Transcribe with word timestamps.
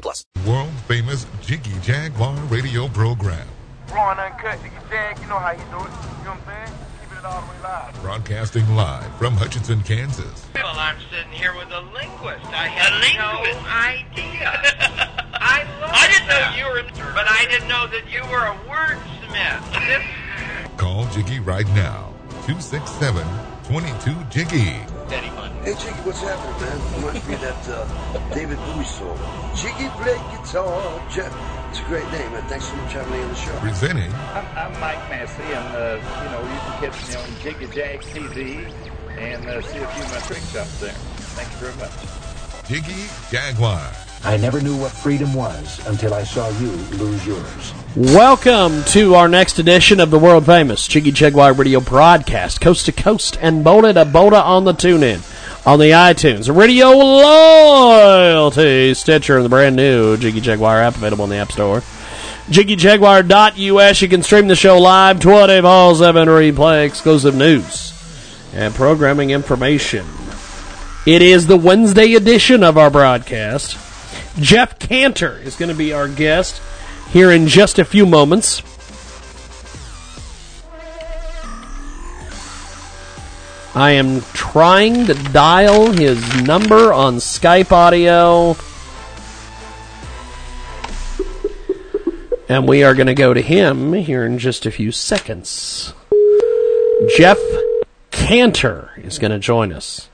plus. 0.00 0.24
World 0.46 0.70
famous 0.86 1.26
Jiggy 1.42 1.72
Jaguar 1.82 2.34
radio 2.46 2.88
program. 2.88 3.46
Raw 3.92 4.10
and 4.12 4.20
uncut, 4.20 4.58
Jiggy 4.62 4.74
Jag, 4.90 5.18
you 5.20 5.26
know 5.28 5.38
how 5.38 5.50
you 5.52 5.58
do 5.58 5.64
it. 5.64 5.70
You 5.72 5.78
know 5.78 5.84
what 5.84 6.28
I'm 6.28 6.40
saying? 6.66 6.78
Keeping 7.02 7.18
it 7.18 7.24
all 7.24 7.40
the 7.40 7.46
way 7.48 7.58
live. 7.62 7.94
Broadcasting 8.02 8.68
live 8.76 9.10
from 9.16 9.34
Hutchinson, 9.34 9.82
Kansas. 9.82 10.44
Well, 10.54 10.66
I'm 10.76 10.96
sitting 11.10 11.32
here 11.32 11.54
with 11.56 11.70
a 11.70 11.80
linguist. 11.80 12.46
I 12.52 12.68
had 12.68 12.92
A 12.92 12.98
linguist? 13.00 13.60
no 13.62 13.68
idea. 13.68 14.52
I 15.40 15.64
love 15.80 15.90
I 15.92 16.08
didn't 16.08 16.28
know 16.28 16.50
you 16.56 16.66
were. 16.72 16.82
But 17.14 17.26
I 17.30 17.46
didn't 17.50 17.68
know 17.68 17.86
that 17.86 18.10
you 18.12 18.22
were 18.30 18.44
a 18.46 18.54
wordsmith. 18.68 20.02
Call 20.76 21.06
Jiggy 21.06 21.40
right 21.40 21.66
now. 21.68 22.12
267 22.46 23.26
22 23.64 24.14
Jiggy. 24.30 24.76
Daddy 25.08 25.30
fun. 25.30 25.50
Hey 25.64 25.74
Jiggy, 25.74 26.00
what's 26.04 26.20
happening, 26.20 26.60
man? 26.60 26.78
I 26.80 27.12
might 27.12 27.26
be 27.26 27.34
that 27.36 27.68
uh, 27.68 28.34
David 28.34 28.58
Bowie 28.58 28.84
song. 28.84 29.18
Jiggy 29.56 29.88
play 29.96 30.20
guitar. 30.36 31.08
Jeff. 31.10 31.32
It's 31.70 31.80
a 31.80 31.84
great 31.84 32.04
name, 32.12 32.32
man. 32.32 32.42
Thanks 32.48 32.66
so 32.66 32.76
much 32.76 32.92
for 32.92 32.98
having 32.98 33.12
me 33.12 33.22
on 33.22 33.28
the 33.28 33.34
show. 33.34 33.58
Presenting 33.58 34.12
I'm, 34.32 34.46
I'm 34.56 34.72
Mike 34.80 35.00
Massey, 35.08 35.42
and 35.42 35.76
uh, 35.76 36.00
you 36.24 36.30
know 36.30 36.40
you 36.42 36.60
can 36.60 36.92
catch 36.92 37.08
me 37.08 37.14
on 37.16 37.28
Jiggy 37.42 37.66
Jag 37.74 38.00
TV 38.00 38.72
and 39.18 39.46
uh, 39.46 39.62
see 39.62 39.78
a 39.78 39.86
few 39.86 40.04
of 40.04 40.12
my 40.12 40.20
tricks 40.20 40.56
up 40.56 40.68
there. 40.80 40.92
Thank 41.36 41.50
you 41.52 41.68
very 41.68 41.76
much. 41.76 42.68
Jiggy 42.68 43.08
Jaguar. 43.30 44.07
I 44.24 44.36
never 44.36 44.60
knew 44.60 44.76
what 44.76 44.90
freedom 44.90 45.32
was 45.32 45.84
until 45.86 46.12
I 46.12 46.24
saw 46.24 46.48
you 46.58 46.70
lose 46.98 47.26
yours. 47.26 47.72
Welcome 47.96 48.82
to 48.86 49.14
our 49.14 49.28
next 49.28 49.58
edition 49.58 50.00
of 50.00 50.10
the 50.10 50.18
world 50.18 50.44
famous 50.44 50.88
Jiggy 50.88 51.12
Jaguar 51.12 51.52
Radio 51.52 51.80
broadcast, 51.80 52.60
coast 52.60 52.86
to 52.86 52.92
coast 52.92 53.38
and 53.40 53.64
Boda 53.64 53.94
to 53.94 54.04
Boda 54.04 54.42
on 54.42 54.64
the 54.64 54.72
tune 54.72 55.04
in, 55.04 55.20
on 55.64 55.78
the 55.78 55.90
iTunes, 55.90 56.54
Radio 56.54 56.90
Loyalty, 56.90 58.92
Stitcher, 58.94 59.36
and 59.36 59.44
the 59.44 59.48
brand 59.48 59.76
new 59.76 60.16
Jiggy 60.16 60.40
Jaguar 60.40 60.82
app 60.82 60.96
available 60.96 61.24
in 61.24 61.30
the 61.30 61.36
App 61.36 61.52
Store. 61.52 61.80
JiggyJaguar.us. 62.48 64.02
You 64.02 64.08
can 64.08 64.22
stream 64.22 64.48
the 64.48 64.56
show 64.56 64.78
live, 64.78 65.20
24 65.20 65.94
7 65.94 66.28
replay, 66.28 66.86
exclusive 66.86 67.36
news, 67.36 67.92
and 68.52 68.74
programming 68.74 69.30
information. 69.30 70.06
It 71.06 71.22
is 71.22 71.46
the 71.46 71.56
Wednesday 71.56 72.14
edition 72.14 72.64
of 72.64 72.76
our 72.76 72.90
broadcast. 72.90 73.78
Jeff 74.40 74.78
Cantor 74.78 75.38
is 75.38 75.56
going 75.56 75.68
to 75.68 75.74
be 75.74 75.92
our 75.92 76.08
guest 76.08 76.62
here 77.10 77.30
in 77.32 77.48
just 77.48 77.78
a 77.78 77.84
few 77.84 78.06
moments. 78.06 78.62
I 83.74 83.92
am 83.92 84.22
trying 84.32 85.06
to 85.06 85.14
dial 85.14 85.92
his 85.92 86.42
number 86.42 86.92
on 86.92 87.16
Skype 87.16 87.70
audio. 87.70 88.56
And 92.48 92.66
we 92.66 92.82
are 92.82 92.94
going 92.94 93.08
to 93.08 93.14
go 93.14 93.34
to 93.34 93.42
him 93.42 93.92
here 93.92 94.24
in 94.24 94.38
just 94.38 94.66
a 94.66 94.70
few 94.70 94.90
seconds. 94.90 95.92
Jeff 97.16 97.38
Cantor 98.10 98.92
is 98.96 99.18
going 99.18 99.32
to 99.32 99.38
join 99.38 99.72
us. 99.72 100.08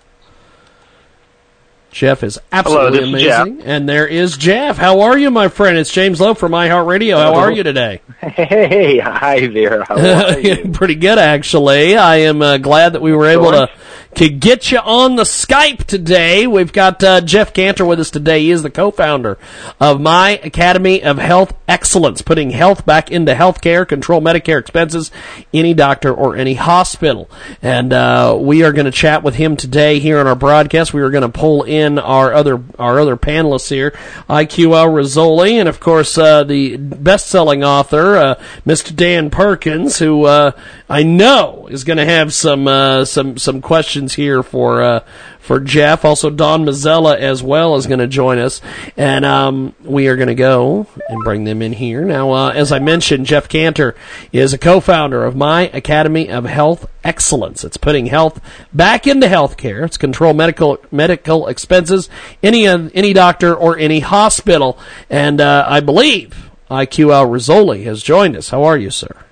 Jeff 1.95 2.25
is 2.25 2.41
absolutely 2.51 2.99
is 2.99 3.09
amazing. 3.09 3.63
And 3.63 3.89
there 3.89 4.05
is 4.05 4.37
Jeff. 4.37 4.77
How 4.77 5.03
are 5.03 5.17
you, 5.17 5.31
my 5.31 5.47
friend? 5.47 5.79
It's 5.79 5.93
James 5.93 6.21
Lowe 6.21 6.35
from 6.35 6.51
iHeartRadio. 6.51 7.17
How 7.17 7.37
are 7.37 7.53
you 7.53 7.63
today? 7.63 8.01
Hey, 8.19 8.99
hi 8.99 9.47
there. 9.47 9.85
How 9.85 9.95
are 10.35 10.41
you? 10.41 10.73
Pretty 10.73 10.97
good, 10.97 11.19
actually. 11.19 11.97
I 11.97 12.17
am 12.17 12.43
uh, 12.43 12.59
glad 12.59 12.95
that 12.95 13.03
we 13.03 13.13
were 13.13 13.27
able 13.27 13.53
to 13.53 13.71
to 14.15 14.29
get 14.29 14.71
you 14.71 14.79
on 14.79 15.17
the 15.17 15.25
Skype 15.25 15.85
today. 15.85 16.47
We've 16.47 16.73
got 16.73 17.03
uh, 17.03 17.21
Jeff 17.21 17.53
Cantor 17.53 17.85
with 17.85 17.99
us 17.99 18.11
today. 18.11 18.43
He 18.43 18.51
is 18.53 18.63
the 18.63 18.71
co-founder 18.71 19.39
of 19.81 20.01
My 20.01 20.39
Academy 20.45 21.03
of 21.03 21.19
Health 21.19 21.53
Excellence, 21.67 22.23
putting 22.23 22.51
health 22.51 22.87
back 22.87 23.11
into 23.11 23.35
healthcare, 23.35 23.87
control 23.87 24.21
Medicare 24.21 24.61
expenses, 24.61 25.11
any 25.53 25.75
doctor 25.75 26.15
or 26.15 26.37
any 26.37 26.55
hospital. 26.55 27.29
And 27.61 27.93
uh, 27.93 28.39
we 28.41 28.63
are 28.63 28.73
going 28.73 28.85
to 28.85 28.93
chat 28.93 29.25
with 29.25 29.35
him 29.35 29.57
today 29.57 29.99
here 29.99 30.21
on 30.21 30.29
our 30.29 30.37
broadcast. 30.37 30.95
We 30.95 31.03
are 31.03 31.11
going 31.11 31.23
to 31.23 31.29
pull 31.29 31.65
in 31.65 31.99
our 31.99 32.33
other 32.33 32.63
our 32.79 33.01
other 33.01 33.17
panelists 33.17 33.69
here, 33.69 33.91
IQ 34.29 34.77
Al 34.77 34.89
Rizzoli, 34.89 35.55
and 35.55 35.69
of 35.69 35.81
course 35.81 36.17
uh, 36.17 36.45
the 36.45 36.77
best-selling 36.77 37.65
author, 37.65 38.17
uh, 38.17 38.35
Mr. 38.65 38.95
Dan 38.95 39.31
Perkins, 39.31 39.99
who 39.99 40.25
uh, 40.25 40.53
I 40.89 41.03
know 41.03 41.67
is 41.71 41.83
going 41.83 41.97
to 41.97 42.05
have 42.05 42.33
some 42.33 42.69
uh, 42.69 43.05
some 43.05 43.39
some 43.39 43.61
questions 43.61 44.04
here 44.13 44.43
for 44.43 44.83
uh, 44.83 45.01
for 45.39 45.59
Jeff. 45.59 46.05
Also, 46.05 46.29
Don 46.29 46.67
Mazzella 46.67 47.17
as 47.17 47.43
well 47.43 47.77
is 47.77 47.87
going 47.87 48.01
to 48.01 48.07
join 48.07 48.39
us, 48.39 48.61
and 48.99 49.25
um, 49.25 49.75
we 49.83 50.09
are 50.09 50.17
going 50.17 50.29
to 50.29 50.35
go 50.35 50.87
and 51.09 51.25
bring 51.25 51.45
them 51.45 51.63
in 51.63 51.73
here 51.73 52.05
now. 52.05 52.33
Uh, 52.33 52.51
as 52.51 52.71
I 52.71 52.79
mentioned, 52.79 53.25
Jeff 53.25 53.49
Cantor 53.49 53.95
is 54.33 54.53
a 54.53 54.59
co-founder 54.59 55.25
of 55.25 55.35
My 55.35 55.71
Academy 55.73 56.29
of 56.29 56.45
Health 56.45 56.87
Excellence. 57.03 57.65
It's 57.65 57.79
putting 57.79 58.07
health 58.07 58.41
back 58.75 59.07
into 59.07 59.27
healthcare. 59.27 59.87
It's 59.87 59.97
control 59.97 60.35
medical 60.35 60.79
medical 60.91 61.47
expenses, 61.47 62.11
any 62.43 62.67
uh, 62.67 62.91
any 62.93 63.15
doctor 63.15 63.55
or 63.55 63.79
any 63.79 64.01
hospital, 64.01 64.79
and 65.09 65.41
uh, 65.41 65.65
I 65.67 65.81
believe 65.81 66.51
IQ 66.71 67.13
Al 67.13 67.27
Rizzoli 67.27 67.85
has 67.85 68.03
joined 68.03 68.37
us. 68.37 68.51
How 68.51 68.65
are 68.65 68.77
you, 68.77 68.91
sir? 68.91 69.25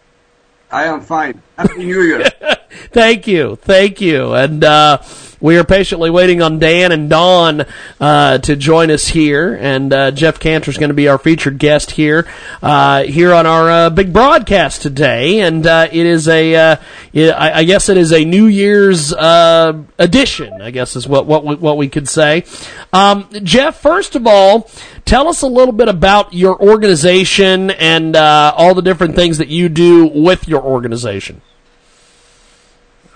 I 0.70 0.84
am 0.84 1.02
fine. 1.02 1.42
Happy 1.58 1.84
New 1.84 2.00
Year. 2.00 2.24
Thank 2.90 3.26
you, 3.26 3.56
thank 3.56 4.00
you, 4.00 4.32
and 4.32 4.64
uh, 4.64 5.02
we 5.42 5.58
are 5.58 5.64
patiently 5.64 6.08
waiting 6.08 6.40
on 6.40 6.60
Dan 6.60 6.92
and 6.92 7.10
Don 7.10 7.66
uh, 8.00 8.38
to 8.38 8.54
join 8.54 8.92
us 8.92 9.08
here. 9.08 9.58
And 9.60 9.92
uh, 9.92 10.12
Jeff 10.12 10.38
Cantor 10.38 10.70
is 10.70 10.78
going 10.78 10.90
to 10.90 10.94
be 10.94 11.08
our 11.08 11.18
featured 11.18 11.58
guest 11.58 11.90
here, 11.90 12.28
uh, 12.62 13.02
here 13.02 13.34
on 13.34 13.44
our 13.44 13.68
uh, 13.68 13.90
big 13.90 14.12
broadcast 14.12 14.82
today. 14.82 15.40
And 15.40 15.66
uh, 15.66 15.88
it 15.90 16.06
is 16.06 16.28
a, 16.28 16.78
I, 17.12 17.64
guess 17.64 17.88
it 17.88 17.96
is 17.96 18.12
a 18.12 18.24
New 18.24 18.46
Year's 18.46 19.12
edition. 19.12 20.62
I 20.62 20.70
guess 20.70 20.94
is 20.94 21.08
what 21.08 21.26
what 21.26 21.44
we, 21.44 21.56
what 21.56 21.76
we 21.76 21.88
could 21.88 22.08
say. 22.08 22.44
Um, 22.92 23.28
Jeff, 23.42 23.80
first 23.80 24.14
of 24.14 24.28
all, 24.28 24.70
tell 25.04 25.26
us 25.26 25.42
a 25.42 25.48
little 25.48 25.74
bit 25.74 25.88
about 25.88 26.32
your 26.32 26.56
organization 26.62 27.72
and 27.72 28.14
all 28.16 28.74
the 28.74 28.82
different 28.82 29.16
things 29.16 29.38
that 29.38 29.48
you 29.48 29.68
do 29.68 30.06
with 30.06 30.46
your 30.46 30.62
organization. 30.62 31.42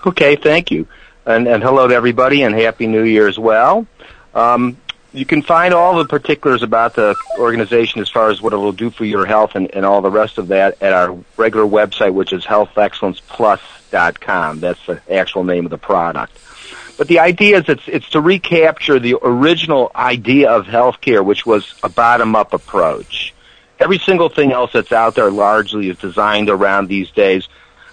Okay, 0.05 0.35
thank 0.35 0.69
you. 0.71 0.87
And, 1.25 1.47
and 1.47 1.63
hello 1.63 1.87
to 1.87 1.93
everybody 1.93 2.43
and 2.43 2.55
Happy 2.55 2.87
New 2.87 3.03
Year 3.03 3.27
as 3.27 3.37
well. 3.37 3.85
Um, 4.33 4.77
you 5.13 5.25
can 5.25 5.41
find 5.41 5.73
all 5.73 5.97
the 5.97 6.05
particulars 6.05 6.63
about 6.63 6.95
the 6.95 7.15
organization 7.39 7.99
as 8.01 8.09
far 8.09 8.29
as 8.29 8.41
what 8.41 8.53
it 8.53 8.57
will 8.57 8.71
do 8.71 8.89
for 8.91 9.03
your 9.05 9.25
health 9.25 9.55
and, 9.55 9.73
and 9.73 9.85
all 9.85 10.01
the 10.01 10.11
rest 10.11 10.37
of 10.37 10.49
that 10.49 10.81
at 10.81 10.91
our 10.93 11.17
regular 11.35 11.65
website, 11.65 12.13
which 12.13 12.31
is 12.33 12.45
healthexcellenceplus.com. 12.45 14.59
That's 14.59 14.85
the 14.85 15.01
actual 15.11 15.43
name 15.43 15.65
of 15.65 15.71
the 15.71 15.77
product. 15.77 16.37
But 16.97 17.07
the 17.07 17.19
idea 17.19 17.59
is 17.59 17.69
it's, 17.69 17.87
it's 17.87 18.09
to 18.11 18.21
recapture 18.21 18.99
the 18.99 19.15
original 19.21 19.91
idea 19.95 20.51
of 20.51 20.65
healthcare, 20.65 21.23
which 21.23 21.45
was 21.45 21.75
a 21.83 21.89
bottom-up 21.89 22.53
approach. 22.53 23.33
Every 23.79 23.99
single 23.99 24.29
thing 24.29 24.51
else 24.51 24.73
that's 24.73 24.91
out 24.91 25.13
there 25.15 25.29
largely 25.29 25.89
is 25.89 25.97
designed 25.97 26.49
around 26.49 26.87
these 26.87 27.11
days 27.11 27.47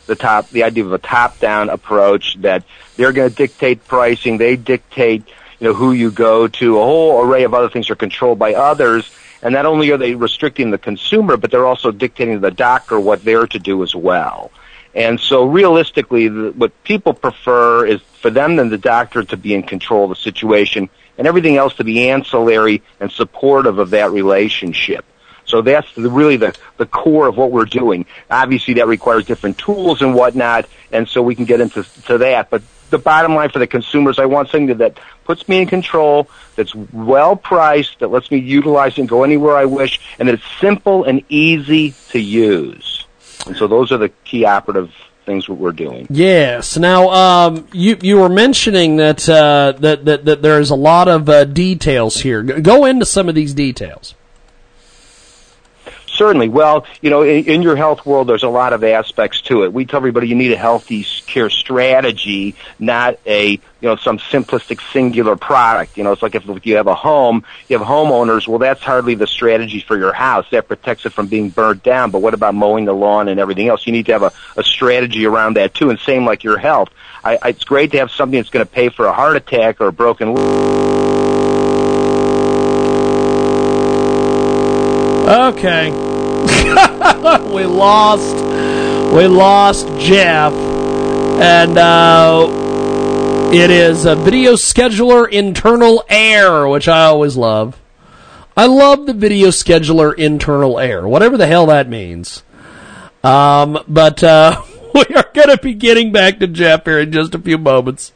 the 0.07 0.15
top, 0.15 0.51
the 0.51 0.65
idea 0.65 0.85
of 0.85 0.93
a 0.93 0.99
top-down 0.99 1.71
approach 1.71 2.37
that 2.41 2.65
they're 2.97 3.13
going 3.13 3.31
to 3.31 3.35
dictate 3.35 3.87
pricing, 3.87 4.39
they 4.39 4.57
dictate, 4.57 5.27
you 5.59 5.69
know, 5.69 5.75
who 5.75 5.93
you 5.93 6.11
go 6.11 6.49
to, 6.49 6.79
a 6.79 6.83
whole 6.83 7.23
array 7.23 7.45
of 7.45 7.55
other 7.55 7.69
things 7.69 7.91
are 7.91 7.97
controlled 7.97 8.39
by 8.39 8.55
others, 8.55 9.11
and 9.43 9.53
not 9.53 9.67
only 9.67 9.91
are 9.91 9.99
they 9.99 10.15
restricting 10.15 10.71
the 10.71 10.79
consumer, 10.79 11.37
but 11.37 11.51
they're 11.51 11.67
also 11.67 11.91
dictating 11.91 12.35
to 12.35 12.41
the 12.41 12.51
doctor 12.51 12.99
what 12.99 13.25
they're 13.25 13.47
to 13.47 13.59
do 13.59 13.83
as 13.83 13.95
well. 13.95 14.51
And 14.95 15.19
so 15.19 15.45
realistically, 15.45 16.29
what 16.29 16.85
people 16.85 17.15
prefer 17.15 17.85
is 17.85 18.01
for 18.21 18.31
them 18.31 18.59
and 18.59 18.71
the 18.71 18.79
doctor 18.79 19.25
to 19.25 19.37
be 19.37 19.53
in 19.53 19.65
control 19.65 20.05
of 20.05 20.11
the 20.11 20.17
situation 20.17 20.89
and 21.19 21.27
everything 21.27 21.57
else 21.57 21.75
to 21.75 21.85
be 21.85 22.09
ancillary 22.11 22.83
and 23.01 23.11
supportive 23.11 23.79
of 23.79 23.91
that 23.91 24.13
relationship. 24.13 25.05
So 25.45 25.63
that's 25.63 25.93
the, 25.95 26.11
really 26.11 26.37
the, 26.37 26.55
the 26.77 26.87
core 26.87 27.27
of 27.27 27.37
what 27.37 27.51
we're 27.51 27.65
doing. 27.65 28.07
Obviously 28.31 28.75
that 28.75 28.87
requires 28.87 29.25
different 29.25 29.59
tools 29.59 30.03
and 30.03 30.15
whatnot, 30.15 30.67
and 30.93 31.09
so 31.09 31.23
we 31.23 31.35
can 31.35 31.45
get 31.45 31.61
into 31.61 31.85
to 32.07 32.19
that. 32.19 32.51
But 32.51 32.63
the 32.91 32.99
bottom 32.99 33.35
line 33.35 33.51
for 33.51 33.59
the 33.59 33.67
consumers, 33.67 34.19
I 34.19 34.27
want 34.27 34.51
something 34.51 34.79
that 34.79 34.99
puts 35.25 35.49
me 35.49 35.63
in 35.63 35.67
control, 35.67 36.29
that's 36.57 36.75
well 36.75 37.37
priced, 37.37 37.99
that 38.01 38.09
lets 38.09 38.31
me 38.31 38.39
utilize 38.39 38.99
and 38.99 39.09
go 39.09 39.25
anywhere 39.25 39.57
I 39.57 39.65
wish, 39.65 40.01
and 40.19 40.29
that 40.29 40.35
it's 40.35 40.61
simple 40.61 41.05
and 41.05 41.23
easy 41.29 41.95
to 42.11 42.21
use. 42.21 43.07
And 43.47 43.57
so 43.57 43.67
those 43.67 43.93
are 43.93 43.99
the 43.99 44.11
key 44.25 44.45
operative 44.45 44.93
things 45.25 45.49
what 45.49 45.59
we're 45.59 45.73
doing. 45.73 46.07
Yes. 46.11 46.77
Now, 46.77 47.11
um, 47.11 47.67
you 47.73 47.97
you 48.01 48.19
were 48.19 48.29
mentioning 48.29 48.97
that 48.97 49.29
uh, 49.29 49.73
that, 49.79 50.05
that 50.05 50.25
that 50.27 50.43
there's 50.43 50.71
a 50.71 50.77
lot 50.77 51.09
of 51.09 51.29
uh, 51.29 51.45
details 51.45 52.21
here. 52.21 52.43
Go 52.43 52.85
into 52.85 53.07
some 53.07 53.29
of 53.29 53.35
these 53.35 53.55
details. 53.55 54.15
Certainly. 56.15 56.49
Well, 56.49 56.87
you 57.01 57.11
know, 57.11 57.23
in, 57.23 57.45
in 57.47 57.63
your 57.63 57.75
health 57.75 58.07
world, 58.07 58.29
there's 58.29 58.45
a 58.45 58.49
lot 58.49 58.73
of 58.73 58.85
aspects 58.85 59.41
to 59.43 59.65
it. 59.65 59.73
We 59.73 59.85
tell 59.85 59.97
everybody 59.99 60.29
you 60.29 60.37
need 60.37 60.53
a 60.53 60.57
healthy 60.57 61.05
care 61.27 61.51
strategy, 61.51 62.55
not 62.79 63.19
a, 63.27 63.51
you 63.51 63.61
know, 63.81 63.97
some 63.97 64.19
simplistic 64.19 64.81
singular 64.93 65.35
product. 65.35 65.97
You 65.99 66.05
know, 66.05 66.13
it's 66.13 66.23
like 66.23 66.37
if, 66.37 66.45
you 66.65 66.77
have 66.77 66.87
a 66.87 66.95
home, 66.95 67.45
you 67.69 67.77
have 67.77 67.87
homeowners, 67.87 68.47
well, 68.47 68.61
that's 68.61 68.81
hardly 68.81 69.17
the 69.17 69.27
strategy 69.27 69.81
for 69.81 69.99
your 69.99 70.13
house. 70.13 70.47
That 70.53 70.69
protects 70.69 71.05
it 71.05 71.13
from 71.13 71.27
being 71.27 71.51
burnt 71.51 71.83
down. 71.83 72.13
But 72.13 72.23
what 72.23 72.33
about 72.33 72.55
mowing 72.55 72.85
the 72.85 72.95
lawn 72.95 73.27
and 73.27 73.41
everything 73.41 73.67
else? 73.67 73.85
You 73.85 73.93
need 73.93 74.07
to 74.07 74.13
have 74.13 74.23
a, 74.23 74.33
a 74.57 74.63
strategy 74.63 75.27
around 75.27 75.57
that 75.57 75.75
too. 75.75 75.91
And 75.91 75.99
same 75.99 76.25
like 76.25 76.45
your 76.45 76.59
health. 76.59 76.91
I, 77.25 77.39
I, 77.43 77.49
it's 77.49 77.65
great 77.65 77.91
to 77.93 77.99
have 77.99 78.13
something 78.13 78.39
that's 78.39 78.51
going 78.51 78.65
to 78.65 78.71
pay 78.71 78.89
for 78.89 79.07
a 79.07 79.13
heart 79.13 79.37
attack 79.37 79.81
or 79.81 79.89
a 79.89 79.93
broken 79.93 80.29
Okay. 85.27 85.89
we 87.55 87.65
lost. 87.65 88.35
We 89.15 89.27
lost 89.27 89.87
Jeff, 89.99 90.53
and 90.53 91.79
uh, 91.79 93.51
it 93.51 93.71
is 93.71 94.05
a 94.05 94.17
video 94.17 94.53
scheduler 94.53 95.27
internal 95.27 96.05
air, 96.11 96.69
which 96.69 96.89
I 96.89 97.07
always 97.07 97.39
love. 97.39 97.81
I 98.55 98.67
love 98.67 99.07
the 99.07 99.15
video 99.15 99.49
scheduler 99.49 100.15
internal 100.15 100.79
air, 100.79 101.09
whatever 101.09 101.39
the 101.39 101.47
hell 101.47 101.67
that 101.67 101.89
means. 101.89 102.43
Um, 103.23 103.83
but 103.89 104.23
uh, 104.23 104.63
we 104.95 105.07
are 105.17 105.31
going 105.33 105.49
to 105.49 105.59
be 105.63 105.73
getting 105.73 106.13
back 106.13 106.39
to 106.41 106.47
Jeff 106.47 106.85
here 106.85 107.01
in 107.01 107.13
just 107.13 107.35
a 107.35 107.39
few 107.39 107.57
moments. 107.57 108.13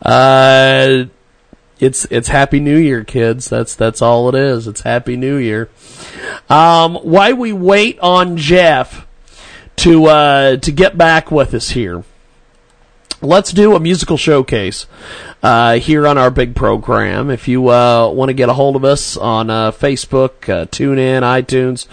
Uh, 0.00 1.04
it's 1.84 2.06
it's 2.06 2.28
Happy 2.28 2.60
New 2.60 2.76
Year, 2.76 3.04
kids. 3.04 3.48
That's 3.48 3.74
that's 3.74 4.00
all 4.00 4.28
it 4.30 4.34
is. 4.34 4.66
It's 4.66 4.80
Happy 4.80 5.16
New 5.16 5.36
Year. 5.36 5.68
Um, 6.48 6.94
while 6.96 7.36
we 7.36 7.52
wait 7.52 7.98
on 8.00 8.36
Jeff 8.38 9.06
to 9.76 10.06
uh, 10.06 10.56
to 10.56 10.72
get 10.72 10.96
back 10.96 11.30
with 11.30 11.52
us 11.52 11.70
here, 11.70 12.04
let's 13.20 13.52
do 13.52 13.76
a 13.76 13.80
musical 13.80 14.16
showcase 14.16 14.86
uh, 15.42 15.74
here 15.74 16.06
on 16.06 16.16
our 16.16 16.30
big 16.30 16.56
program. 16.56 17.28
If 17.30 17.48
you 17.48 17.68
uh, 17.68 18.08
want 18.08 18.30
to 18.30 18.34
get 18.34 18.48
a 18.48 18.54
hold 18.54 18.76
of 18.76 18.84
us 18.84 19.18
on 19.18 19.50
uh, 19.50 19.70
Facebook, 19.70 20.48
uh, 20.48 20.64
TuneIn, 20.66 21.20
iTunes, 21.20 21.86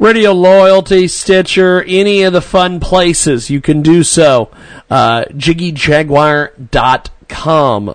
Radio 0.00 0.32
Loyalty, 0.32 1.06
Stitcher, 1.06 1.84
any 1.84 2.22
of 2.22 2.32
the 2.32 2.42
fun 2.42 2.80
places, 2.80 3.48
you 3.48 3.60
can 3.60 3.82
do 3.82 4.02
so. 4.02 4.50
Uh, 4.90 5.24
JiggyJaguar.com, 5.26 7.19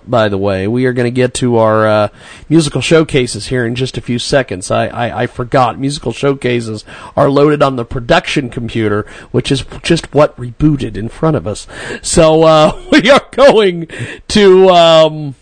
by 0.06 0.28
the 0.28 0.38
way. 0.38 0.66
We 0.66 0.86
are 0.86 0.92
going 0.92 1.06
to 1.06 1.10
get 1.10 1.34
to 1.34 1.56
our 1.56 1.86
uh, 1.86 2.08
musical 2.48 2.80
showcases 2.80 3.46
here 3.46 3.64
in 3.64 3.74
just 3.74 3.96
a 3.96 4.00
few 4.00 4.18
seconds. 4.18 4.70
I, 4.70 4.86
I, 4.86 5.22
I 5.22 5.26
forgot. 5.26 5.78
Musical 5.78 6.12
showcases 6.12 6.84
are 7.16 7.30
loaded 7.30 7.62
on 7.62 7.76
the 7.76 7.84
production 7.84 8.50
computer, 8.50 9.02
which 9.30 9.52
is 9.52 9.64
just 9.82 10.12
what 10.14 10.36
rebooted 10.36 10.96
in 10.96 11.08
front 11.08 11.36
of 11.36 11.46
us. 11.46 11.66
So 12.02 12.42
uh, 12.42 12.82
we 12.92 13.10
are 13.10 13.26
going 13.30 13.88
to. 14.28 14.68
Um, 14.70 15.34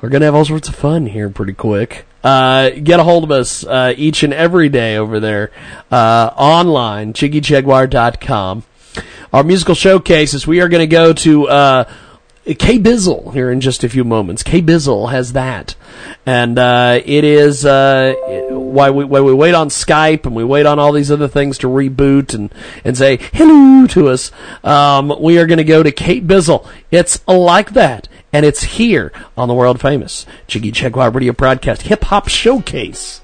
we're 0.00 0.08
going 0.08 0.20
to 0.20 0.26
have 0.26 0.34
all 0.34 0.44
sorts 0.44 0.68
of 0.68 0.74
fun 0.74 1.06
here 1.06 1.30
pretty 1.30 1.52
quick. 1.52 2.06
Uh, 2.24 2.70
get 2.70 3.00
a 3.00 3.04
hold 3.04 3.24
of 3.24 3.30
us 3.30 3.64
uh, 3.64 3.94
each 3.96 4.22
and 4.22 4.32
every 4.32 4.68
day 4.68 4.96
over 4.96 5.20
there 5.20 5.50
uh, 5.90 6.30
online, 6.36 7.12
jiggyjaguar.com. 7.12 8.64
Our 9.32 9.44
musical 9.44 9.74
showcases, 9.74 10.46
we 10.46 10.60
are 10.60 10.68
going 10.68 10.82
to 10.82 10.86
go 10.86 11.12
to 11.12 11.48
uh, 11.48 11.92
K 12.44 12.78
Bizzle 12.78 13.32
here 13.32 13.52
in 13.52 13.60
just 13.60 13.84
a 13.84 13.88
few 13.88 14.02
moments. 14.02 14.42
K 14.42 14.60
Bizzle 14.60 15.10
has 15.10 15.32
that. 15.32 15.76
And 16.26 16.58
uh, 16.58 17.00
it 17.04 17.22
is 17.22 17.64
uh, 17.64 18.14
why 18.50 18.90
we, 18.90 19.04
while 19.04 19.24
we 19.24 19.32
wait 19.32 19.54
on 19.54 19.68
Skype 19.68 20.26
and 20.26 20.34
we 20.34 20.42
wait 20.42 20.66
on 20.66 20.80
all 20.80 20.92
these 20.92 21.10
other 21.10 21.28
things 21.28 21.56
to 21.58 21.68
reboot 21.68 22.34
and, 22.34 22.52
and 22.84 22.98
say 22.98 23.18
hello 23.32 23.86
to 23.88 24.08
us, 24.08 24.32
um, 24.64 25.14
we 25.20 25.38
are 25.38 25.46
going 25.46 25.58
to 25.58 25.64
go 25.64 25.84
to 25.84 25.92
Kate 25.92 26.26
Bizzle. 26.26 26.68
It's 26.90 27.26
like 27.28 27.74
that. 27.74 28.08
And 28.32 28.44
it's 28.46 28.62
here 28.62 29.12
on 29.36 29.46
the 29.46 29.54
world 29.54 29.80
famous 29.80 30.26
Jiggy 30.46 30.72
Jaguar 30.72 31.10
Radio 31.10 31.32
Broadcast 31.32 31.82
Hip 31.82 32.02
Hop 32.04 32.28
Showcase. 32.28 33.21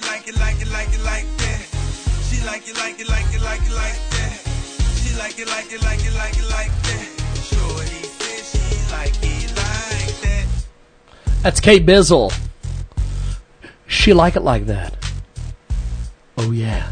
It, 0.00 0.06
like 0.06 0.28
it, 0.28 0.38
like 0.38 0.60
it, 0.60 0.70
like 0.72 0.88
it, 0.94 1.04
like 1.04 1.26
that. 1.38 1.60
She 2.28 2.44
like 2.46 2.68
it, 2.68 2.76
like 2.78 3.00
it, 3.00 3.08
like 3.08 3.34
it, 3.34 3.42
like 3.42 3.60
it, 3.60 3.74
like 3.74 4.10
that. 4.10 4.40
She 4.96 5.14
like 5.16 5.38
it, 5.38 5.48
like 5.48 5.72
it, 5.72 5.82
like 5.82 6.04
it, 6.04 6.14
like 6.14 6.36
it, 6.36 6.50
like 6.50 6.82
that. 6.82 7.06
He 7.90 8.04
said 8.04 8.44
she 8.44 8.92
like 8.92 9.16
it, 9.22 9.50
like 9.56 10.20
that. 10.22 10.46
That's 11.42 11.60
Kate 11.60 11.84
Bizzle. 11.84 12.32
She 13.86 14.14
like 14.14 14.36
it 14.36 14.42
like 14.42 14.66
that. 14.66 14.96
Oh 16.38 16.50
yeah. 16.52 16.88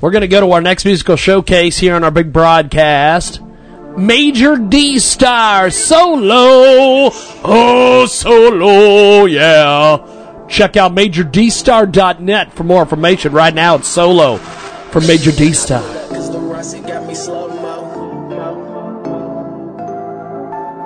We're 0.00 0.10
going 0.10 0.22
to 0.22 0.28
go 0.28 0.40
to 0.40 0.52
our 0.52 0.60
next 0.60 0.84
musical 0.84 1.16
showcase 1.16 1.78
here 1.78 1.94
on 1.94 2.04
our 2.04 2.10
big 2.10 2.32
broadcast. 2.32 3.40
Major 3.96 4.56
D 4.56 4.98
Star 4.98 5.70
Solo. 5.70 7.10
Oh, 7.42 8.06
Solo, 8.06 9.24
yeah. 9.24 10.13
Check 10.48 10.76
out 10.76 10.92
MajorDStar.net 10.92 12.52
for 12.52 12.64
more 12.64 12.82
information. 12.82 13.32
Right 13.32 13.54
now, 13.54 13.76
it's 13.76 13.88
Solo 13.88 14.36
from 14.36 15.06
Major 15.06 15.32
D 15.32 15.52
Star. 15.52 15.82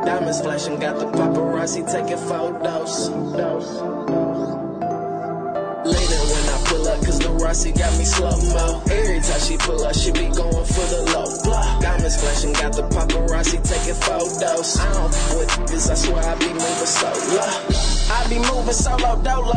Diamonds 0.04 0.40
flashing, 0.40 0.78
got 0.78 0.98
the 0.98 1.06
paparazzi 1.06 1.82
taking 1.90 2.16
photos. 2.28 3.08
Later 5.88 6.22
when 6.30 6.44
I 6.48 6.62
pull 6.66 6.88
up, 6.88 7.04
cause 7.04 7.18
the 7.18 7.30
Rossi 7.30 7.72
got 7.72 7.96
me 7.98 8.04
slow 8.04 8.36
mo. 8.52 8.82
Every 8.90 9.20
time 9.20 9.40
she 9.40 9.56
pull 9.56 9.82
up, 9.84 9.94
she 9.94 10.10
be 10.12 10.28
going 10.28 10.64
for 10.66 10.86
the 10.92 11.02
low 11.14 11.26
block. 11.44 11.80
Diamonds 11.82 12.20
flashing, 12.20 12.52
got 12.54 12.72
the 12.74 12.82
paparazzi 12.88 13.58
taking 13.64 13.94
photos. 13.94 14.78
I 14.78 14.92
don't 14.92 15.12
f- 15.12 15.36
with 15.36 15.70
this, 15.70 15.88
I 15.90 15.94
swear 15.94 16.22
I 16.24 16.34
be 16.38 16.46
moving 16.48 16.86
solo. 16.86 17.42
I 18.10 18.26
be 18.28 18.38
moving 18.38 18.72
solo 18.72 19.20
dolo. 19.22 19.52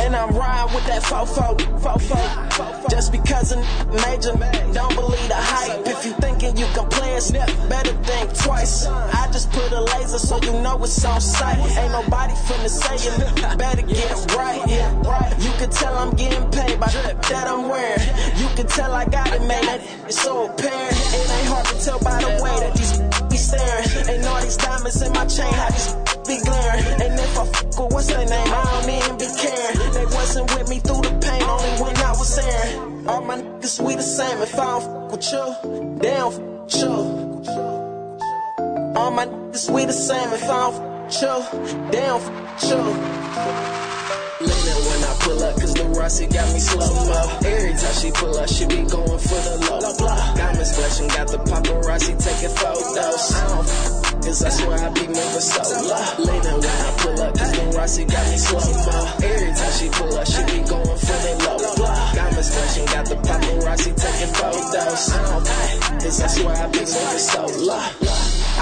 And 0.00 0.14
I'm 0.14 0.30
riding 0.36 0.74
with 0.74 0.86
that 0.86 1.02
fofo, 1.02 1.56
fofo. 1.82 2.90
Just 2.90 3.12
because 3.12 3.52
a 3.52 3.56
major 3.90 4.32
don't 4.72 4.94
believe 4.94 5.28
the 5.28 5.36
hype. 5.36 5.86
If 5.86 6.04
you 6.04 6.12
thinking 6.12 6.56
you 6.56 6.66
can 6.74 6.88
play 6.88 7.14
it, 7.14 7.32
better 7.68 7.92
think 8.04 8.36
twice. 8.38 8.86
I 8.86 9.28
just 9.32 9.50
put 9.52 9.72
a 9.72 9.80
laser 9.80 10.18
so 10.18 10.40
you 10.42 10.52
know 10.62 10.82
it's 10.82 11.04
on 11.04 11.20
sight. 11.20 11.58
Ain't 11.78 11.92
nobody 11.92 12.34
finna 12.46 12.68
say 12.68 12.96
it, 12.96 13.58
better 13.58 13.82
get 13.82 14.10
it 14.10 14.34
right. 14.36 15.34
You 15.38 15.50
can 15.58 15.70
tell 15.70 15.94
I'm 15.94 16.14
getting 16.14 16.50
paid 16.50 16.78
by 16.78 16.86
the 16.86 17.16
that 17.30 17.48
I'm 17.48 17.68
wearing. 17.68 18.00
You 18.36 18.48
can 18.56 18.66
tell 18.66 18.92
I 18.92 19.04
got 19.06 19.32
it 19.32 19.42
made, 19.42 19.80
it's 20.06 20.20
so 20.20 20.46
apparent. 20.46 20.96
It 20.96 21.30
ain't 21.30 21.48
hard 21.48 21.66
to 21.66 21.84
tell 21.84 21.98
by 22.00 22.20
the 22.20 22.28
way 22.42 22.54
that 22.60 22.74
these 22.74 22.98
be 23.28 23.36
staring. 23.36 24.08
Ain't 24.08 24.26
all 24.26 24.40
these 24.40 24.56
diamonds 24.56 25.02
in 25.02 25.12
my 25.12 25.26
chain, 25.26 25.52
how 25.52 25.70
these 25.70 26.13
be 26.26 26.38
glaring. 26.40 26.84
And 27.02 27.18
if 27.18 27.38
I 27.38 27.44
fuck 27.46 27.78
with 27.78 27.92
what's 27.92 28.06
their 28.06 28.24
name, 28.24 28.48
I 28.48 28.62
don't 28.72 28.90
even 28.90 29.18
be 29.18 29.26
caring. 29.26 29.92
They 29.92 30.06
wasn't 30.06 30.54
with 30.54 30.68
me 30.68 30.78
through 30.80 31.02
the 31.02 31.12
pain, 31.20 31.42
only 31.42 31.72
when 31.82 31.96
I 31.96 32.10
was 32.12 32.38
airing. 32.38 33.08
All 33.08 33.20
my 33.20 33.36
niggas, 33.36 33.80
we 33.80 33.94
the 33.94 34.02
same. 34.02 34.40
If 34.42 34.58
I 34.58 34.64
don't 34.64 34.82
fuck 34.82 35.12
with 35.12 35.32
you, 35.32 35.54
they 36.00 36.14
don't 36.14 36.32
fuck 36.34 36.64
with 36.64 36.74
you. 36.76 36.92
All 38.96 39.10
my 39.10 39.26
niggas, 39.26 39.70
we 39.70 39.84
the 39.84 39.92
same. 39.92 40.32
If 40.32 40.44
I 40.44 40.46
don't 40.46 40.74
fuck 40.74 41.04
with 41.04 41.22
you, 41.22 41.90
they 41.90 42.00
don't 42.00 42.22
fuck 42.22 42.60
with 42.60 42.70
you. 42.70 43.84
When 44.44 45.00
I 45.04 45.16
pull 45.20 45.42
up, 45.42 45.54
cause 45.60 45.72
the 45.74 45.84
Rossi 45.96 46.26
got 46.26 46.52
me 46.52 46.60
slow 46.60 46.92
mo. 47.06 47.38
Every 47.46 47.72
time 47.72 47.94
she 47.94 48.10
pull 48.12 48.36
up, 48.36 48.48
she 48.48 48.66
be 48.66 48.82
going 48.84 49.18
for 49.18 49.40
the 49.46 49.54
low. 49.70 49.80
Diamonds 50.36 50.76
flashing, 50.76 51.08
got 51.08 51.28
the 51.28 51.38
paparazzi 51.38 52.12
taking 52.18 52.54
photos. 52.56 53.13
Cause 54.24 54.42
I 54.42 54.48
swear 54.48 54.78
I 54.80 54.88
be 54.88 55.06
moving 55.06 55.20
solo. 55.20 56.00
Leaning 56.16 56.58
when 56.64 56.78
I 56.80 56.96
pull 56.96 57.20
up, 57.20 57.36
cause 57.36 57.52
the 57.52 57.76
Rossi 57.76 58.04
got 58.06 58.24
me 58.30 58.38
slow 58.38 58.56
mo. 58.56 58.96
Every 59.20 59.52
time 59.52 59.72
she 59.76 59.88
pull 59.92 60.16
up, 60.16 60.26
she 60.26 60.40
be 60.48 60.64
going 60.64 60.96
for 60.96 61.18
the 61.20 61.32
low 61.44 61.76
block. 61.76 62.14
Diamonds 62.14 62.48
flashing, 62.48 62.86
got 62.86 63.04
the 63.04 63.16
paparazzi 63.20 63.92
taking 63.92 64.32
photos. 64.32 65.12
Cause 66.02 66.20
I 66.22 66.26
swear 66.28 66.56
I 66.56 66.66
be 66.72 66.78
moving 66.80 67.20
solo. 67.20 67.76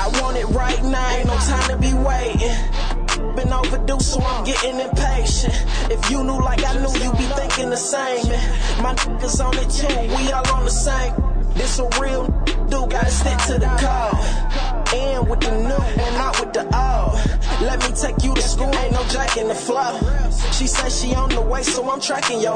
I 0.03 0.11
want 0.21 0.37
it 0.37 0.47
right 0.47 0.83
now, 0.83 1.11
ain't 1.15 1.27
no 1.29 1.37
time 1.39 1.71
to 1.71 1.77
be 1.79 1.95
waiting. 1.95 3.37
Been 3.37 3.53
overdue, 3.53 4.01
so 4.01 4.21
I'm 4.21 4.45
getting 4.45 4.81
impatient. 4.81 5.55
If 5.93 6.11
you 6.11 6.25
knew 6.25 6.43
like 6.43 6.65
I 6.67 6.75
knew, 6.83 6.93
you'd 6.99 7.17
be 7.17 7.25
thinking 7.39 7.71
the 7.71 7.77
same. 7.77 8.27
And 8.27 8.83
my 8.83 8.95
niggas 8.95 9.39
on 9.39 9.55
it 9.57 9.71
too, 9.71 10.17
we 10.17 10.33
all 10.33 10.43
on 10.59 10.65
the 10.65 10.71
same. 10.71 11.15
This 11.55 11.79
a 11.79 11.89
real 12.01 12.27
dude, 12.73 12.91
gotta 12.91 13.11
stick 13.11 13.39
to 13.49 13.55
the 13.59 13.73
code. 13.85 14.17
And 14.95 15.29
with 15.29 15.41
the 15.41 15.53
new 15.69 15.83
and 16.05 16.15
not 16.17 16.41
with 16.41 16.53
the 16.53 16.65
old. 16.73 17.13
Let 17.69 17.79
me 17.85 17.91
take 17.95 18.25
you 18.25 18.35
to 18.35 18.43
school, 18.43 18.73
ain't 18.81 18.93
no 18.93 19.05
jack 19.09 19.37
in 19.37 19.49
the 19.49 19.55
flow. 19.55 19.93
She 20.53 20.67
says 20.67 20.91
she 21.01 21.15
on 21.15 21.29
the 21.31 21.43
way, 21.43 21.63
so 21.63 21.89
I'm 21.91 22.01
tracking 22.01 22.41
yo. 22.41 22.55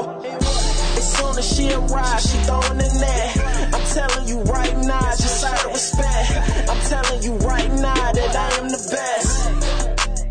As 0.99 1.05
soon 1.15 1.37
as 1.37 1.47
she 1.53 1.71
arrive, 1.71 2.21
she 2.21 2.37
throwing 2.47 2.79
the 2.81 2.89
net. 3.01 3.29
I'm 3.73 3.85
telling 3.97 4.27
you 4.27 4.41
right 4.43 4.77
now, 4.77 5.07
just 5.23 5.45
out 5.45 5.65
of 5.65 5.71
respect. 5.71 6.69
I'm 6.69 6.81
telling 6.93 7.21
you 7.21 7.33
right 7.51 7.71
now 7.73 8.11
that 8.17 8.35
I 8.35 8.47
am 8.57 8.69
the 8.69 8.81
best. 8.91 9.26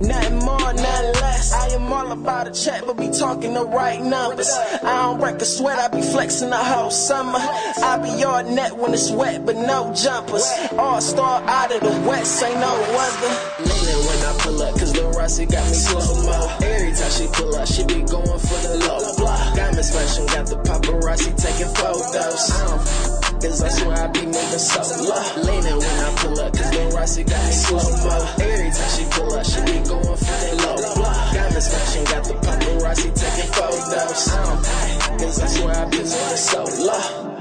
Nothing 0.01 0.39
more, 0.41 0.73
nothing 0.75 1.13
less. 1.23 1.53
I 1.53 1.69
am 1.75 1.93
all 1.93 2.13
about 2.13 2.49
a 2.49 2.53
check, 2.53 2.83
but 2.87 2.99
be 2.99 3.09
talking 3.09 3.55
the 3.55 3.65
right 3.65 4.01
numbers. 4.01 4.51
I 4.83 5.03
don't 5.03 5.19
break 5.19 5.37
a 5.37 5.45
sweat, 5.45 5.79
I 5.79 5.89
be 5.89 6.03
flexing 6.03 6.51
the 6.51 6.57
whole 6.57 6.91
summer. 6.91 7.39
I 7.39 7.99
be 8.03 8.23
all 8.25 8.45
net 8.45 8.77
when 8.77 8.93
it's 8.93 9.11
wet, 9.11 9.47
but 9.47 9.57
no 9.57 9.95
jumpers. 9.95 10.47
All 10.79 11.01
star 11.01 11.43
out 11.43 11.73
of 11.73 11.81
the 11.81 12.09
west, 12.09 12.43
ain't 12.43 12.61
no 12.61 12.75
other. 12.77 13.33
Leaning 13.65 14.07
when 14.07 14.19
I 14.27 14.37
pull 14.41 14.63
up, 14.63 14.79
cause 14.79 14.93
the 14.93 15.05
Rossi 15.17 15.47
got 15.47 15.67
me 15.67 15.75
slow 15.75 16.27
mo. 16.27 16.57
Every 16.61 16.93
time 16.93 17.11
she 17.11 17.27
pull 17.33 17.55
up, 17.55 17.67
she 17.67 17.85
be 17.85 18.03
going 18.03 18.41
for 18.41 18.61
the 18.69 18.77
low 18.87 19.17
block. 19.17 19.57
Diamonds 19.57 19.91
flashing, 19.91 20.27
got 20.27 20.47
the 20.47 20.57
paparazzi 20.57 21.33
taking 21.41 21.73
photos. 21.75 22.51
I 22.51 22.67
don't 22.67 23.16
Cause 23.47 23.63
I 23.63 23.69
swear 23.69 23.97
I 23.97 24.07
be 24.09 24.27
moving 24.27 24.59
solo. 24.59 25.15
Leaning 25.47 25.79
when 25.79 26.01
I 26.03 26.15
pull 26.17 26.41
up, 26.41 26.53
cause 26.53 26.71
the 26.73 26.97
Rossi 26.97 27.23
got 27.23 27.47
me 27.47 27.53
slow 27.53 27.79
mo. 27.79 28.27
Every 28.43 28.71
time 28.75 28.91
she 28.91 29.05
pull 29.09 29.33
up, 29.33 29.47
she 29.47 29.61
be 29.61 29.87
going 29.87 30.03
for 30.03 30.39
the 30.43 30.67
low 30.67 30.95
block. 30.97 31.33
Diamonds 31.33 31.69
flashing, 31.69 32.05
got 32.07 32.25
the 32.25 32.35
paparazzi 32.43 33.15
taking 33.15 33.53
photos. 33.53 34.29
I 34.29 34.47
don't 34.47 35.21
Cause 35.21 35.41
I 35.41 35.47
swear 35.47 35.77
I 35.77 35.85
be 35.89 35.99
moving 35.99 36.37
solo. 36.37 37.36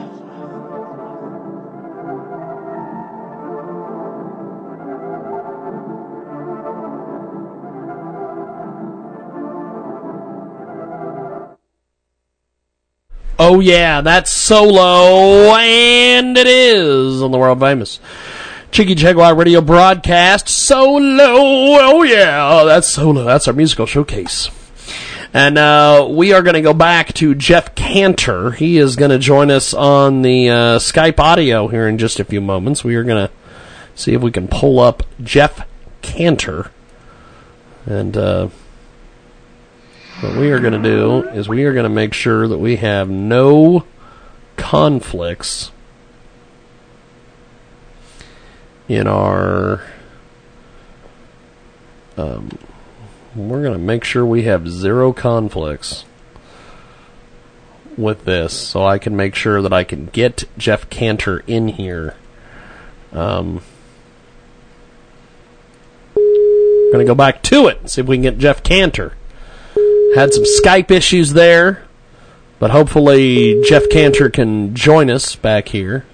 Oh 13.38 13.60
yeah, 13.60 14.00
that's 14.00 14.32
solo, 14.32 15.54
and 15.56 16.38
it 16.38 16.48
is 16.48 17.22
on 17.22 17.32
the 17.32 17.38
world 17.38 17.60
famous 17.60 18.00
Jiggy 18.72 18.96
Jaguar 18.96 19.36
radio 19.36 19.60
broadcast. 19.60 20.48
Solo, 20.48 21.20
oh 21.20 22.04
yeah, 22.04 22.63
that's 22.63 22.88
solo. 22.88 23.25
That's 23.25 23.48
our 23.50 23.54
musical 23.54 23.86
showcase. 23.86 24.50
And 25.34 25.58
uh, 25.58 26.08
we 26.10 26.32
are 26.32 26.42
going 26.42 26.54
to 26.54 26.62
go 26.62 26.74
back 26.74 27.13
to 27.15 27.36
Jeff 27.36 27.75
Cantor. 27.75 28.51
He 28.51 28.77
is 28.77 28.96
going 28.96 29.12
to 29.12 29.20
join 29.20 29.51
us 29.51 29.74
on 29.74 30.22
the 30.22 30.50
uh, 30.50 30.80
Skype 30.80 31.20
audio 31.20 31.68
here 31.68 31.89
in 31.89 31.98
just 31.98 32.22
a 32.22 32.24
few 32.24 32.39
moments. 32.39 32.86
We 32.86 32.96
are 32.96 33.04
going 33.04 33.27
to 33.27 33.34
see 33.96 34.13
if 34.13 34.22
we 34.22 34.32
can 34.32 34.48
pull 34.48 34.80
up 34.80 35.04
Jeff 35.22 35.68
Cantor. 36.01 36.72
And 37.86 38.15
uh, 38.15 38.48
what 40.22 40.38
we 40.38 40.52
are 40.52 40.60
going 40.60 40.82
to 40.82 40.82
do 40.82 41.28
is 41.30 41.50
we 41.50 41.64
are 41.66 41.74
going 41.74 41.84
to 41.84 41.90
make 41.90 42.14
sure 42.14 42.48
that 42.48 42.58
we 42.58 42.78
have 42.78 43.10
no 43.10 43.86
conflicts 44.56 45.72
in 48.88 49.08
our. 49.08 49.82
Um, 52.18 52.58
we're 53.36 53.62
going 53.62 53.74
to 53.74 53.80
make 53.80 54.06
sure 54.06 54.26
we 54.26 54.44
have 54.44 54.70
zero 54.70 55.12
conflicts 55.12 56.06
with 57.98 58.24
this 58.24 58.54
so 58.54 58.86
I 58.86 58.98
can 58.98 59.18
make 59.18 59.36
sure 59.36 59.62
that 59.62 59.74
I 59.74 59.84
can 59.84 60.06
get 60.06 60.46
Jeff 60.58 60.90
Cantor 60.90 61.44
in 61.46 61.68
here. 61.68 62.16
Um, 63.12 63.62
going 66.16 67.00
to 67.00 67.06
go 67.06 67.16
back 67.16 67.42
to 67.44 67.68
it 67.68 67.80
and 67.82 67.90
see 67.90 68.00
if 68.00 68.08
we 68.08 68.16
can 68.16 68.24
get 68.24 68.38
Jeff 68.38 68.64
Cantor. 68.64 69.14
Had 70.14 70.34
some 70.34 70.44
Skype 70.44 70.92
issues 70.92 71.34
there, 71.34 71.84
but 72.60 72.72
hopefully 72.72 73.62
Jeff 73.64 73.90
Cantor 73.90 74.30
can 74.30 74.76
join 74.76 75.10
us 75.10 75.36
back 75.36 75.70
here. 75.70 76.06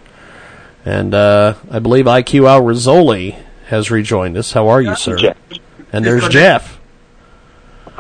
And 0.86 1.14
uh, 1.14 1.56
I 1.70 1.80
believe 1.80 2.06
IQ 2.06 2.48
Al 2.48 2.62
Rizzoli 2.62 3.36
has 3.68 3.92
rejoined 3.92 4.38
us. 4.38 4.54
How 4.54 4.70
are 4.70 4.82
you, 4.82 4.96
sir? 4.96 5.18
Jeff. 5.18 5.38
And 5.94 6.06
there's 6.06 6.28
Jeff. 6.30 6.80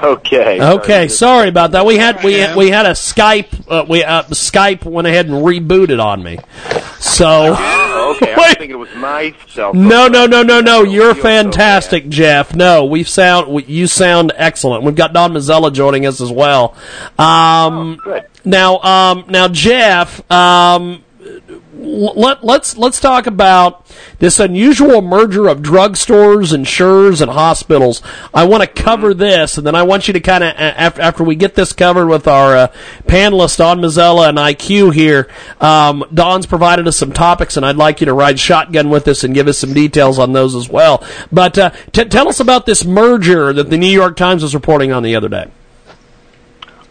Okay. 0.01 0.59
Okay, 0.59 1.07
sorry 1.07 1.49
about 1.49 1.71
that. 1.71 1.85
We 1.85 1.97
had 1.97 2.23
we 2.23 2.33
had, 2.33 2.55
we 2.55 2.69
had 2.69 2.87
a 2.87 2.91
Skype 2.91 3.69
uh, 3.69 3.85
we 3.87 4.03
uh, 4.03 4.23
Skype 4.23 4.83
went 4.83 5.07
ahead 5.07 5.27
and 5.27 5.35
rebooted 5.35 6.03
on 6.03 6.23
me. 6.23 6.39
So 6.99 7.53
okay. 8.21 8.33
I 8.33 8.53
thinking 8.53 8.71
it 8.71 8.75
was 8.75 8.93
my 8.95 9.33
cell 9.47 9.73
phone. 9.73 9.87
no, 9.87 10.07
no, 10.07 10.25
no, 10.25 10.43
no, 10.43 10.61
no. 10.61 10.83
You're 10.83 11.15
fantastic, 11.15 12.09
Jeff. 12.09 12.55
No, 12.55 12.85
we 12.85 13.03
sound 13.03 13.51
we, 13.51 13.63
you 13.65 13.87
sound 13.87 14.31
excellent. 14.35 14.83
We've 14.83 14.95
got 14.95 15.13
Don 15.13 15.33
Mazzella 15.33 15.73
joining 15.73 16.05
us 16.05 16.21
as 16.21 16.31
well. 16.31 16.75
Um, 17.17 17.99
good. 18.03 18.25
Now, 18.43 18.79
um, 18.79 19.25
now, 19.27 19.47
Jeff. 19.47 20.29
Um, 20.31 21.03
let, 21.81 22.43
let's 22.43 22.77
let's 22.77 22.99
talk 22.99 23.27
about 23.27 23.85
this 24.19 24.39
unusual 24.39 25.01
merger 25.01 25.47
of 25.47 25.59
drugstores, 25.59 26.53
insurers, 26.53 27.21
and 27.21 27.31
hospitals. 27.31 28.01
I 28.33 28.45
want 28.45 28.61
to 28.61 28.67
cover 28.67 29.13
this, 29.13 29.57
and 29.57 29.65
then 29.65 29.75
I 29.75 29.83
want 29.83 30.07
you 30.07 30.13
to 30.13 30.19
kind 30.19 30.43
of 30.43 30.53
after, 30.55 31.01
after 31.01 31.23
we 31.23 31.35
get 31.35 31.55
this 31.55 31.73
covered 31.73 32.07
with 32.07 32.27
our 32.27 32.55
uh, 32.55 32.67
panelists 33.03 33.57
Don 33.57 33.79
Mazzella 33.79 34.29
and 34.29 34.37
IQ 34.37 34.93
here. 34.93 35.27
Um, 35.59 36.03
Don's 36.13 36.45
provided 36.45 36.87
us 36.87 36.97
some 36.97 37.11
topics, 37.11 37.57
and 37.57 37.65
I'd 37.65 37.77
like 37.77 37.99
you 38.01 38.05
to 38.05 38.13
ride 38.13 38.39
shotgun 38.39 38.89
with 38.89 39.07
us 39.07 39.23
and 39.23 39.33
give 39.33 39.47
us 39.47 39.57
some 39.57 39.73
details 39.73 40.19
on 40.19 40.33
those 40.33 40.55
as 40.55 40.69
well. 40.69 41.03
But 41.31 41.57
uh, 41.57 41.71
t- 41.91 42.05
tell 42.05 42.29
us 42.29 42.39
about 42.39 42.65
this 42.65 42.85
merger 42.85 43.53
that 43.53 43.69
the 43.69 43.77
New 43.77 43.87
York 43.87 44.15
Times 44.15 44.43
was 44.43 44.53
reporting 44.53 44.91
on 44.91 45.03
the 45.03 45.15
other 45.15 45.29
day. 45.29 45.49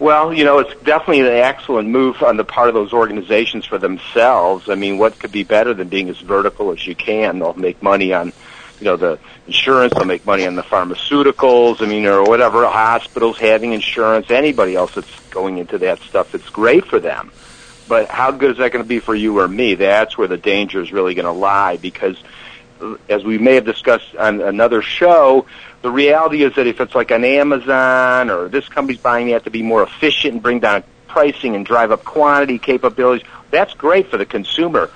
Well, 0.01 0.33
you 0.33 0.45
know, 0.45 0.61
it's 0.61 0.83
definitely 0.83 1.21
an 1.21 1.27
excellent 1.27 1.91
move 1.91 2.23
on 2.23 2.39
the 2.39 2.45
part 2.45 2.69
of 2.69 2.75
those 2.75 2.95
organizations 2.95 3.67
for 3.67 3.77
themselves. 3.77 4.71
I 4.71 4.75
mean, 4.75 4.97
what 4.97 5.19
could 5.19 5.31
be 5.31 5.45
better 5.45 5.75
than 5.75 5.89
being 5.89 6.09
as 6.09 6.19
vertical 6.19 6.73
as 6.73 6.87
you 6.87 6.95
can? 6.95 7.39
They'll 7.39 7.53
make 7.53 7.83
money 7.83 8.15
on, 8.15 8.33
you 8.79 8.85
know, 8.87 8.97
the 8.97 9.19
insurance. 9.47 9.93
They'll 9.93 10.07
make 10.07 10.25
money 10.25 10.47
on 10.47 10.55
the 10.55 10.63
pharmaceuticals. 10.63 11.83
I 11.83 11.87
mean, 11.87 12.07
or 12.07 12.25
whatever 12.25 12.67
hospitals 12.67 13.39
having 13.39 13.75
insurance. 13.75 14.31
Anybody 14.31 14.75
else 14.75 14.95
that's 14.95 15.21
going 15.29 15.59
into 15.59 15.77
that 15.77 16.01
stuff, 16.01 16.35
it's 16.35 16.49
great 16.49 16.87
for 16.87 16.99
them. 16.99 17.31
But 17.87 18.09
how 18.09 18.31
good 18.31 18.53
is 18.53 18.57
that 18.57 18.73
going 18.73 18.83
to 18.83 18.89
be 18.89 19.01
for 19.01 19.15
you 19.15 19.39
or 19.39 19.49
me? 19.49 19.75
That's 19.75 20.17
where 20.17 20.29
the 20.29 20.39
danger 20.39 20.81
is 20.81 20.93
really 20.93 21.13
going 21.15 21.27
to 21.27 21.33
lie 21.33 21.77
because, 21.77 22.17
as 23.09 23.25
we 23.25 23.39
may 23.39 23.55
have 23.55 23.65
discussed 23.65 24.15
on 24.17 24.41
another 24.41 24.83
show, 24.83 25.47
the 25.83 25.91
reality 25.91 26.43
is 26.43 26.55
that 26.57 26.67
if 26.67 26.81
it's 26.81 26.95
like 26.95 27.11
an 27.11 27.25
Amazon 27.25 28.31
or 28.31 28.49
this 28.49 28.69
company's 28.69 29.01
buying, 29.01 29.29
have 29.29 29.45
to 29.45 29.51
be 29.51 29.63
more 29.63 29.83
efficient 29.83 30.35
and 30.35 30.43
bring 30.43 30.61
down 30.61 30.85
pricing 31.09 31.57
and 31.57 31.67
drive 31.67 31.91
up 31.91 32.05
quantity 32.05 32.59
capabilities. 32.59 33.27
That's 33.51 33.75
great 33.75 34.09
for 34.09 34.17
the 34.17 34.27
consumer. 34.27 34.91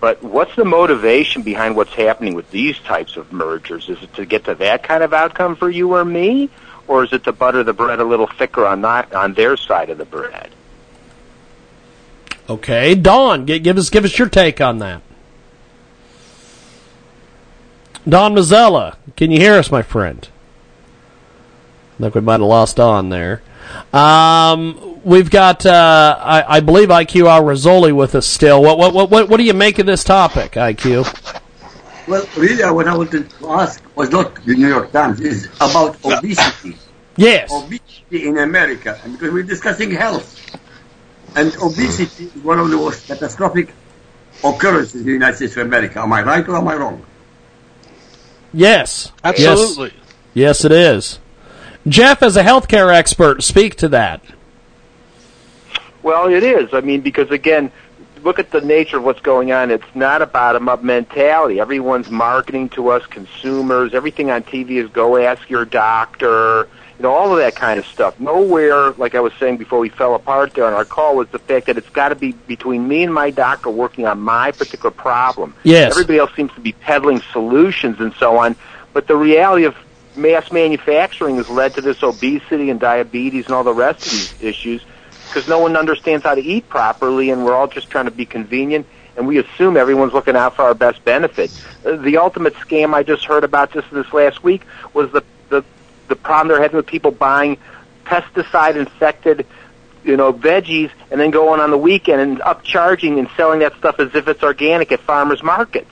But 0.00 0.22
what's 0.22 0.54
the 0.54 0.64
motivation 0.64 1.42
behind 1.42 1.74
what's 1.74 1.92
happening 1.92 2.34
with 2.34 2.50
these 2.50 2.78
types 2.78 3.16
of 3.16 3.32
mergers? 3.32 3.88
Is 3.88 4.02
it 4.02 4.14
to 4.14 4.24
get 4.24 4.44
to 4.44 4.54
that 4.56 4.82
kind 4.84 5.02
of 5.02 5.12
outcome 5.12 5.56
for 5.56 5.68
you 5.68 5.94
or 5.94 6.04
me? 6.04 6.50
Or 6.86 7.04
is 7.04 7.12
it 7.12 7.24
to 7.24 7.32
butter 7.32 7.64
the 7.64 7.72
bread 7.72 8.00
a 8.00 8.04
little 8.04 8.28
thicker 8.28 8.64
on 8.64 8.82
that, 8.82 9.12
on 9.12 9.34
their 9.34 9.56
side 9.56 9.90
of 9.90 9.98
the 9.98 10.04
bread? 10.04 10.50
Okay, 12.48 12.94
Don, 12.94 13.44
give 13.44 13.76
us 13.76 13.90
give 13.90 14.06
us 14.06 14.18
your 14.18 14.28
take 14.28 14.60
on 14.60 14.78
that. 14.78 15.02
Don 18.06 18.34
Mazzella, 18.34 18.96
can 19.16 19.30
you 19.30 19.38
hear 19.38 19.54
us, 19.54 19.70
my 19.70 19.82
friend? 19.82 20.28
I 21.98 22.02
think 22.02 22.14
we 22.14 22.20
might 22.20 22.34
have 22.34 22.42
lost 22.42 22.76
Don 22.76 23.08
there. 23.08 23.42
Um, 23.92 25.00
we've 25.04 25.30
got, 25.30 25.66
uh, 25.66 26.16
I, 26.18 26.56
I 26.56 26.60
believe, 26.60 26.88
IQ 26.88 27.28
Al 27.28 27.42
Rizzoli 27.42 27.94
with 27.94 28.14
us 28.14 28.26
still. 28.26 28.62
What, 28.62 28.78
what, 28.78 28.94
what, 28.94 29.10
what, 29.10 29.28
what 29.28 29.36
do 29.36 29.42
you 29.42 29.54
make 29.54 29.78
of 29.78 29.86
this 29.86 30.04
topic, 30.04 30.52
IQ? 30.52 31.42
Well, 32.06 32.26
really, 32.36 32.64
what 32.72 32.88
I 32.88 32.96
wanted 32.96 33.28
to 33.28 33.50
ask 33.50 33.82
was 33.94 34.10
not 34.10 34.34
the 34.44 34.54
New 34.54 34.68
York 34.68 34.92
Times, 34.92 35.20
is 35.20 35.46
about 35.56 35.96
obesity. 36.04 36.78
Yes. 37.16 37.52
Obesity 37.52 38.28
in 38.28 38.38
America, 38.38 38.98
because 39.04 39.32
we're 39.32 39.42
discussing 39.42 39.90
health. 39.90 40.34
And 41.36 41.54
obesity 41.56 42.26
is 42.26 42.42
one 42.42 42.58
of 42.58 42.70
the 42.70 42.76
most 42.76 43.06
catastrophic 43.06 43.74
occurrences 44.42 45.00
in 45.00 45.06
the 45.06 45.12
United 45.12 45.36
States 45.36 45.56
of 45.56 45.66
America. 45.66 46.00
Am 46.00 46.12
I 46.12 46.22
right 46.22 46.48
or 46.48 46.56
am 46.56 46.68
I 46.68 46.76
wrong? 46.76 47.04
Yes. 48.52 49.12
Absolutely. 49.22 49.92
Yes, 50.34 50.62
yes 50.62 50.64
it 50.64 50.72
is. 50.72 51.18
Jeff, 51.86 52.22
as 52.22 52.36
a 52.36 52.42
healthcare 52.42 52.92
expert, 52.92 53.42
speak 53.42 53.76
to 53.76 53.88
that. 53.88 54.22
Well, 56.02 56.28
it 56.28 56.42
is. 56.42 56.72
I 56.72 56.80
mean, 56.80 57.00
because 57.00 57.30
again, 57.30 57.70
look 58.22 58.38
at 58.38 58.50
the 58.50 58.60
nature 58.60 58.98
of 58.98 59.04
what's 59.04 59.20
going 59.20 59.52
on. 59.52 59.70
It's 59.70 59.94
not 59.94 60.22
a 60.22 60.26
bottom-up 60.26 60.82
mentality. 60.82 61.60
Everyone's 61.60 62.10
marketing 62.10 62.68
to 62.70 62.88
us, 62.88 63.04
consumers. 63.06 63.94
Everything 63.94 64.30
on 64.30 64.42
TV 64.42 64.82
is 64.82 64.90
go 64.90 65.16
ask 65.16 65.48
your 65.48 65.64
doctor. 65.64 66.68
You 66.98 67.04
know, 67.04 67.12
all 67.12 67.30
of 67.30 67.38
that 67.38 67.54
kind 67.54 67.78
of 67.78 67.86
stuff. 67.86 68.18
Nowhere, 68.18 68.90
like 68.92 69.14
I 69.14 69.20
was 69.20 69.32
saying 69.38 69.58
before 69.58 69.78
we 69.78 69.88
fell 69.88 70.16
apart 70.16 70.54
there 70.54 70.64
on 70.64 70.72
our 70.72 70.84
call, 70.84 71.16
was 71.16 71.28
the 71.28 71.38
fact 71.38 71.66
that 71.66 71.78
it's 71.78 71.88
got 71.90 72.08
to 72.08 72.16
be 72.16 72.32
between 72.32 72.88
me 72.88 73.04
and 73.04 73.14
my 73.14 73.30
doctor 73.30 73.70
working 73.70 74.04
on 74.06 74.20
my 74.20 74.50
particular 74.50 74.90
problem. 74.90 75.54
Yes. 75.62 75.92
Everybody 75.92 76.18
else 76.18 76.34
seems 76.34 76.52
to 76.54 76.60
be 76.60 76.72
peddling 76.72 77.20
solutions 77.32 78.00
and 78.00 78.12
so 78.14 78.36
on. 78.38 78.56
But 78.92 79.06
the 79.06 79.16
reality 79.16 79.64
of 79.64 79.76
mass 80.16 80.50
manufacturing 80.50 81.36
has 81.36 81.48
led 81.48 81.74
to 81.74 81.80
this 81.80 82.02
obesity 82.02 82.70
and 82.70 82.80
diabetes 82.80 83.44
and 83.46 83.54
all 83.54 83.62
the 83.62 83.72
rest 83.72 84.04
of 84.04 84.10
these 84.10 84.42
issues 84.42 84.84
because 85.28 85.48
no 85.48 85.60
one 85.60 85.76
understands 85.76 86.24
how 86.24 86.34
to 86.34 86.42
eat 86.42 86.68
properly 86.68 87.30
and 87.30 87.44
we're 87.44 87.54
all 87.54 87.68
just 87.68 87.88
trying 87.90 88.06
to 88.06 88.10
be 88.10 88.26
convenient 88.26 88.86
and 89.16 89.26
we 89.26 89.38
assume 89.38 89.76
everyone's 89.76 90.12
looking 90.12 90.36
out 90.36 90.56
for 90.56 90.62
our 90.62 90.74
best 90.74 91.04
benefit. 91.04 91.50
Uh, 91.84 91.96
The 91.96 92.16
ultimate 92.16 92.54
scam 92.54 92.94
I 92.94 93.02
just 93.02 93.24
heard 93.24 93.44
about 93.44 93.72
just 93.72 93.90
this 93.92 94.12
last 94.12 94.42
week 94.42 94.62
was 94.94 95.10
the 95.12 95.22
the 96.08 96.16
problem 96.16 96.48
they're 96.48 96.62
having 96.62 96.76
with 96.76 96.86
people 96.86 97.10
buying 97.10 97.58
pesticide 98.04 98.76
infected 98.76 99.46
you 100.04 100.16
know 100.16 100.32
veggies 100.32 100.90
and 101.10 101.20
then 101.20 101.30
going 101.30 101.60
on 101.60 101.70
the 101.70 101.78
weekend 101.78 102.20
and 102.20 102.38
upcharging 102.40 103.18
and 103.18 103.28
selling 103.36 103.60
that 103.60 103.76
stuff 103.76 104.00
as 104.00 104.14
if 104.14 104.28
it's 104.28 104.42
organic 104.42 104.92
at 104.92 105.00
farmers 105.00 105.42
markets. 105.42 105.90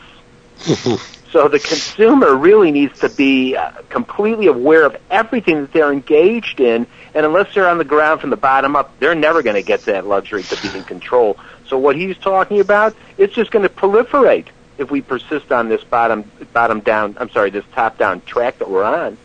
So 1.37 1.48
the 1.48 1.59
consumer 1.59 2.35
really 2.35 2.70
needs 2.70 3.00
to 3.00 3.11
be 3.11 3.57
uh, 3.57 3.70
completely 3.90 4.46
aware 4.46 4.87
of 4.87 4.96
everything 5.11 5.61
that 5.61 5.72
they're 5.72 5.92
engaged 5.92 6.61
in, 6.61 6.87
and 7.14 7.26
unless 7.26 7.52
they're 7.52 7.68
on 7.68 7.76
the 7.76 7.85
ground 7.85 8.22
from 8.22 8.31
the 8.31 8.38
bottom 8.38 8.76
up, 8.76 8.98
they're 9.00 9.14
never 9.14 9.42
going 9.42 9.57
to 9.57 9.62
get 9.62 9.83
that 9.83 10.07
luxury 10.07 10.44
to 10.44 10.62
be 10.62 10.79
in 10.79 10.85
control. 10.85 11.37
So 11.66 11.76
what 11.79 11.96
he's 11.96 12.16
talking 12.16 12.61
about, 12.61 12.96
it's 13.18 13.35
just 13.35 13.50
going 13.50 13.64
to 13.64 13.68
proliferate 13.68 14.46
if 14.79 14.90
we 14.90 15.02
persist 15.02 15.52
on 15.52 15.68
this 15.68 15.85
bottom 15.85 16.31
bottom 16.52 16.81
down. 16.81 17.16
I'm 17.18 17.29
sorry, 17.31 17.50
this 17.50 17.64
top 17.72 17.98
down 17.98 18.22
track 18.22 18.59
that 18.61 18.70
we're 18.70 18.85
on. 18.85 19.18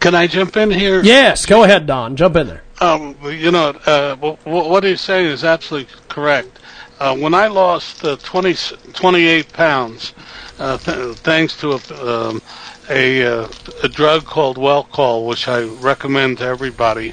Can 0.00 0.14
I 0.14 0.26
jump 0.26 0.56
in 0.56 0.70
here? 0.70 1.02
Yes, 1.02 1.44
go 1.46 1.64
ahead, 1.64 1.86
Don. 1.86 2.16
Jump 2.16 2.36
in 2.36 2.46
there. 2.46 2.62
Um, 2.80 3.14
you 3.24 3.50
know, 3.50 3.70
uh, 3.84 4.14
w- 4.14 4.36
w- 4.44 4.68
what 4.70 4.84
he's 4.84 5.00
saying 5.02 5.26
is 5.26 5.44
absolutely 5.44 5.92
correct. 6.08 6.58
Uh, 6.98 7.16
when 7.16 7.34
I 7.34 7.48
lost 7.48 8.04
uh, 8.04 8.16
20, 8.16 8.54
28 8.94 9.52
pounds, 9.52 10.14
uh, 10.58 10.78
th- 10.78 11.16
thanks 11.18 11.56
to 11.58 11.72
a, 11.72 12.28
um, 12.30 12.42
a, 12.88 13.22
uh, 13.26 13.48
a 13.82 13.88
drug 13.88 14.24
called 14.24 14.56
Welchol, 14.56 15.26
which 15.26 15.48
I 15.48 15.64
recommend 15.64 16.38
to 16.38 16.44
everybody, 16.44 17.12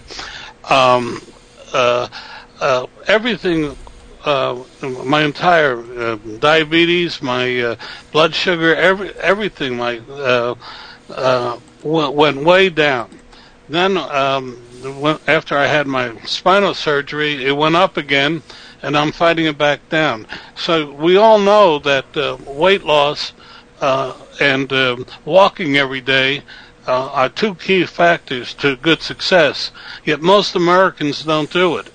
um, 0.70 1.22
uh, 1.74 2.08
uh, 2.62 2.88
everything, 3.08 3.76
uh, 4.24 4.64
my 4.82 5.24
entire 5.24 5.80
uh, 6.00 6.16
diabetes, 6.40 7.22
my 7.22 7.60
uh, 7.62 7.76
blood 8.12 8.34
sugar, 8.34 8.76
every 8.76 9.14
everything, 9.16 9.78
my 9.78 10.00
uh, 10.10 10.56
uh, 11.10 11.60
went, 11.88 12.14
went 12.14 12.44
way 12.44 12.70
down. 12.70 13.10
Then, 13.70 13.98
um, 13.98 14.62
after 15.28 15.58
I 15.58 15.66
had 15.66 15.88
my 15.88 16.18
spinal 16.22 16.74
surgery, 16.74 17.46
it 17.46 17.56
went 17.58 17.76
up 17.76 17.98
again, 17.98 18.44
and 18.82 18.98
I'm 18.98 19.12
fighting 19.12 19.46
it 19.46 19.58
back 19.58 19.88
down. 19.90 20.28
So 20.56 20.92
we 20.92 21.18
all 21.18 21.40
know 21.40 21.80
that 21.80 22.16
uh, 22.16 22.38
weight 22.46 22.84
loss 22.84 23.34
uh, 23.82 24.14
and 24.40 24.72
um 24.74 25.06
walking 25.26 25.78
every 25.78 26.02
day 26.02 26.42
uh, 26.88 27.10
are 27.12 27.30
two 27.30 27.54
key 27.56 27.86
factors 27.86 28.54
to 28.56 28.76
good 28.78 29.02
success. 29.02 29.72
Yet 30.06 30.22
most 30.22 30.56
Americans 30.56 31.24
don't 31.24 31.52
do 31.52 31.78
it. 31.78 31.92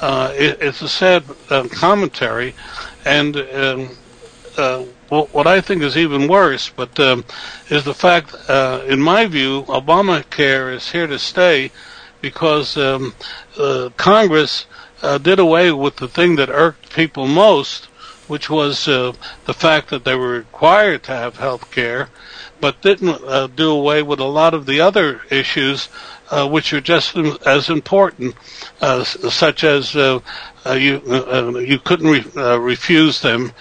Uh, 0.00 0.32
it 0.34 0.58
it's 0.60 0.82
a 0.82 0.88
sad 0.88 1.24
uh, 1.50 1.68
commentary, 1.70 2.54
and 3.04 3.36
uh, 5.12 5.24
what 5.26 5.46
I 5.46 5.60
think 5.60 5.82
is 5.82 5.96
even 5.96 6.26
worse, 6.26 6.70
but 6.70 6.98
um, 6.98 7.24
is 7.68 7.84
the 7.84 7.94
fact, 7.94 8.34
uh, 8.48 8.82
in 8.86 9.00
my 9.00 9.26
view, 9.26 9.64
Obamacare 9.64 10.74
is 10.74 10.90
here 10.90 11.06
to 11.06 11.18
stay 11.18 11.70
because 12.22 12.76
um, 12.76 13.14
uh, 13.58 13.90
Congress 13.96 14.66
uh, 15.02 15.18
did 15.18 15.38
away 15.38 15.70
with 15.70 15.96
the 15.96 16.08
thing 16.08 16.36
that 16.36 16.48
irked 16.48 16.94
people 16.94 17.26
most, 17.26 17.86
which 18.26 18.48
was 18.48 18.88
uh, 18.88 19.12
the 19.44 19.54
fact 19.54 19.90
that 19.90 20.04
they 20.04 20.14
were 20.14 20.30
required 20.30 21.02
to 21.02 21.12
have 21.12 21.36
health 21.36 21.70
care, 21.70 22.08
but 22.60 22.80
didn't 22.80 23.22
uh, 23.26 23.48
do 23.48 23.70
away 23.70 24.02
with 24.02 24.20
a 24.20 24.24
lot 24.24 24.54
of 24.54 24.64
the 24.64 24.80
other 24.80 25.20
issues 25.30 25.88
uh, 26.32 26.48
which 26.48 26.72
are 26.72 26.80
just 26.80 27.14
as 27.46 27.68
important, 27.68 28.34
uh, 28.80 29.04
such 29.04 29.64
as 29.64 29.94
uh, 29.94 30.18
uh, 30.64 30.72
you 30.72 31.02
uh, 31.06 31.50
uh, 31.54 31.58
you 31.58 31.78
couldn't 31.78 32.08
re- 32.08 32.56
refuse 32.56 33.20
them, 33.20 33.52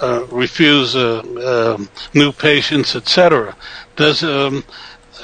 uh, 0.00 0.26
refuse 0.30 0.94
uh, 0.94 1.18
uh, 1.20 1.84
new 2.14 2.32
patients, 2.32 2.94
etc. 2.94 3.56
Does 3.96 4.22
um, 4.22 4.64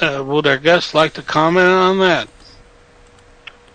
uh, 0.01 0.23
would 0.25 0.47
our 0.47 0.57
guest 0.57 0.93
like 0.93 1.13
to 1.13 1.21
comment 1.21 1.67
on 1.67 1.99
that? 1.99 2.27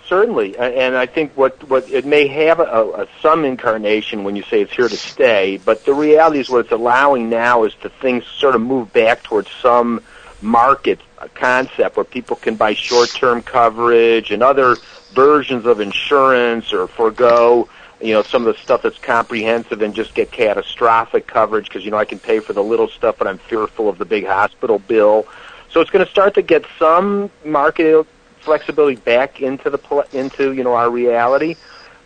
Certainly, 0.06 0.58
and 0.58 0.96
I 0.96 1.06
think 1.06 1.32
what 1.36 1.68
what 1.68 1.88
it 1.88 2.04
may 2.04 2.26
have 2.26 2.58
a, 2.58 2.62
a 2.62 3.08
some 3.22 3.44
incarnation 3.44 4.24
when 4.24 4.34
you 4.34 4.42
say 4.42 4.60
it's 4.60 4.72
here 4.72 4.88
to 4.88 4.96
stay, 4.96 5.60
but 5.64 5.84
the 5.84 5.94
reality 5.94 6.40
is 6.40 6.50
what 6.50 6.64
it's 6.64 6.72
allowing 6.72 7.30
now 7.30 7.62
is 7.62 7.74
to 7.82 7.88
things 7.88 8.26
sort 8.26 8.56
of 8.56 8.60
move 8.60 8.92
back 8.92 9.22
towards 9.22 9.48
some 9.62 10.02
market 10.42 11.00
uh, 11.18 11.28
concept 11.34 11.96
where 11.96 12.04
people 12.04 12.34
can 12.34 12.56
buy 12.56 12.74
short-term 12.74 13.42
coverage 13.42 14.32
and 14.32 14.42
other 14.42 14.76
versions 15.12 15.64
of 15.66 15.80
insurance 15.80 16.72
or 16.72 16.88
forego 16.88 17.68
you 18.00 18.14
know 18.14 18.22
some 18.22 18.46
of 18.46 18.54
the 18.54 18.62
stuff 18.62 18.82
that's 18.82 18.98
comprehensive 18.98 19.82
and 19.82 19.94
just 19.94 20.14
get 20.14 20.30
catastrophic 20.30 21.26
coverage 21.26 21.66
because 21.66 21.84
you 21.84 21.90
know 21.90 21.96
I 21.98 22.04
can 22.04 22.18
pay 22.18 22.40
for 22.40 22.52
the 22.52 22.62
little 22.62 22.88
stuff 22.88 23.16
but 23.18 23.26
I'm 23.26 23.38
fearful 23.38 23.88
of 23.88 23.98
the 23.98 24.04
big 24.04 24.26
hospital 24.26 24.78
bill. 24.78 25.26
So 25.70 25.80
it's 25.80 25.90
going 25.90 26.04
to 26.04 26.10
start 26.10 26.34
to 26.34 26.42
get 26.42 26.64
some 26.78 27.30
market 27.44 28.06
flexibility 28.40 28.96
back 28.96 29.40
into 29.40 29.70
the 29.70 30.06
into 30.12 30.52
you 30.52 30.64
know 30.64 30.74
our 30.74 30.90
reality, 30.90 31.56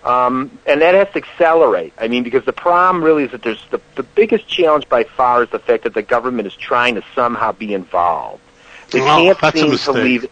um, 0.04 0.50
and 0.66 0.83
that 0.83 0.94
has 0.94 1.09
to 1.12 1.16
accelerate. 1.18 1.92
I 1.98 2.09
mean, 2.09 2.22
because 2.24 2.44
the 2.44 2.52
problem 2.52 3.02
really 3.02 3.24
is 3.24 3.30
that 3.33 3.42
there's 3.42 3.64
the 3.70 3.80
the 3.94 4.02
biggest 4.02 4.48
challenge 4.48 4.88
by 4.88 5.04
far 5.04 5.44
is 5.44 5.50
the 5.50 5.59
fact 5.59 5.85
that 5.85 5.94
the 5.94 6.02
government 6.02 6.46
is 6.46 6.54
trying 6.57 6.96
to 6.96 7.02
somehow 7.14 7.52
be 7.52 7.72
involved. 7.74 8.42
They 8.90 9.00
Well, 9.00 9.35
can't 9.35 9.38
seem 9.54 9.76
to 9.78 9.92
leave 9.92 10.26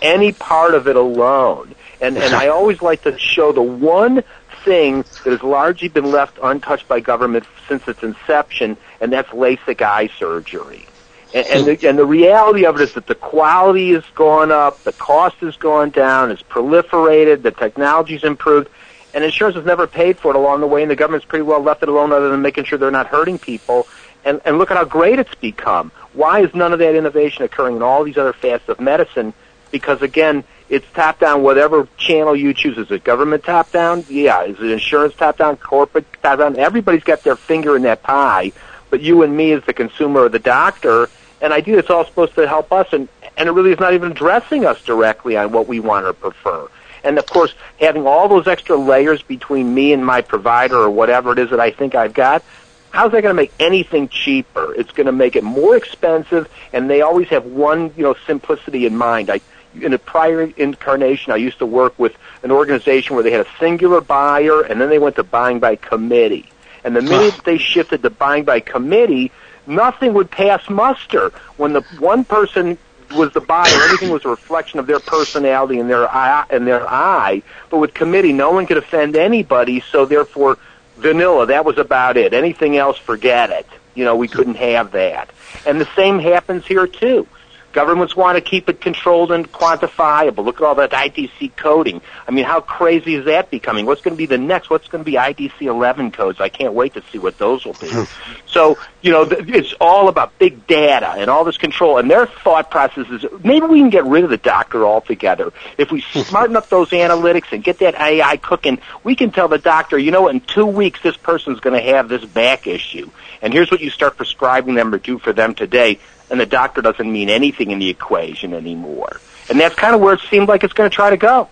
any 0.00 0.32
part 0.32 0.74
of 0.74 0.88
it 0.88 0.96
alone. 0.96 1.74
And 2.00 2.16
and 2.16 2.34
I 2.34 2.48
always 2.48 2.80
like 2.80 3.02
to 3.02 3.18
show 3.18 3.52
the 3.52 3.62
one 3.62 4.22
thing 4.64 5.02
that 5.24 5.30
has 5.30 5.42
largely 5.42 5.88
been 5.88 6.10
left 6.10 6.38
untouched 6.42 6.88
by 6.88 7.00
government 7.00 7.44
since 7.68 7.86
its 7.88 8.02
inception, 8.02 8.76
and 9.00 9.12
that's 9.12 9.28
LASIK 9.30 9.82
eye 9.82 10.08
surgery. 10.18 10.86
And, 11.32 11.46
and, 11.46 11.66
the, 11.66 11.88
and 11.88 11.98
the 11.98 12.04
reality 12.04 12.66
of 12.66 12.76
it 12.76 12.82
is 12.82 12.94
that 12.94 13.06
the 13.06 13.14
quality 13.14 13.92
has 13.92 14.04
gone 14.14 14.50
up, 14.50 14.82
the 14.82 14.92
cost 14.92 15.36
has 15.36 15.56
gone 15.56 15.90
down, 15.90 16.30
it's 16.30 16.42
proliferated, 16.42 17.42
the 17.42 17.52
technology's 17.52 18.24
improved, 18.24 18.68
and 19.14 19.22
insurance 19.22 19.56
has 19.56 19.64
never 19.64 19.86
paid 19.86 20.18
for 20.18 20.30
it 20.30 20.36
along 20.36 20.60
the 20.60 20.66
way, 20.66 20.82
and 20.82 20.90
the 20.90 20.96
government's 20.96 21.26
pretty 21.26 21.42
well 21.42 21.60
left 21.60 21.82
it 21.82 21.88
alone 21.88 22.12
other 22.12 22.30
than 22.30 22.42
making 22.42 22.64
sure 22.64 22.78
they're 22.78 22.90
not 22.90 23.06
hurting 23.06 23.38
people. 23.38 23.86
And, 24.24 24.40
and 24.44 24.58
look 24.58 24.70
at 24.70 24.76
how 24.76 24.84
great 24.84 25.18
it's 25.18 25.34
become. 25.36 25.92
Why 26.12 26.40
is 26.40 26.54
none 26.54 26.72
of 26.72 26.78
that 26.80 26.94
innovation 26.94 27.44
occurring 27.44 27.76
in 27.76 27.82
all 27.82 28.04
these 28.04 28.18
other 28.18 28.32
facets 28.32 28.68
of 28.68 28.80
medicine? 28.80 29.32
Because 29.70 30.02
again, 30.02 30.44
it's 30.70 30.86
top 30.94 31.18
down, 31.18 31.42
whatever 31.42 31.88
channel 31.98 32.34
you 32.34 32.54
choose. 32.54 32.78
Is 32.78 32.90
it 32.92 33.02
government 33.02 33.44
top 33.44 33.72
down? 33.72 34.04
Yeah. 34.08 34.44
Is 34.44 34.58
it 34.60 34.70
insurance 34.70 35.14
top 35.14 35.36
down? 35.36 35.56
Corporate 35.56 36.06
top 36.22 36.38
down? 36.38 36.56
Everybody's 36.58 37.02
got 37.02 37.24
their 37.24 37.36
finger 37.36 37.74
in 37.74 37.82
that 37.82 38.04
pie, 38.04 38.52
but 38.88 39.00
you 39.00 39.22
and 39.22 39.36
me 39.36 39.52
as 39.52 39.64
the 39.64 39.72
consumer 39.72 40.20
or 40.20 40.28
the 40.28 40.38
doctor, 40.38 41.10
and 41.40 41.52
I 41.52 41.60
do 41.60 41.76
it's 41.76 41.90
all 41.90 42.04
supposed 42.04 42.36
to 42.36 42.46
help 42.46 42.72
us, 42.72 42.92
and, 42.92 43.08
and 43.36 43.48
it 43.48 43.52
really 43.52 43.72
is 43.72 43.80
not 43.80 43.94
even 43.94 44.12
addressing 44.12 44.64
us 44.64 44.82
directly 44.84 45.36
on 45.36 45.50
what 45.50 45.66
we 45.66 45.80
want 45.80 46.06
or 46.06 46.12
prefer. 46.12 46.68
And 47.02 47.18
of 47.18 47.26
course, 47.26 47.52
having 47.80 48.06
all 48.06 48.28
those 48.28 48.46
extra 48.46 48.76
layers 48.76 49.22
between 49.22 49.74
me 49.74 49.92
and 49.92 50.04
my 50.04 50.20
provider 50.20 50.76
or 50.76 50.90
whatever 50.90 51.32
it 51.32 51.38
is 51.38 51.50
that 51.50 51.58
I 51.58 51.70
think 51.70 51.94
I've 51.94 52.14
got, 52.14 52.44
how's 52.90 53.10
that 53.12 53.22
going 53.22 53.34
to 53.34 53.42
make 53.42 53.52
anything 53.58 54.08
cheaper? 54.08 54.74
It's 54.74 54.92
going 54.92 55.06
to 55.06 55.12
make 55.12 55.34
it 55.34 55.42
more 55.42 55.76
expensive, 55.76 56.48
and 56.72 56.88
they 56.88 57.00
always 57.00 57.28
have 57.28 57.44
one, 57.46 57.92
you 57.96 58.04
know, 58.04 58.14
simplicity 58.26 58.86
in 58.86 58.96
mind. 58.96 59.30
I, 59.30 59.40
in 59.74 59.92
a 59.92 59.98
prior 59.98 60.42
incarnation, 60.42 61.32
I 61.32 61.36
used 61.36 61.58
to 61.58 61.66
work 61.66 61.98
with 61.98 62.16
an 62.42 62.50
organization 62.50 63.14
where 63.14 63.22
they 63.22 63.30
had 63.30 63.46
a 63.46 63.50
singular 63.58 64.00
buyer, 64.00 64.62
and 64.62 64.80
then 64.80 64.88
they 64.88 64.98
went 64.98 65.16
to 65.16 65.22
buying 65.22 65.60
by 65.60 65.76
committee. 65.76 66.50
And 66.84 66.96
the 66.96 67.02
minute 67.02 67.40
they 67.44 67.58
shifted 67.58 68.02
to 68.02 68.10
buying 68.10 68.44
by 68.44 68.60
committee, 68.60 69.30
nothing 69.66 70.14
would 70.14 70.30
pass 70.30 70.68
muster. 70.68 71.30
When 71.56 71.72
the 71.72 71.82
one 71.98 72.24
person 72.24 72.78
was 73.14 73.32
the 73.32 73.40
buyer, 73.40 73.68
everything 73.84 74.10
was 74.10 74.24
a 74.24 74.28
reflection 74.28 74.78
of 74.78 74.86
their 74.86 75.00
personality 75.00 75.78
and 75.78 75.90
their 75.90 76.08
eye, 76.08 76.46
and 76.50 76.66
their 76.66 76.88
eye. 76.88 77.42
But 77.68 77.78
with 77.78 77.92
committee, 77.94 78.32
no 78.32 78.52
one 78.52 78.66
could 78.66 78.78
offend 78.78 79.16
anybody, 79.16 79.80
so 79.80 80.06
therefore, 80.06 80.58
vanilla. 80.96 81.46
That 81.46 81.64
was 81.64 81.78
about 81.78 82.16
it. 82.16 82.32
Anything 82.32 82.76
else, 82.76 82.98
forget 82.98 83.50
it. 83.50 83.66
You 83.94 84.04
know, 84.04 84.16
we 84.16 84.28
couldn't 84.28 84.54
have 84.54 84.92
that. 84.92 85.30
And 85.66 85.80
the 85.80 85.88
same 85.96 86.18
happens 86.18 86.66
here 86.66 86.86
too. 86.86 87.26
Governments 87.72 88.16
want 88.16 88.36
to 88.36 88.40
keep 88.40 88.68
it 88.68 88.80
controlled 88.80 89.30
and 89.30 89.50
quantifiable. 89.50 90.44
Look 90.44 90.56
at 90.56 90.62
all 90.62 90.74
that 90.76 90.90
IDC 90.90 91.54
coding. 91.56 92.00
I 92.26 92.32
mean, 92.32 92.44
how 92.44 92.60
crazy 92.60 93.14
is 93.14 93.26
that 93.26 93.50
becoming? 93.50 93.86
What's 93.86 94.00
going 94.00 94.14
to 94.14 94.18
be 94.18 94.26
the 94.26 94.38
next? 94.38 94.70
What's 94.70 94.88
going 94.88 95.04
to 95.04 95.10
be 95.10 95.16
IDC 95.16 95.62
11 95.62 96.10
codes? 96.10 96.40
I 96.40 96.48
can't 96.48 96.74
wait 96.74 96.94
to 96.94 97.02
see 97.12 97.18
what 97.18 97.38
those 97.38 97.64
will 97.64 97.74
be. 97.74 97.88
Hmm. 97.88 98.02
so, 98.46 98.78
you 99.02 99.12
know, 99.12 99.26
it's 99.30 99.72
all 99.80 100.08
about 100.08 100.36
big 100.38 100.66
data 100.66 101.10
and 101.10 101.30
all 101.30 101.44
this 101.44 101.58
control. 101.58 101.98
And 101.98 102.10
their 102.10 102.26
thought 102.26 102.70
process 102.70 103.08
is 103.08 103.24
maybe 103.44 103.66
we 103.66 103.78
can 103.78 103.90
get 103.90 104.04
rid 104.04 104.24
of 104.24 104.30
the 104.30 104.36
doctor 104.36 104.84
altogether. 104.84 105.52
If 105.78 105.92
we 105.92 106.00
hmm. 106.00 106.20
smarten 106.20 106.56
up 106.56 106.68
those 106.68 106.90
analytics 106.90 107.52
and 107.52 107.62
get 107.62 107.78
that 107.78 107.94
AI 107.94 108.36
cooking, 108.38 108.80
we 109.04 109.14
can 109.14 109.30
tell 109.30 109.46
the 109.46 109.58
doctor, 109.58 109.96
you 109.96 110.10
know, 110.10 110.22
what, 110.22 110.34
in 110.34 110.40
two 110.40 110.66
weeks 110.66 111.00
this 111.02 111.16
person's 111.16 111.60
going 111.60 111.80
to 111.80 111.92
have 111.92 112.08
this 112.08 112.24
back 112.24 112.66
issue. 112.66 113.10
And 113.42 113.52
here's 113.52 113.70
what 113.70 113.80
you 113.80 113.90
start 113.90 114.16
prescribing 114.16 114.74
them 114.74 114.92
or 114.92 114.98
do 114.98 115.18
for 115.18 115.32
them 115.32 115.54
today 115.54 116.00
and 116.30 116.40
the 116.40 116.46
doctor 116.46 116.80
doesn't 116.80 117.10
mean 117.10 117.28
anything 117.28 117.70
in 117.70 117.78
the 117.78 117.88
equation 117.88 118.54
anymore. 118.54 119.20
And 119.48 119.58
that's 119.58 119.74
kind 119.74 119.94
of 119.94 120.00
where 120.00 120.14
it 120.14 120.20
seems 120.30 120.48
like 120.48 120.64
it's 120.64 120.72
going 120.72 120.88
to 120.88 120.94
try 120.94 121.10
to 121.10 121.16
go 121.16 121.48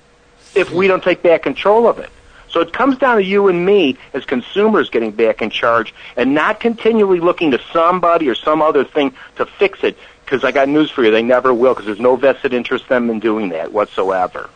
if 0.54 0.70
we 0.70 0.86
don't 0.86 1.02
take 1.02 1.22
back 1.22 1.42
control 1.42 1.86
of 1.86 1.98
it. 1.98 2.10
So 2.48 2.60
it 2.60 2.72
comes 2.72 2.96
down 2.96 3.16
to 3.16 3.22
you 3.22 3.48
and 3.48 3.66
me 3.66 3.98
as 4.14 4.24
consumers 4.24 4.88
getting 4.88 5.10
back 5.10 5.42
in 5.42 5.50
charge 5.50 5.94
and 6.16 6.34
not 6.34 6.60
continually 6.60 7.20
looking 7.20 7.50
to 7.50 7.60
somebody 7.72 8.28
or 8.28 8.34
some 8.34 8.62
other 8.62 8.84
thing 8.84 9.12
to 9.36 9.44
fix 9.44 9.84
it. 9.84 9.98
Because 10.24 10.44
I 10.44 10.52
got 10.52 10.68
news 10.68 10.90
for 10.90 11.04
you, 11.04 11.10
they 11.10 11.22
never 11.22 11.52
will. 11.52 11.74
Because 11.74 11.86
there's 11.86 12.00
no 12.00 12.16
vested 12.16 12.54
interest 12.54 12.84
in 12.84 12.88
them 12.88 13.10
in 13.10 13.20
doing 13.20 13.50
that 13.50 13.72
whatsoever. 13.72 14.48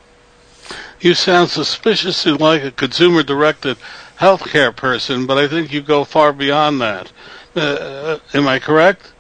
You 1.01 1.15
sound 1.15 1.51
suspiciously 1.51 2.33
like 2.33 2.63
a 2.63 2.71
consumer-directed 2.71 3.77
healthcare 4.19 4.75
person, 4.75 5.27
but 5.27 5.37
I 5.37 5.49
think 5.49 5.73
you 5.73 5.83
go 5.83 6.05
far 6.05 6.33
beyond 6.33 6.81
that. 6.81 7.13
Uh, 7.57 8.19
am 8.33 8.47
I 8.47 8.59
correct? 8.59 9.13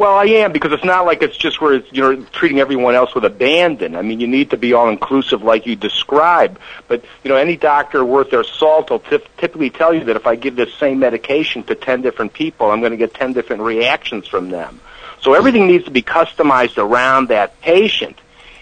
Well, 0.00 0.14
I 0.14 0.24
am 0.24 0.52
because 0.52 0.72
it's 0.72 0.82
not 0.82 1.04
like 1.04 1.20
it's 1.20 1.36
just 1.36 1.60
where 1.60 1.74
it's, 1.74 1.92
you're 1.92 2.16
treating 2.16 2.58
everyone 2.58 2.94
else 2.94 3.14
with 3.14 3.26
abandon. 3.26 3.94
I 3.94 4.00
mean, 4.00 4.18
you 4.18 4.26
need 4.26 4.48
to 4.48 4.56
be 4.56 4.72
all 4.72 4.88
inclusive, 4.88 5.42
like 5.42 5.66
you 5.66 5.76
describe. 5.76 6.58
But 6.88 7.04
you 7.22 7.28
know, 7.28 7.36
any 7.36 7.54
doctor 7.54 8.02
worth 8.02 8.30
their 8.30 8.42
salt 8.42 8.88
will 8.88 9.00
tip 9.00 9.28
typically 9.36 9.68
tell 9.68 9.92
you 9.92 10.04
that 10.04 10.16
if 10.16 10.26
I 10.26 10.36
give 10.36 10.56
this 10.56 10.72
same 10.72 11.00
medication 11.00 11.64
to 11.64 11.74
ten 11.74 12.00
different 12.00 12.32
people, 12.32 12.70
I'm 12.70 12.80
going 12.80 12.92
to 12.92 12.96
get 12.96 13.12
ten 13.12 13.34
different 13.34 13.60
reactions 13.60 14.26
from 14.26 14.48
them. 14.48 14.80
So 15.20 15.34
everything 15.34 15.66
needs 15.66 15.84
to 15.84 15.90
be 15.90 16.00
customized 16.00 16.78
around 16.78 17.28
that 17.28 17.60
patient. 17.60 18.16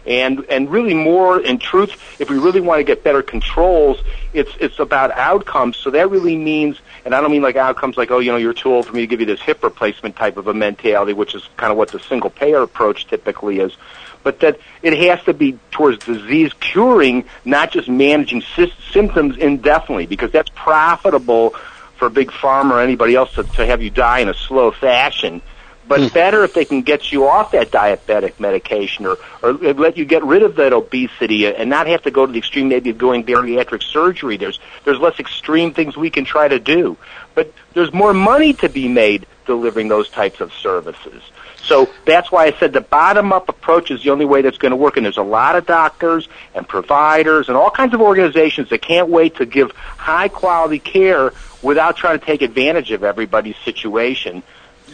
And 0.08 0.46
and 0.48 0.70
really 0.70 0.94
more 0.94 1.38
in 1.38 1.58
truth, 1.58 1.92
if 2.18 2.30
we 2.30 2.38
really 2.38 2.62
want 2.62 2.78
to 2.80 2.84
get 2.84 3.04
better 3.04 3.22
controls, 3.22 4.02
it's 4.32 4.50
it's 4.58 4.78
about 4.78 5.10
outcomes. 5.10 5.76
So 5.76 5.90
that 5.90 6.10
really 6.10 6.34
means 6.34 6.80
and 7.04 7.14
I 7.14 7.20
don't 7.20 7.30
mean 7.30 7.42
like 7.42 7.56
outcomes 7.56 7.96
like, 7.96 8.10
oh, 8.10 8.18
you 8.18 8.32
know, 8.32 8.38
you're 8.38 8.54
too 8.54 8.72
old 8.72 8.86
for 8.86 8.94
me 8.94 9.02
to 9.02 9.06
give 9.06 9.20
you 9.20 9.26
this 9.26 9.40
hip 9.40 9.62
replacement 9.62 10.16
type 10.16 10.38
of 10.38 10.48
a 10.48 10.54
mentality, 10.54 11.12
which 11.12 11.34
is 11.34 11.46
kind 11.58 11.70
of 11.70 11.76
what 11.76 11.90
the 11.90 12.00
single 12.00 12.30
payer 12.30 12.62
approach 12.62 13.06
typically 13.06 13.60
is. 13.60 13.76
But 14.22 14.40
that 14.40 14.58
it 14.82 14.98
has 15.08 15.22
to 15.24 15.34
be 15.34 15.58
towards 15.70 16.04
disease 16.04 16.52
curing, 16.58 17.24
not 17.44 17.70
just 17.70 17.88
managing 17.88 18.42
sy- 18.42 18.72
symptoms 18.90 19.36
indefinitely, 19.36 20.06
because 20.06 20.32
that's 20.32 20.50
profitable 20.54 21.50
for 21.96 22.06
a 22.06 22.10
big 22.10 22.30
pharma 22.30 22.72
or 22.72 22.80
anybody 22.80 23.14
else 23.14 23.34
to, 23.34 23.42
to 23.42 23.66
have 23.66 23.82
you 23.82 23.90
die 23.90 24.20
in 24.20 24.28
a 24.28 24.34
slow 24.34 24.70
fashion. 24.70 25.42
But 25.88 26.00
Hmm. 26.00 26.08
better 26.08 26.44
if 26.44 26.52
they 26.52 26.66
can 26.66 26.82
get 26.82 27.10
you 27.10 27.26
off 27.26 27.52
that 27.52 27.72
diabetic 27.72 28.38
medication 28.38 29.06
or, 29.06 29.18
or 29.42 29.54
let 29.54 29.96
you 29.96 30.04
get 30.04 30.22
rid 30.22 30.42
of 30.42 30.56
that 30.56 30.72
obesity 30.72 31.46
and 31.46 31.70
not 31.70 31.86
have 31.86 32.02
to 32.02 32.10
go 32.10 32.26
to 32.26 32.32
the 32.32 32.38
extreme 32.38 32.68
maybe 32.68 32.90
of 32.90 32.98
going 32.98 33.24
bariatric 33.24 33.82
surgery. 33.82 34.36
There's, 34.36 34.60
there's 34.84 34.98
less 35.00 35.18
extreme 35.18 35.72
things 35.72 35.96
we 35.96 36.10
can 36.10 36.26
try 36.26 36.46
to 36.46 36.58
do. 36.58 36.98
But 37.34 37.52
there's 37.72 37.92
more 37.92 38.12
money 38.12 38.52
to 38.54 38.68
be 38.68 38.86
made 38.86 39.26
delivering 39.46 39.88
those 39.88 40.10
types 40.10 40.40
of 40.40 40.52
services. 40.52 41.22
So 41.62 41.90
that's 42.04 42.30
why 42.30 42.46
I 42.46 42.52
said 42.58 42.72
the 42.72 42.82
bottom 42.82 43.32
up 43.32 43.48
approach 43.48 43.90
is 43.90 44.02
the 44.02 44.10
only 44.10 44.26
way 44.26 44.42
that's 44.42 44.58
going 44.58 44.70
to 44.70 44.76
work. 44.76 44.96
And 44.96 45.06
there's 45.06 45.16
a 45.16 45.22
lot 45.22 45.56
of 45.56 45.64
doctors 45.64 46.28
and 46.54 46.68
providers 46.68 47.48
and 47.48 47.56
all 47.56 47.70
kinds 47.70 47.94
of 47.94 48.00
organizations 48.02 48.68
that 48.68 48.82
can't 48.82 49.08
wait 49.08 49.36
to 49.36 49.46
give 49.46 49.72
high 49.72 50.28
quality 50.28 50.78
care 50.78 51.32
without 51.62 51.96
trying 51.96 52.18
to 52.18 52.24
take 52.24 52.42
advantage 52.42 52.92
of 52.92 53.02
everybody's 53.02 53.56
situation 53.64 54.42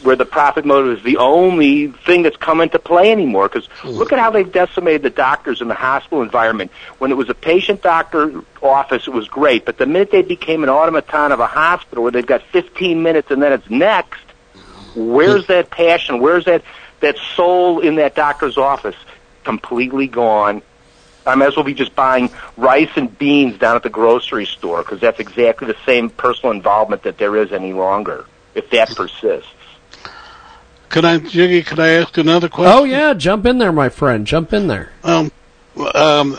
where 0.04 0.16
the 0.16 0.26
profit 0.26 0.66
motive 0.66 0.98
is 0.98 1.04
the 1.04 1.16
only 1.16 1.88
thing 1.88 2.22
that's 2.22 2.36
come 2.36 2.60
into 2.60 2.78
play 2.78 3.10
anymore. 3.10 3.48
Because 3.48 3.66
hmm. 3.78 3.88
look 3.88 4.12
at 4.12 4.18
how 4.18 4.30
they've 4.30 4.50
decimated 4.50 5.02
the 5.02 5.10
doctors 5.10 5.60
in 5.60 5.68
the 5.68 5.74
hospital 5.74 6.22
environment. 6.22 6.70
When 6.98 7.10
it 7.10 7.16
was 7.16 7.30
a 7.30 7.34
patient 7.34 7.82
doctor 7.82 8.42
office, 8.62 9.08
it 9.08 9.12
was 9.12 9.28
great. 9.28 9.64
But 9.64 9.78
the 9.78 9.86
minute 9.86 10.10
they 10.10 10.22
became 10.22 10.62
an 10.62 10.68
automaton 10.68 11.32
of 11.32 11.40
a 11.40 11.46
hospital 11.46 12.02
where 12.02 12.12
they've 12.12 12.24
got 12.24 12.42
15 12.42 13.02
minutes 13.02 13.30
and 13.30 13.42
then 13.42 13.52
it's 13.52 13.68
next, 13.70 14.20
where's 14.94 15.46
hmm. 15.46 15.52
that 15.52 15.70
passion? 15.70 16.20
Where's 16.20 16.44
that, 16.44 16.62
that 17.00 17.16
soul 17.34 17.80
in 17.80 17.96
that 17.96 18.14
doctor's 18.14 18.58
office? 18.58 18.96
Completely 19.42 20.06
gone. 20.06 20.62
I 21.26 21.34
might 21.36 21.48
as 21.48 21.56
well 21.56 21.64
be 21.64 21.72
just 21.72 21.96
buying 21.96 22.28
rice 22.58 22.90
and 22.96 23.16
beans 23.18 23.58
down 23.58 23.76
at 23.76 23.82
the 23.82 23.88
grocery 23.88 24.44
store 24.44 24.82
because 24.82 25.00
that's 25.00 25.20
exactly 25.20 25.66
the 25.66 25.76
same 25.86 26.10
personal 26.10 26.52
involvement 26.52 27.04
that 27.04 27.16
there 27.16 27.34
is 27.38 27.50
any 27.50 27.72
longer, 27.72 28.26
if 28.54 28.68
that 28.68 28.90
hmm. 28.90 28.94
persists. 28.96 29.48
Can 30.90 31.04
I, 31.04 31.18
Jiggy? 31.18 31.62
Can 31.62 31.80
I 31.80 31.88
ask 31.90 32.16
another 32.18 32.48
question? 32.48 32.78
Oh 32.78 32.84
yeah, 32.84 33.14
jump 33.14 33.46
in 33.46 33.58
there, 33.58 33.72
my 33.72 33.88
friend. 33.88 34.26
Jump 34.26 34.52
in 34.52 34.68
there. 34.68 34.92
Um, 35.02 35.32
um, 35.94 36.36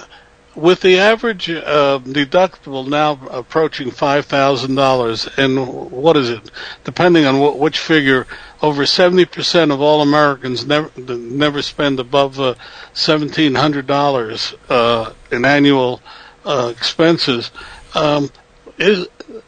with 0.55 0.79
the 0.81 0.97
average 0.97 1.49
uh, 1.49 1.99
deductible 2.03 2.87
now 2.87 3.19
approaching 3.29 3.91
five 3.91 4.25
thousand 4.25 4.75
dollars, 4.75 5.27
and 5.37 5.91
what 5.91 6.15
is 6.15 6.29
it? 6.29 6.49
Depending 6.83 7.25
on 7.25 7.35
wh- 7.35 7.59
which 7.59 7.79
figure, 7.79 8.25
over 8.61 8.85
seventy 8.85 9.25
percent 9.25 9.71
of 9.71 9.81
all 9.81 10.01
Americans 10.01 10.65
never 10.65 10.89
never 10.97 11.61
spend 11.61 11.99
above 11.99 12.39
uh, 12.39 12.55
seventeen 12.93 13.55
hundred 13.55 13.87
dollars 13.87 14.53
uh, 14.69 15.11
in 15.31 15.43
annual 15.43 16.01
uh, 16.45 16.71
expenses. 16.75 17.51
Um, 17.93 18.29
is 18.77 19.07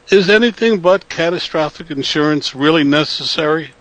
is 0.10 0.30
anything 0.30 0.80
but 0.80 1.08
catastrophic 1.10 1.92
insurance 1.92 2.54
really 2.56 2.84
necessary? 2.84 3.72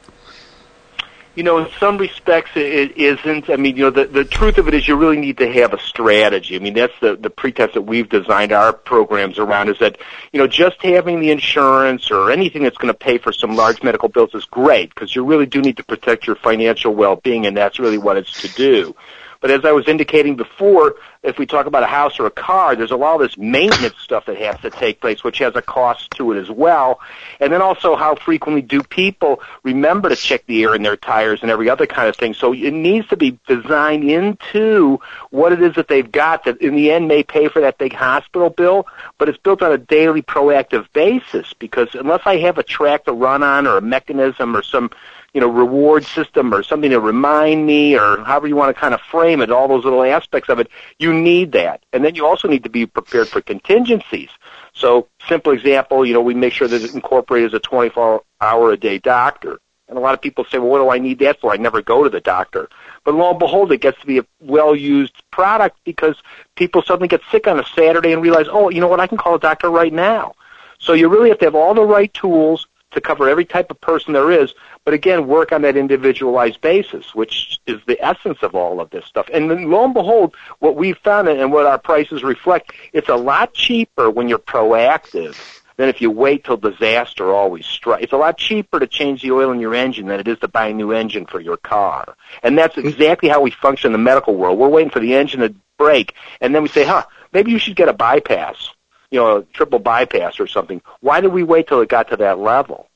You 1.37 1.43
know, 1.43 1.59
in 1.59 1.71
some 1.79 1.99
respects, 1.99 2.51
it 2.57 2.67
it 2.67 2.97
isn't. 2.97 3.51
I 3.51 3.57
mean, 3.57 3.77
you 3.77 3.85
know, 3.85 3.91
the 3.91 4.07
the 4.07 4.25
truth 4.25 4.57
of 4.57 4.69
it 4.69 4.75
is, 4.75 4.89
you 4.89 4.97
really 4.97 5.19
need 5.19 5.37
to 5.39 5.53
have 5.53 5.75
a 5.75 5.79
strategy. 5.79 6.57
I 6.57 6.61
mean, 6.61 6.73
that's 6.73 6.99
the 7.01 7.15
the 7.15 7.29
pretense 7.29 7.75
that 7.75 7.83
we've 7.83 8.09
designed 8.09 8.53
our 8.53 8.73
programs 8.73 9.39
around. 9.39 9.69
Is 9.69 9.79
that 9.81 9.99
you 10.33 10.39
know, 10.39 10.47
just 10.47 10.83
having 10.83 11.21
the 11.21 11.31
insurance 11.31 12.11
or 12.11 12.31
anything 12.31 12.63
that's 12.63 12.79
going 12.79 12.93
to 12.93 12.99
pay 12.99 13.19
for 13.19 13.33
some 13.33 13.55
large 13.55 13.83
medical 13.83 14.09
bills 14.09 14.35
is 14.35 14.47
great 14.47 14.95
because 14.95 15.15
you 15.15 15.25
really 15.25 15.47
do 15.47 15.61
need 15.61 15.77
to 15.77 15.85
protect 15.85 16.27
your 16.27 16.37
financial 16.37 16.95
well 16.95 17.17
being, 17.17 17.45
and 17.45 17.55
that's 17.55 17.79
really 17.79 17.99
what 17.99 18.17
it's 18.17 18.41
to 18.41 18.49
do. 18.49 18.97
But 19.41 19.51
as 19.51 19.65
I 19.65 19.73
was 19.73 19.89
indicating 19.89 20.37
before, 20.37 20.97
if 21.23 21.39
we 21.39 21.47
talk 21.47 21.67
about 21.67 21.83
a 21.83 21.87
house 21.87 22.19
or 22.21 22.27
a 22.27 22.31
car, 22.31 22.77
there's 22.77 22.91
a 22.91 22.97
lot 22.97 23.21
of 23.21 23.29
this 23.29 23.37
maintenance 23.37 23.97
stuff 23.99 24.27
that 24.27 24.37
has 24.39 24.61
to 24.61 24.71
take 24.71 25.01
place, 25.01 25.25
which 25.25 25.39
has 25.39 25.57
a 25.57 25.63
cost 25.63 26.11
to 26.13 26.33
it 26.33 26.41
as 26.41 26.51
well. 26.51 27.01
And 27.41 27.53
then 27.53 27.63
also 27.63 27.97
how 27.97 28.15
frequently 28.15 28.63
do 28.63 28.83
people 28.83 29.41
remember 29.63 30.09
to 30.09 30.17
check 30.17 30.47
the 30.47 30.63
air 30.63 30.75
in 30.75 30.83
their 30.83 30.97
tires 30.97 31.43
and 31.43 31.51
every 31.51 31.69
other 31.69 31.87
kind 31.87 32.09
of 32.09 32.17
thing. 32.17 32.35
So 32.35 32.53
it 32.53 32.73
needs 32.73 33.09
to 33.09 33.17
be 33.17 33.39
designed 33.47 34.09
into 34.09 35.01
what 35.31 35.53
it 35.53 35.61
is 35.61 35.75
that 35.75 35.89
they've 35.89 36.11
got 36.11 36.45
that 36.45 36.61
in 36.61 36.77
the 36.77 36.91
end 36.93 37.09
may 37.09 37.23
pay 37.23 37.49
for 37.49 37.61
that 37.61 37.79
big 37.79 37.93
hospital 37.93 38.51
bill, 38.51 38.87
but 39.19 39.29
it's 39.29 39.39
built 39.39 39.63
on 39.63 39.73
a 39.73 39.79
daily 39.79 40.23
proactive 40.23 40.87
basis 40.93 41.53
because 41.55 41.89
unless 41.95 42.23
I 42.25 42.37
have 42.39 42.59
a 42.59 42.63
track 42.63 43.05
to 43.05 43.13
run 43.13 43.43
on 43.43 43.67
or 43.67 43.79
a 43.79 43.83
mechanism 43.83 44.57
or 44.57 44.63
some 44.63 44.91
you 45.37 45.43
know, 45.43 45.49
reward 45.49 46.03
system 46.03 46.55
or 46.55 46.63
something 46.63 46.89
to 46.89 46.99
remind 46.99 47.67
me 47.67 47.95
or 47.95 48.25
however 48.25 48.49
you 48.49 48.57
want 48.57 48.75
to 48.75 48.81
kind 48.81 48.95
of 48.95 49.03
frame 49.03 49.43
it, 49.43 49.51
all 49.51 49.69
those 49.69 49.85
little 49.85 50.03
aspects 50.03 50.49
of 50.49 50.59
it, 50.59 50.67
you 50.99 51.13
need 51.13 51.53
that. 51.53 51.85
And 51.93 52.03
then 52.03 52.15
you 52.15 52.25
also 52.25 52.49
need 52.49 52.65
to 52.65 52.71
be 52.71 52.87
prepared 52.87 53.29
for 53.29 53.43
contingencies. 53.43 54.31
So, 54.73 55.09
simple 55.29 55.53
example, 55.53 56.07
you 56.07 56.15
know, 56.15 56.23
we 56.23 56.33
make 56.33 56.55
sure 56.55 56.67
that 56.67 56.83
it's 56.83 56.95
incorporated 56.95 57.51
as 57.51 57.59
a 57.59 57.61
24 57.61 58.23
hour 58.41 58.73
a 58.73 58.79
day 58.79 58.97
doctor. 58.97 59.61
And 59.91 59.99
a 59.99 60.01
lot 60.01 60.15
of 60.15 60.23
people 60.23 60.47
say, 60.47 60.57
well, 60.59 60.71
what 60.71 60.79
do 60.79 60.89
I 60.89 60.99
need 60.99 61.19
that 61.19 61.39
for? 61.39 61.53
I 61.53 61.59
never 61.59 61.83
go 61.83 62.03
to 62.03 62.09
the 62.09 62.23
doctor. 62.23 62.71
But 63.05 63.15
lo 63.15 63.29
and 63.29 63.39
behold, 63.39 63.71
it 63.73 63.83
gets 63.83 64.01
to 64.01 64.07
be 64.07 64.17
a 64.17 64.25
well 64.41 64.75
used 64.75 65.23
product 65.33 65.77
because 65.85 66.17
people 66.55 66.81
suddenly 66.81 67.09
get 67.09 67.21
sick 67.31 67.47
on 67.47 67.61
a 67.61 67.65
Saturday 67.75 68.15
and 68.15 68.23
realize, 68.23 68.47
oh, 68.49 68.71
you 68.71 68.81
know 68.81 68.89
what, 68.89 69.01
I 69.01 69.07
can 69.07 69.19
call 69.19 69.35
a 69.35 69.39
doctor 69.39 69.69
right 69.69 69.93
now. 69.93 70.33
So 70.79 70.95
you 70.95 71.11
really 71.11 71.29
have 71.29 71.41
to 71.41 71.45
have 71.45 71.55
all 71.55 71.75
the 71.75 71.85
right 71.85 72.13
tools 72.15 72.67
to 72.93 73.01
cover 73.01 73.29
every 73.29 73.45
type 73.45 73.71
of 73.71 73.81
person 73.81 74.13
there 74.13 74.31
is, 74.31 74.55
but 74.87 74.95
again, 74.95 75.27
work 75.27 75.51
on 75.51 75.63
that 75.63 75.77
individualized 75.77 76.61
basis, 76.61 77.13
which 77.13 77.59
is 77.67 77.81
the 77.89 78.01
essence 78.01 78.39
of 78.43 78.55
all 78.55 78.81
of 78.81 78.89
this 78.91 79.05
stuff. 79.05 79.29
And 79.35 79.51
then 79.51 79.69
lo 79.69 79.85
and 79.85 79.93
behold, 79.93 80.37
what 80.61 80.77
we've 80.77 80.97
found 80.99 81.27
and 81.27 81.53
what 81.53 81.67
our 81.67 81.77
prices 81.77 82.23
reflect, 82.23 82.73
it's 82.93 83.09
a 83.09 83.17
lot 83.17 83.53
cheaper 83.53 84.09
when 84.09 84.29
you're 84.29 84.39
proactive 84.39 85.37
than 85.77 85.89
if 85.89 86.01
you 86.01 86.13
wait 86.13 86.45
till 86.45 86.57
disaster 86.57 87.35
always 87.35 87.67
strikes. 87.67 88.05
It's 88.05 88.13
a 88.13 88.17
lot 88.17 88.39
cheaper 88.39 88.79
to 88.79 88.87
change 88.87 89.23
the 89.23 89.33
oil 89.33 89.51
in 89.51 89.59
your 89.59 89.75
engine 89.75 90.07
than 90.07 90.21
it 90.21 90.29
is 90.29 90.39
to 90.39 90.49
buy 90.49 90.69
a 90.69 90.73
new 90.73 90.93
engine 90.93 91.27
for 91.27 91.41
your 91.41 91.57
car. 91.57 92.17
And 92.45 92.57
that's 92.57 92.79
exactly 92.79 93.29
how 93.29 93.41
we 93.41 93.51
function 93.51 93.89
in 93.89 93.93
the 93.93 93.99
medical 93.99 94.37
world. 94.37 94.57
We're 94.57 94.69
waiting 94.69 94.91
for 94.91 95.01
the 95.01 95.17
engine 95.17 95.41
to 95.41 95.53
break, 95.79 96.15
and 96.41 96.55
then 96.55 96.63
we 96.63 96.69
say, 96.69 96.85
huh, 96.85 97.05
maybe 97.33 97.51
you 97.51 97.59
should 97.59 97.75
get 97.75 97.89
a 97.89 97.93
bypass, 97.93 98.71
you 99.11 99.19
know, 99.19 99.39
a 99.39 99.43
triple 99.43 99.81
bypass 99.81 100.39
or 100.39 100.47
something. 100.47 100.81
Why 101.01 101.21
did 101.21 101.33
we 101.33 101.43
wait 101.43 101.67
till 101.67 101.81
it 101.81 101.89
got 101.89 102.11
to 102.11 102.17
that 102.19 102.39
level? 102.39 102.89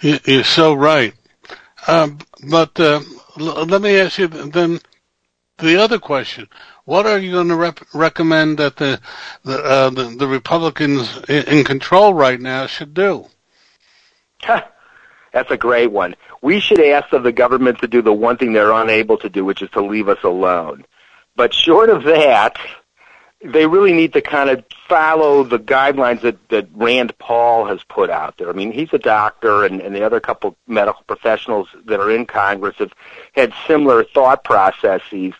You- 0.00 0.18
You're 0.24 0.44
so 0.44 0.74
right. 0.74 1.14
Um, 1.86 2.18
but 2.48 2.78
uh, 2.78 3.00
l- 3.38 3.66
let 3.66 3.82
me 3.82 3.98
ask 3.98 4.18
you 4.18 4.28
then 4.28 4.80
the 5.58 5.82
other 5.82 5.98
question: 5.98 6.48
What 6.84 7.06
are 7.06 7.18
you 7.18 7.32
going 7.32 7.48
to 7.48 7.56
rep- 7.56 7.80
recommend 7.92 8.58
that 8.58 8.76
the 8.76 9.00
the, 9.44 9.58
uh, 9.58 9.90
the 9.90 10.04
the 10.16 10.26
Republicans 10.28 11.18
in, 11.28 11.44
in 11.58 11.64
control 11.64 12.14
right 12.14 12.40
now 12.40 12.66
should 12.66 12.94
do? 12.94 13.26
That's 15.32 15.50
a 15.50 15.56
great 15.56 15.90
one. 15.90 16.14
We 16.42 16.60
should 16.60 16.80
ask 16.80 17.12
of 17.12 17.22
the 17.22 17.32
government 17.32 17.78
to 17.78 17.88
do 17.88 18.02
the 18.02 18.12
one 18.12 18.36
thing 18.36 18.52
they're 18.52 18.72
unable 18.72 19.16
to 19.18 19.28
do, 19.30 19.44
which 19.44 19.62
is 19.62 19.70
to 19.70 19.80
leave 19.80 20.08
us 20.08 20.22
alone. 20.24 20.84
But 21.36 21.54
short 21.54 21.88
of 21.88 22.02
that, 22.04 22.56
they 23.44 23.66
really 23.66 23.92
need 23.92 24.12
to 24.12 24.20
kind 24.20 24.50
of 24.50 24.64
follow 24.88 25.42
the 25.42 25.58
guidelines 25.58 26.20
that, 26.20 26.48
that 26.50 26.68
Rand 26.74 27.16
Paul 27.18 27.66
has 27.66 27.82
put 27.82 28.08
out 28.08 28.36
there. 28.38 28.48
I 28.48 28.52
mean, 28.52 28.70
he's 28.70 28.92
a 28.92 28.98
doctor, 28.98 29.64
and, 29.64 29.80
and 29.80 29.94
the 29.94 30.04
other 30.04 30.20
couple 30.20 30.56
medical 30.66 31.02
professionals 31.06 31.68
that 31.86 31.98
are 31.98 32.10
in 32.10 32.26
Congress 32.26 32.76
have 32.78 32.92
had 33.32 33.52
similar 33.66 34.04
thought 34.04 34.44
processes. 34.44 35.32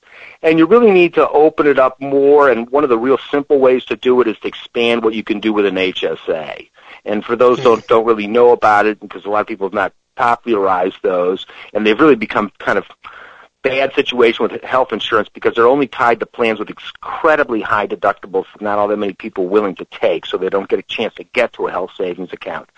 And 0.42 0.58
you 0.58 0.66
really 0.66 0.90
need 0.90 1.14
to 1.14 1.28
open 1.28 1.66
it 1.66 1.78
up 1.78 2.00
more, 2.00 2.50
and 2.50 2.68
one 2.70 2.82
of 2.82 2.90
the 2.90 2.98
real 2.98 3.18
simple 3.30 3.60
ways 3.60 3.84
to 3.86 3.96
do 3.96 4.20
it 4.20 4.26
is 4.26 4.38
to 4.38 4.48
expand 4.48 5.04
what 5.04 5.14
you 5.14 5.22
can 5.22 5.38
do 5.38 5.52
with 5.52 5.66
an 5.66 5.76
HSA. 5.76 6.70
And 7.04 7.24
for 7.24 7.36
those 7.36 7.60
don't, 7.60 7.86
don't 7.86 8.06
really 8.06 8.26
know 8.26 8.50
about 8.50 8.86
it, 8.86 8.98
because 9.00 9.24
a 9.24 9.30
lot 9.30 9.42
of 9.42 9.46
people 9.46 9.66
have 9.66 9.74
not 9.74 9.92
popularized 10.16 11.02
those, 11.02 11.46
and 11.72 11.86
they've 11.86 11.98
really 11.98 12.16
become 12.16 12.50
kind 12.58 12.78
of 12.78 12.86
bad 13.62 13.94
situation 13.94 14.42
with 14.42 14.62
health 14.62 14.92
insurance 14.92 15.28
because 15.28 15.54
they're 15.54 15.66
only 15.66 15.86
tied 15.86 16.20
to 16.20 16.26
plans 16.26 16.58
with 16.58 16.68
incredibly 16.70 17.60
high 17.60 17.86
deductibles 17.86 18.44
not 18.60 18.78
all 18.78 18.88
that 18.88 18.96
many 18.96 19.12
people 19.12 19.46
willing 19.46 19.74
to 19.74 19.84
take 19.86 20.26
so 20.26 20.36
they 20.36 20.48
don't 20.48 20.68
get 20.68 20.78
a 20.78 20.82
chance 20.82 21.14
to 21.14 21.24
get 21.24 21.52
to 21.52 21.66
a 21.66 21.70
health 21.70 21.90
savings 21.96 22.32
account. 22.32 22.68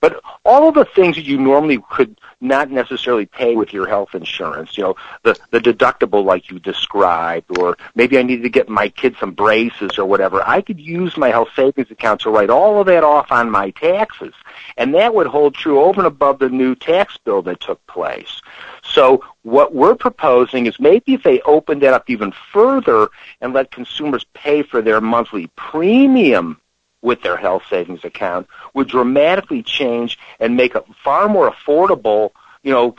But 0.00 0.20
all 0.44 0.68
of 0.68 0.74
the 0.74 0.84
things 0.84 1.16
that 1.16 1.24
you 1.24 1.38
normally 1.38 1.82
could 1.90 2.18
not 2.40 2.70
necessarily 2.70 3.26
pay 3.26 3.54
with 3.54 3.72
your 3.72 3.86
health 3.86 4.16
insurance 4.16 4.76
you 4.76 4.82
know 4.82 4.96
the 5.22 5.38
the 5.52 5.60
deductible 5.60 6.24
like 6.24 6.50
you 6.50 6.58
described 6.58 7.56
or 7.56 7.76
maybe 7.94 8.18
i 8.18 8.22
needed 8.22 8.42
to 8.42 8.48
get 8.48 8.68
my 8.68 8.88
kids 8.88 9.16
some 9.20 9.30
braces 9.30 9.96
or 9.96 10.04
whatever 10.04 10.42
i 10.44 10.60
could 10.60 10.80
use 10.80 11.16
my 11.16 11.28
health 11.28 11.48
savings 11.54 11.88
account 11.92 12.20
to 12.20 12.30
write 12.30 12.50
all 12.50 12.80
of 12.80 12.86
that 12.86 13.04
off 13.04 13.30
on 13.30 13.50
my 13.50 13.70
taxes. 13.70 14.34
And 14.76 14.94
that 14.94 15.14
would 15.14 15.26
hold 15.26 15.54
true 15.54 15.80
over 15.80 16.00
and 16.00 16.06
above 16.06 16.38
the 16.38 16.48
new 16.48 16.74
tax 16.74 17.16
bill 17.18 17.42
that 17.42 17.60
took 17.60 17.84
place 17.86 18.40
So 18.84 19.24
what 19.42 19.74
we're 19.74 19.94
proposing 19.94 20.66
is 20.66 20.78
maybe 20.80 21.14
if 21.14 21.22
they 21.22 21.40
open 21.42 21.78
that 21.80 21.94
up 21.94 22.10
even 22.10 22.32
further 22.52 23.08
and 23.40 23.52
let 23.52 23.70
consumers 23.70 24.24
pay 24.34 24.62
for 24.62 24.82
their 24.82 25.00
monthly 25.00 25.48
premium 25.56 26.60
with 27.00 27.22
their 27.22 27.36
health 27.36 27.62
savings 27.68 28.04
account 28.04 28.46
would 28.74 28.88
dramatically 28.88 29.62
change 29.62 30.18
and 30.40 30.56
make 30.56 30.74
it 30.74 30.84
far 31.02 31.28
more 31.28 31.50
affordable, 31.50 32.30
you 32.62 32.72
know, 32.72 32.94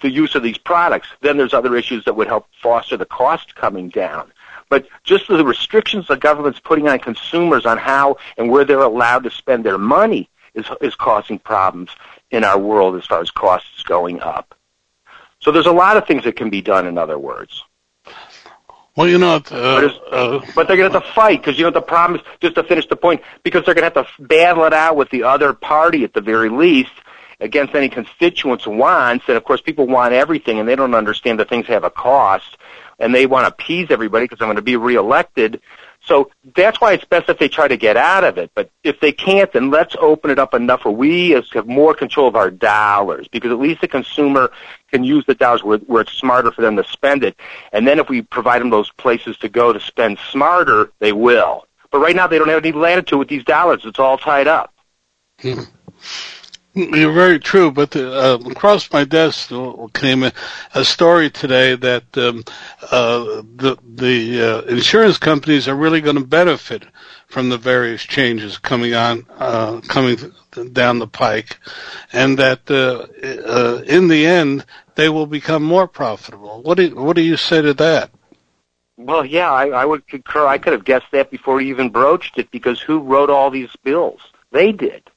the 0.00 0.10
use 0.10 0.34
of 0.34 0.42
these 0.42 0.58
products. 0.58 1.08
Then 1.20 1.36
there's 1.36 1.54
other 1.54 1.76
issues 1.76 2.04
that 2.04 2.16
would 2.16 2.26
help 2.26 2.46
foster 2.60 2.96
the 2.96 3.06
cost 3.06 3.54
coming 3.54 3.88
down. 3.88 4.32
But 4.68 4.86
just 5.04 5.28
the 5.28 5.44
restrictions 5.44 6.06
the 6.06 6.16
government's 6.16 6.60
putting 6.60 6.88
on 6.88 6.98
consumers 6.98 7.66
on 7.66 7.78
how 7.78 8.16
and 8.36 8.50
where 8.50 8.64
they're 8.64 8.80
allowed 8.80 9.24
to 9.24 9.30
spend 9.30 9.64
their 9.64 9.78
money 9.78 10.28
is 10.54 10.66
is 10.80 10.94
causing 10.94 11.38
problems 11.38 11.90
in 12.30 12.44
our 12.44 12.58
world 12.58 12.96
as 12.96 13.06
far 13.06 13.20
as 13.20 13.30
costs 13.30 13.82
going 13.82 14.20
up. 14.20 14.54
So 15.40 15.52
there's 15.52 15.66
a 15.66 15.72
lot 15.72 15.96
of 15.96 16.06
things 16.06 16.24
that 16.24 16.36
can 16.36 16.50
be 16.50 16.62
done. 16.62 16.86
In 16.86 16.98
other 16.98 17.18
words. 17.18 17.64
Well, 18.96 19.08
you 19.08 19.18
know, 19.18 19.36
uh, 19.36 19.40
But, 19.40 20.12
uh, 20.12 20.40
but 20.54 20.68
they're 20.68 20.76
going 20.76 20.90
to 20.90 20.98
have 20.98 21.06
to 21.06 21.12
fight 21.12 21.40
because 21.40 21.56
you 21.58 21.64
know 21.64 21.70
the 21.70 21.80
problem 21.80 22.20
is. 22.20 22.26
Just 22.40 22.56
to 22.56 22.64
finish 22.64 22.86
the 22.86 22.96
point, 22.96 23.22
because 23.44 23.64
they're 23.64 23.74
going 23.74 23.90
to 23.90 23.98
have 23.98 24.16
to 24.16 24.22
battle 24.22 24.64
it 24.64 24.72
out 24.72 24.96
with 24.96 25.10
the 25.10 25.22
other 25.22 25.52
party 25.52 26.04
at 26.04 26.12
the 26.12 26.20
very 26.20 26.48
least 26.48 26.92
against 27.38 27.74
any 27.74 27.88
constituents' 27.88 28.66
wants. 28.66 29.24
And 29.28 29.36
of 29.36 29.44
course, 29.44 29.60
people 29.60 29.86
want 29.86 30.12
everything, 30.12 30.58
and 30.58 30.68
they 30.68 30.76
don't 30.76 30.94
understand 30.94 31.40
that 31.40 31.48
things 31.48 31.66
have 31.66 31.84
a 31.84 31.90
cost, 31.90 32.58
and 32.98 33.14
they 33.14 33.26
want 33.26 33.44
to 33.44 33.52
appease 33.52 33.88
everybody 33.90 34.24
because 34.24 34.40
I'm 34.40 34.48
going 34.48 34.56
to 34.56 34.62
be 34.62 34.76
reelected. 34.76 35.60
So 36.10 36.28
that's 36.56 36.80
why 36.80 36.92
it's 36.92 37.04
best 37.04 37.28
if 37.28 37.38
they 37.38 37.48
try 37.48 37.68
to 37.68 37.76
get 37.76 37.96
out 37.96 38.24
of 38.24 38.36
it. 38.36 38.50
But 38.56 38.68
if 38.82 38.98
they 38.98 39.12
can't, 39.12 39.52
then 39.52 39.70
let's 39.70 39.94
open 40.00 40.32
it 40.32 40.40
up 40.40 40.54
enough 40.54 40.84
where 40.84 40.92
we 40.92 41.30
have 41.30 41.68
more 41.68 41.94
control 41.94 42.26
of 42.26 42.34
our 42.34 42.50
dollars, 42.50 43.28
because 43.28 43.52
at 43.52 43.60
least 43.60 43.80
the 43.80 43.86
consumer 43.86 44.50
can 44.90 45.04
use 45.04 45.24
the 45.26 45.36
dollars 45.36 45.62
where, 45.62 45.78
where 45.78 46.02
it's 46.02 46.12
smarter 46.14 46.50
for 46.50 46.62
them 46.62 46.74
to 46.74 46.82
spend 46.82 47.22
it. 47.22 47.36
And 47.72 47.86
then 47.86 48.00
if 48.00 48.08
we 48.08 48.22
provide 48.22 48.60
them 48.60 48.70
those 48.70 48.90
places 48.90 49.36
to 49.36 49.48
go 49.48 49.72
to 49.72 49.78
spend 49.78 50.18
smarter, 50.32 50.90
they 50.98 51.12
will. 51.12 51.68
But 51.92 52.00
right 52.00 52.16
now 52.16 52.26
they 52.26 52.38
don't 52.38 52.48
have 52.48 52.64
any 52.64 52.72
latitude 52.72 53.20
with 53.20 53.28
these 53.28 53.44
dollars. 53.44 53.82
It's 53.84 54.00
all 54.00 54.18
tied 54.18 54.48
up. 54.48 54.74
Hmm. 55.40 55.60
You're 56.72 57.12
very 57.12 57.40
true, 57.40 57.72
but 57.72 57.96
uh, 57.96 58.38
across 58.46 58.92
my 58.92 59.02
desk 59.02 59.50
came 59.92 60.22
a, 60.22 60.32
a 60.72 60.84
story 60.84 61.28
today 61.28 61.74
that 61.74 62.04
um, 62.16 62.44
uh, 62.92 63.42
the 63.56 63.76
the 63.84 64.40
uh, 64.40 64.60
insurance 64.62 65.18
companies 65.18 65.66
are 65.66 65.74
really 65.74 66.00
going 66.00 66.14
to 66.14 66.24
benefit 66.24 66.84
from 67.26 67.48
the 67.48 67.58
various 67.58 68.02
changes 68.02 68.56
coming 68.56 68.94
on 68.94 69.26
uh, 69.38 69.80
coming 69.88 70.16
down 70.72 71.00
the 71.00 71.08
pike, 71.08 71.58
and 72.12 72.38
that 72.38 72.70
uh, 72.70 73.06
uh, 73.48 73.82
in 73.82 74.06
the 74.06 74.24
end 74.24 74.64
they 74.94 75.08
will 75.08 75.26
become 75.26 75.64
more 75.64 75.88
profitable. 75.88 76.62
What 76.62 76.76
do 76.76 76.94
what 76.94 77.16
do 77.16 77.22
you 77.22 77.36
say 77.36 77.60
to 77.62 77.74
that? 77.74 78.12
Well, 78.96 79.24
yeah, 79.24 79.50
I, 79.50 79.70
I 79.70 79.84
would 79.84 80.06
concur. 80.06 80.46
I 80.46 80.58
could 80.58 80.72
have 80.72 80.84
guessed 80.84 81.10
that 81.10 81.32
before 81.32 81.60
you 81.60 81.70
even 81.70 81.90
broached 81.90 82.38
it 82.38 82.48
because 82.52 82.80
who 82.80 83.00
wrote 83.00 83.30
all 83.30 83.50
these 83.50 83.74
bills? 83.82 84.20
They 84.52 84.70
did. 84.70 85.09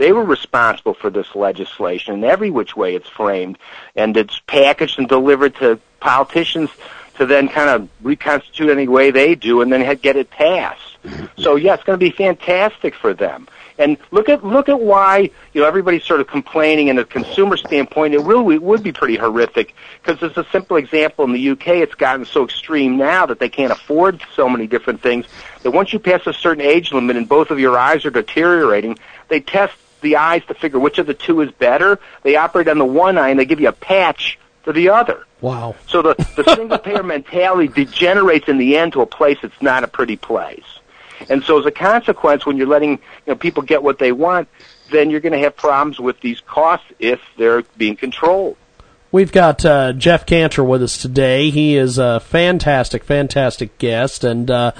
They 0.00 0.12
were 0.12 0.24
responsible 0.24 0.94
for 0.94 1.10
this 1.10 1.34
legislation 1.34 2.14
in 2.14 2.24
every 2.24 2.50
which 2.50 2.74
way 2.74 2.94
it's 2.94 3.10
framed, 3.10 3.58
and 3.94 4.16
it's 4.16 4.40
packaged 4.46 4.98
and 4.98 5.06
delivered 5.06 5.56
to 5.56 5.78
politicians 6.00 6.70
to 7.16 7.26
then 7.26 7.48
kind 7.48 7.68
of 7.68 7.86
reconstitute 8.00 8.70
any 8.70 8.88
way 8.88 9.10
they 9.10 9.34
do, 9.34 9.60
and 9.60 9.70
then 9.70 9.84
get 9.98 10.16
it 10.16 10.30
passed. 10.30 10.80
So 11.38 11.56
yeah, 11.56 11.74
it's 11.74 11.84
going 11.84 11.98
to 11.98 12.04
be 12.04 12.10
fantastic 12.10 12.94
for 12.94 13.14
them. 13.14 13.48
And 13.78 13.96
look 14.10 14.28
at 14.28 14.44
look 14.44 14.68
at 14.68 14.78
why 14.78 15.30
you 15.54 15.62
know 15.62 15.66
everybody's 15.66 16.04
sort 16.04 16.20
of 16.20 16.26
complaining 16.26 16.88
in 16.88 16.98
a 16.98 17.04
consumer 17.06 17.56
standpoint. 17.56 18.12
It 18.12 18.20
really 18.20 18.58
would 18.58 18.82
be 18.82 18.92
pretty 18.92 19.16
horrific 19.16 19.74
because 20.02 20.20
there's 20.20 20.36
a 20.36 20.50
simple 20.52 20.76
example 20.76 21.24
in 21.24 21.32
the 21.32 21.50
UK. 21.50 21.68
It's 21.68 21.94
gotten 21.94 22.26
so 22.26 22.44
extreme 22.44 22.98
now 22.98 23.24
that 23.24 23.38
they 23.38 23.48
can't 23.48 23.72
afford 23.72 24.22
so 24.36 24.50
many 24.50 24.66
different 24.66 25.00
things 25.00 25.24
that 25.62 25.70
once 25.70 25.94
you 25.94 25.98
pass 25.98 26.26
a 26.26 26.34
certain 26.34 26.62
age 26.62 26.92
limit 26.92 27.16
and 27.16 27.26
both 27.26 27.50
of 27.50 27.58
your 27.58 27.78
eyes 27.78 28.04
are 28.04 28.10
deteriorating, 28.10 28.98
they 29.28 29.40
test 29.40 29.74
the 30.00 30.16
eyes 30.16 30.42
to 30.46 30.54
figure 30.54 30.78
which 30.78 30.98
of 30.98 31.06
the 31.06 31.14
two 31.14 31.40
is 31.40 31.50
better. 31.52 31.98
They 32.22 32.36
operate 32.36 32.68
on 32.68 32.78
the 32.78 32.84
one 32.84 33.18
eye 33.18 33.30
and 33.30 33.38
they 33.38 33.44
give 33.44 33.60
you 33.60 33.68
a 33.68 33.72
patch 33.72 34.38
for 34.62 34.72
the 34.72 34.90
other. 34.90 35.24
Wow. 35.40 35.74
So 35.86 36.02
the, 36.02 36.14
the 36.36 36.54
single 36.56 36.78
payer 36.78 37.02
mentality 37.02 37.68
degenerates 37.68 38.48
in 38.48 38.58
the 38.58 38.76
end 38.76 38.92
to 38.94 39.00
a 39.00 39.06
place 39.06 39.38
that's 39.42 39.60
not 39.62 39.84
a 39.84 39.88
pretty 39.88 40.16
place. 40.16 40.64
And 41.28 41.44
so 41.44 41.58
as 41.58 41.66
a 41.66 41.70
consequence, 41.70 42.46
when 42.46 42.56
you're 42.56 42.66
letting 42.66 42.92
you 42.92 42.98
know, 43.28 43.34
people 43.36 43.62
get 43.62 43.82
what 43.82 43.98
they 43.98 44.12
want, 44.12 44.48
then 44.90 45.10
you're 45.10 45.20
going 45.20 45.32
to 45.32 45.38
have 45.38 45.56
problems 45.56 46.00
with 46.00 46.20
these 46.20 46.40
costs 46.40 46.86
if 46.98 47.20
they're 47.36 47.62
being 47.76 47.96
controlled. 47.96 48.56
We've 49.12 49.32
got 49.32 49.64
uh, 49.64 49.92
Jeff 49.92 50.24
Cantor 50.24 50.62
with 50.62 50.84
us 50.84 50.96
today. 50.96 51.50
He 51.50 51.74
is 51.74 51.98
a 51.98 52.20
fantastic, 52.20 53.02
fantastic 53.02 53.76
guest. 53.78 54.22
And 54.22 54.48
uh, 54.48 54.70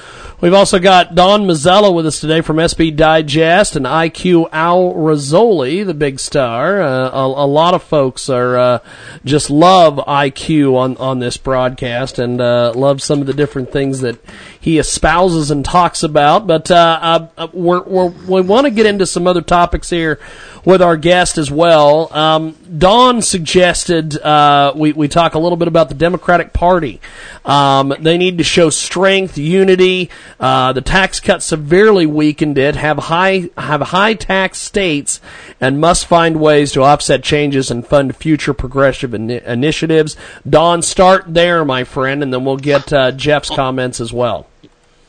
we've 0.41 0.55
also 0.55 0.79
got 0.79 1.17
Don 1.17 1.47
Mazzella 1.47 1.93
with 1.93 2.07
us 2.07 2.21
today 2.21 2.41
from 2.41 2.59
SB 2.59 2.95
Digest 2.95 3.75
and 3.75 3.87
IQ 3.87 4.49
Al 4.53 4.95
Rizzoli, 4.95 5.85
the 5.85 5.95
big 5.95 6.21
star. 6.21 6.81
Uh, 6.81 7.11
a, 7.11 7.27
a 7.27 7.47
lot 7.47 7.75
of 7.75 7.83
folks 7.83 8.31
are 8.31 8.57
uh, 8.57 8.79
just 9.25 9.51
love 9.51 9.97
IQ 9.97 10.77
on, 10.77 10.97
on 10.99 11.19
this 11.19 11.37
broadcast 11.37 12.21
and 12.21 12.41
uh, 12.41 12.73
love 12.77 13.03
some 13.03 13.21
of 13.21 13.27
the 13.27 13.35
different 13.35 13.73
things 13.73 13.99
that 13.99 14.17
he 14.61 14.79
espouses 14.79 15.51
and 15.51 15.65
talks 15.65 16.03
about. 16.03 16.47
But 16.47 16.71
uh, 16.71 17.29
uh, 17.37 17.49
we're, 17.53 17.83
we're, 17.83 18.09
we 18.09 18.41
want 18.43 18.67
to 18.67 18.71
get 18.71 18.87
into 18.87 19.07
some 19.07 19.27
other 19.27 19.41
topics 19.41 19.89
here 19.89 20.21
with 20.65 20.83
our 20.83 20.97
guest 20.97 21.39
as 21.39 21.51
well. 21.51 22.13
Um, 22.13 22.57
Don 22.77 23.23
suggested 23.23 24.21
uh, 24.21 24.73
we, 24.77 24.93
we 24.93 25.09
talk 25.09 25.35
a 25.35 25.39
little 25.39 25.57
bit 25.57 25.69
about 25.69 25.89
the 25.89 25.95
Democratic 25.95 26.53
Party. 26.53 27.01
Um, 27.45 27.95
they 27.99 28.19
need 28.19 28.39
to 28.39 28.45
show 28.45 28.69
strength, 28.69 29.39
unity. 29.39 30.11
Uh, 30.39 30.75
the 30.75 30.83
tax 30.83 31.21
cut 31.21 31.43
severely 31.43 32.05
weakened 32.05 32.59
it. 32.59 32.77
Have 32.77 32.99
high 32.99 33.49
have 33.57 33.81
high 33.81 34.15
tax 34.15 34.59
states 34.59 35.21
and 35.61 35.81
must 35.81 36.05
find 36.05 36.39
ways 36.39 36.73
to 36.73 36.83
offset 36.83 37.23
changes 37.23 37.71
and 37.71 37.87
fund 37.87 38.15
future 38.15 38.53
progressive 38.53 39.13
ini 39.13 39.43
initiatives. 39.45 40.17
Don, 40.49 40.83
start 40.83 41.25
there, 41.27 41.65
my 41.65 41.85
friend, 41.85 42.23
and 42.23 42.33
then 42.33 42.45
we'll 42.45 42.59
get 42.59 42.93
uh, 42.93 43.13
Jeff's 43.13 43.49
comments 43.49 44.01
as 44.01 44.13
well. 44.13 44.50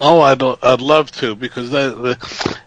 Oh, 0.03 0.21
I'd 0.21 0.41
I'd 0.41 0.81
love 0.81 1.11
to 1.13 1.35
because 1.35 1.69
that, 1.69 2.17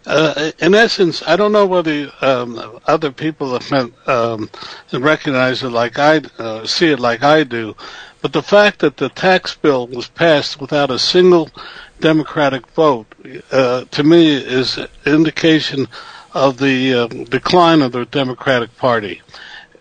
uh, 0.06 0.52
in 0.60 0.72
essence, 0.72 1.20
I 1.26 1.34
don't 1.34 1.50
know 1.50 1.66
whether 1.66 2.12
um, 2.20 2.80
other 2.86 3.10
people 3.10 3.58
have 3.58 3.92
um, 4.08 4.48
recognize 4.92 5.64
it 5.64 5.70
like 5.70 5.98
I 5.98 6.18
uh, 6.38 6.64
see 6.64 6.92
it 6.92 7.00
like 7.00 7.24
I 7.24 7.42
do, 7.42 7.74
but 8.22 8.32
the 8.32 8.42
fact 8.42 8.78
that 8.78 8.98
the 8.98 9.08
tax 9.08 9.56
bill 9.56 9.88
was 9.88 10.06
passed 10.06 10.60
without 10.60 10.92
a 10.92 10.98
single 10.98 11.50
Democratic 11.98 12.68
vote, 12.68 13.12
uh, 13.50 13.84
to 13.86 14.04
me, 14.04 14.36
is 14.36 14.78
indication 15.04 15.88
of 16.34 16.58
the 16.58 16.94
uh, 16.94 17.06
decline 17.08 17.82
of 17.82 17.90
the 17.90 18.04
Democratic 18.06 18.76
Party. 18.76 19.22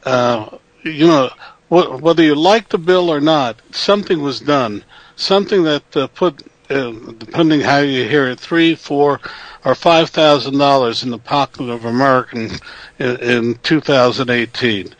Uh, 0.03 0.57
you 0.83 1.05
know, 1.05 1.29
wh- 1.69 2.01
whether 2.01 2.23
you 2.23 2.33
like 2.33 2.69
the 2.69 2.79
bill 2.79 3.11
or 3.11 3.21
not, 3.21 3.61
something 3.69 4.23
was 4.23 4.39
done, 4.39 4.83
something 5.15 5.61
that 5.63 5.95
uh, 5.95 6.07
put 6.07 6.41
depending 6.67 7.61
how 7.61 7.79
you 7.79 8.07
hear 8.07 8.27
it, 8.27 8.39
three, 8.39 8.75
four, 8.75 9.19
or 9.65 9.75
five 9.75 10.09
thousand 10.09 10.57
dollars 10.57 11.03
in 11.03 11.09
the 11.11 11.17
pocket 11.17 11.69
of 11.69 11.85
American 11.85 12.51
in, 12.99 13.17
in 13.17 13.55
2018. 13.63 14.95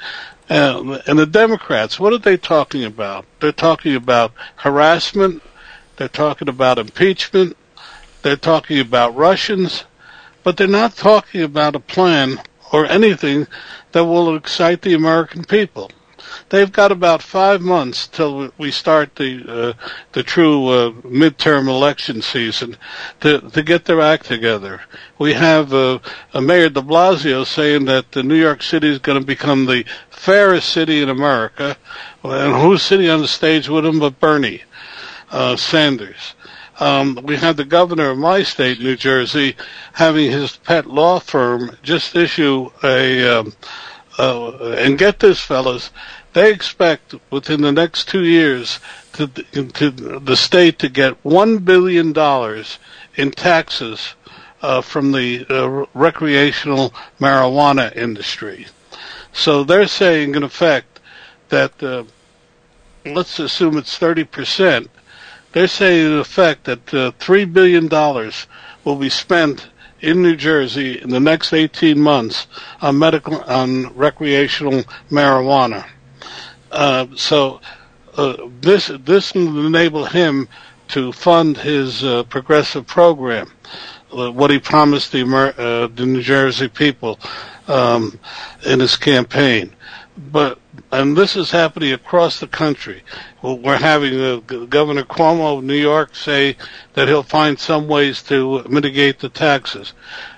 Uh, 0.50 1.00
and 1.08 1.18
the 1.20 1.26
Democrats, 1.26 2.00
what 2.00 2.14
are 2.14 2.18
they 2.18 2.38
talking 2.38 2.84
about? 2.84 3.26
They're 3.40 3.52
talking 3.52 3.96
about 3.96 4.34
harassment. 4.58 5.42
They're 5.98 6.08
talking 6.08 6.50
about 6.50 6.80
impeachment. 6.80 7.56
They're 8.22 8.36
talking 8.36 8.80
about 8.80 9.16
Russians, 9.16 9.86
but 10.44 10.58
they're 10.58 10.68
not 10.68 10.96
talking 10.96 11.42
about 11.42 11.76
a 11.76 11.80
plan 11.80 12.42
or 12.72 12.86
anything 12.86 13.48
that 13.92 14.06
will 14.06 14.36
excite 14.36 14.82
the 14.82 14.94
American 14.94 15.44
people 15.44 15.92
they've 16.54 16.72
got 16.72 16.92
about 16.92 17.24
five 17.24 17.62
months 17.62 18.08
till 18.08 18.54
we 18.60 18.70
start 18.70 19.16
the 19.16 19.44
uh, 19.48 19.88
the 20.12 20.22
true 20.22 20.68
uh, 20.68 20.92
midterm 21.02 21.68
election 21.68 22.22
season 22.22 22.78
to 23.20 23.42
to 23.50 23.64
get 23.64 23.86
their 23.86 24.00
act 24.00 24.28
together. 24.28 24.82
We 25.18 25.34
have 25.34 25.74
uh, 25.74 25.98
uh, 26.32 26.42
Mayor 26.42 26.70
De 26.70 26.82
Blasio 26.82 27.44
saying 27.44 27.86
that 27.86 28.12
the 28.12 28.22
New 28.22 28.36
York 28.36 28.62
City 28.62 28.88
is 28.88 29.00
going 29.00 29.20
to 29.20 29.26
become 29.26 29.66
the 29.66 29.84
fairest 30.12 30.70
city 30.70 31.02
in 31.02 31.10
America, 31.10 31.76
and 32.24 32.62
who's 32.62 32.84
sitting 32.84 33.10
on 33.10 33.22
the 33.22 33.28
stage 33.28 33.68
with 33.68 33.84
him 33.84 34.00
but 34.00 34.20
Bernie 34.20 34.62
uh, 35.32 35.56
Sanders. 35.56 36.36
Um, 36.80 37.20
we 37.24 37.38
had 37.38 37.58
the 37.58 37.66
governor 37.66 38.12
of 38.12 38.18
my 38.18 38.44
state, 38.44 38.80
New 38.80 38.96
Jersey, 38.96 39.56
having 39.94 40.32
his 40.32 40.58
pet 40.58 40.86
law 40.86 41.20
firm 41.20 41.78
just 41.84 42.16
issue 42.16 42.72
a, 42.84 43.40
um, 43.40 43.54
uh, 44.18 44.76
and 44.80 44.98
get 44.98 45.20
this, 45.20 45.40
fellas, 45.40 45.92
they 46.34 46.52
expect 46.52 47.16
within 47.30 47.62
the 47.62 47.72
next 47.72 48.08
two 48.08 48.24
years 48.24 48.80
to, 49.14 49.28
to 49.28 49.92
the 50.20 50.36
state 50.36 50.80
to 50.80 50.90
get 50.90 51.24
one 51.24 51.60
billion 51.60 52.12
dollars 52.12 52.80
in 53.16 53.32
taxes 53.32 54.16
uh, 54.62 54.82
from 54.82 55.12
the 55.12 55.46
uh, 55.50 55.86
recreational 55.94 56.94
marijuana 57.20 57.96
industry. 57.96 58.66
So 59.32 59.64
they're 59.64 59.88
saying, 59.88 60.36
in 60.36 60.44
effect, 60.44 61.00
that 61.50 61.82
uh, 61.84 62.04
let's 63.06 63.40
assume 63.40 63.78
it's 63.78 63.98
thirty 63.98 64.24
percent. 64.24 64.90
They're 65.52 65.68
saying 65.68 66.14
in 66.14 66.18
effect 66.18 66.64
that 66.64 66.94
uh, 66.94 67.12
three 67.20 67.46
billion 67.46 67.88
dollars 67.88 68.48
will 68.84 68.96
be 68.96 69.10
spent 69.10 69.70
in 70.02 70.22
New 70.22 70.36
Jersey 70.36 71.00
in 71.00 71.10
the 71.10 71.20
next 71.20 71.54
eighteen 71.54 72.00
months 72.00 72.48
on 72.82 72.98
medical 72.98 73.42
on 73.42 73.94
recreational 73.96 74.84
marijuana. 75.12 75.86
Uh, 76.74 77.06
so 77.16 77.62
uh, 78.18 78.36
this 78.62 78.92
this 79.06 79.34
will 79.36 79.66
enable 79.68 80.06
him 80.06 80.48
to 80.88 81.12
fund 81.12 81.56
his 81.58 82.04
uh, 82.04 82.24
progressive 82.24 82.86
program, 82.88 83.52
uh, 84.12 84.32
what 84.32 84.52
he 84.52 84.60
promised 84.60 85.12
the, 85.12 85.20
Amer- 85.20 85.54
uh, 85.58 85.88
the 85.88 86.06
New 86.06 86.22
Jersey 86.22 86.68
people 86.68 87.20
um, 87.68 88.20
in 88.66 88.80
his 88.80 88.98
campaign. 88.98 89.74
But 90.32 90.60
and 90.92 91.16
this 91.16 91.36
is 91.36 91.52
happening 91.52 91.94
across 91.94 92.40
the 92.40 92.48
country. 92.48 93.04
We're 93.42 93.78
having 93.78 94.42
Governor 94.68 95.04
Cuomo 95.04 95.58
of 95.58 95.64
New 95.64 95.74
York 95.76 96.16
say 96.16 96.56
that 96.94 97.08
he'll 97.08 97.24
find 97.24 97.60
some 97.60 97.88
ways 97.88 98.22
to 98.24 98.64
mitigate 98.68 99.20
the 99.20 99.30
taxes. 99.30 99.94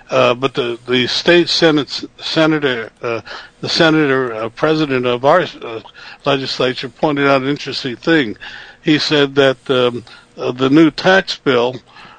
Uh, 0.08 0.34
but 0.34 0.54
the 0.54 0.78
the 0.86 1.06
state 1.08 1.48
senate 1.48 2.04
senator, 2.18 2.90
uh, 3.02 3.20
the 3.60 3.68
senator 3.68 4.32
uh, 4.32 4.48
president 4.50 5.04
of 5.04 5.24
our 5.24 5.40
uh, 5.40 5.80
legislature 6.24 6.88
pointed 6.88 7.26
out 7.26 7.42
an 7.42 7.48
interesting 7.48 7.96
thing. 7.96 8.36
He 8.82 8.98
said 9.00 9.34
that 9.34 9.68
um, 9.68 10.04
uh, 10.36 10.52
the 10.52 10.70
new 10.70 10.92
tax 10.92 11.36
bill 11.36 11.76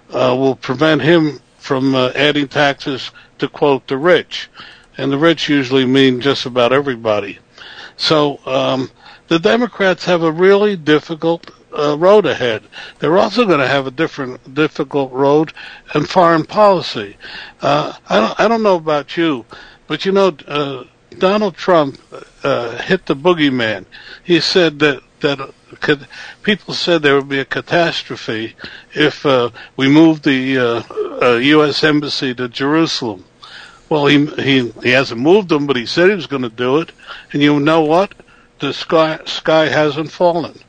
uh, 0.09 0.35
will 0.37 0.55
prevent 0.55 1.01
him 1.01 1.39
from 1.59 1.95
adding 1.95 2.47
taxes 2.47 3.11
to 3.39 3.47
quote 3.47 3.87
the 3.87 3.97
rich, 3.97 4.49
and 4.97 5.11
the 5.11 5.17
rich 5.17 5.47
usually 5.47 5.85
mean 5.85 6.19
just 6.19 6.45
about 6.45 6.73
everybody. 6.73 7.39
So 7.95 8.39
um, 8.45 8.91
the 9.27 9.39
Democrats 9.39 10.05
have 10.05 10.23
a 10.23 10.31
really 10.31 10.75
difficult 10.75 11.51
uh, 11.77 11.97
road 11.97 12.25
ahead. 12.25 12.63
They're 12.99 13.17
also 13.17 13.45
going 13.45 13.59
to 13.59 13.67
have 13.67 13.87
a 13.87 13.91
different, 13.91 14.53
difficult 14.53 15.11
road 15.11 15.53
in 15.95 16.05
foreign 16.05 16.45
policy. 16.45 17.17
Uh, 17.61 17.93
I 18.07 18.19
don't, 18.19 18.39
I 18.39 18.47
don't 18.47 18.63
know 18.63 18.75
about 18.75 19.17
you, 19.17 19.45
but 19.87 20.05
you 20.05 20.11
know, 20.11 20.35
uh, 20.47 20.83
Donald 21.17 21.55
Trump 21.55 21.99
uh, 22.43 22.77
hit 22.77 23.05
the 23.05 23.15
boogeyman. 23.15 23.85
He 24.23 24.39
said 24.39 24.79
that 24.79 25.01
that 25.21 25.39
uh, 25.39 25.51
could, 25.79 26.07
people 26.43 26.73
said 26.73 27.01
there 27.01 27.15
would 27.15 27.29
be 27.29 27.39
a 27.39 27.45
catastrophe 27.45 28.55
if 28.93 29.25
uh, 29.25 29.49
we 29.75 29.87
moved 29.87 30.23
the 30.23 30.57
uh, 30.57 30.83
uh, 31.21 31.35
U.S. 31.37 31.83
embassy 31.83 32.33
to 32.35 32.47
Jerusalem. 32.47 33.25
Well, 33.89 34.05
he 34.05 34.25
he 34.25 34.69
he 34.83 34.89
hasn't 34.89 35.21
moved 35.21 35.49
them, 35.49 35.65
but 35.65 35.75
he 35.75 35.85
said 35.85 36.09
he 36.09 36.15
was 36.15 36.27
going 36.27 36.41
to 36.43 36.49
do 36.49 36.77
it. 36.77 36.91
And 37.31 37.41
you 37.41 37.59
know 37.59 37.81
what? 37.81 38.13
The 38.59 38.73
sky 38.73 39.19
sky 39.25 39.67
hasn't 39.67 40.11
fallen. 40.11 40.59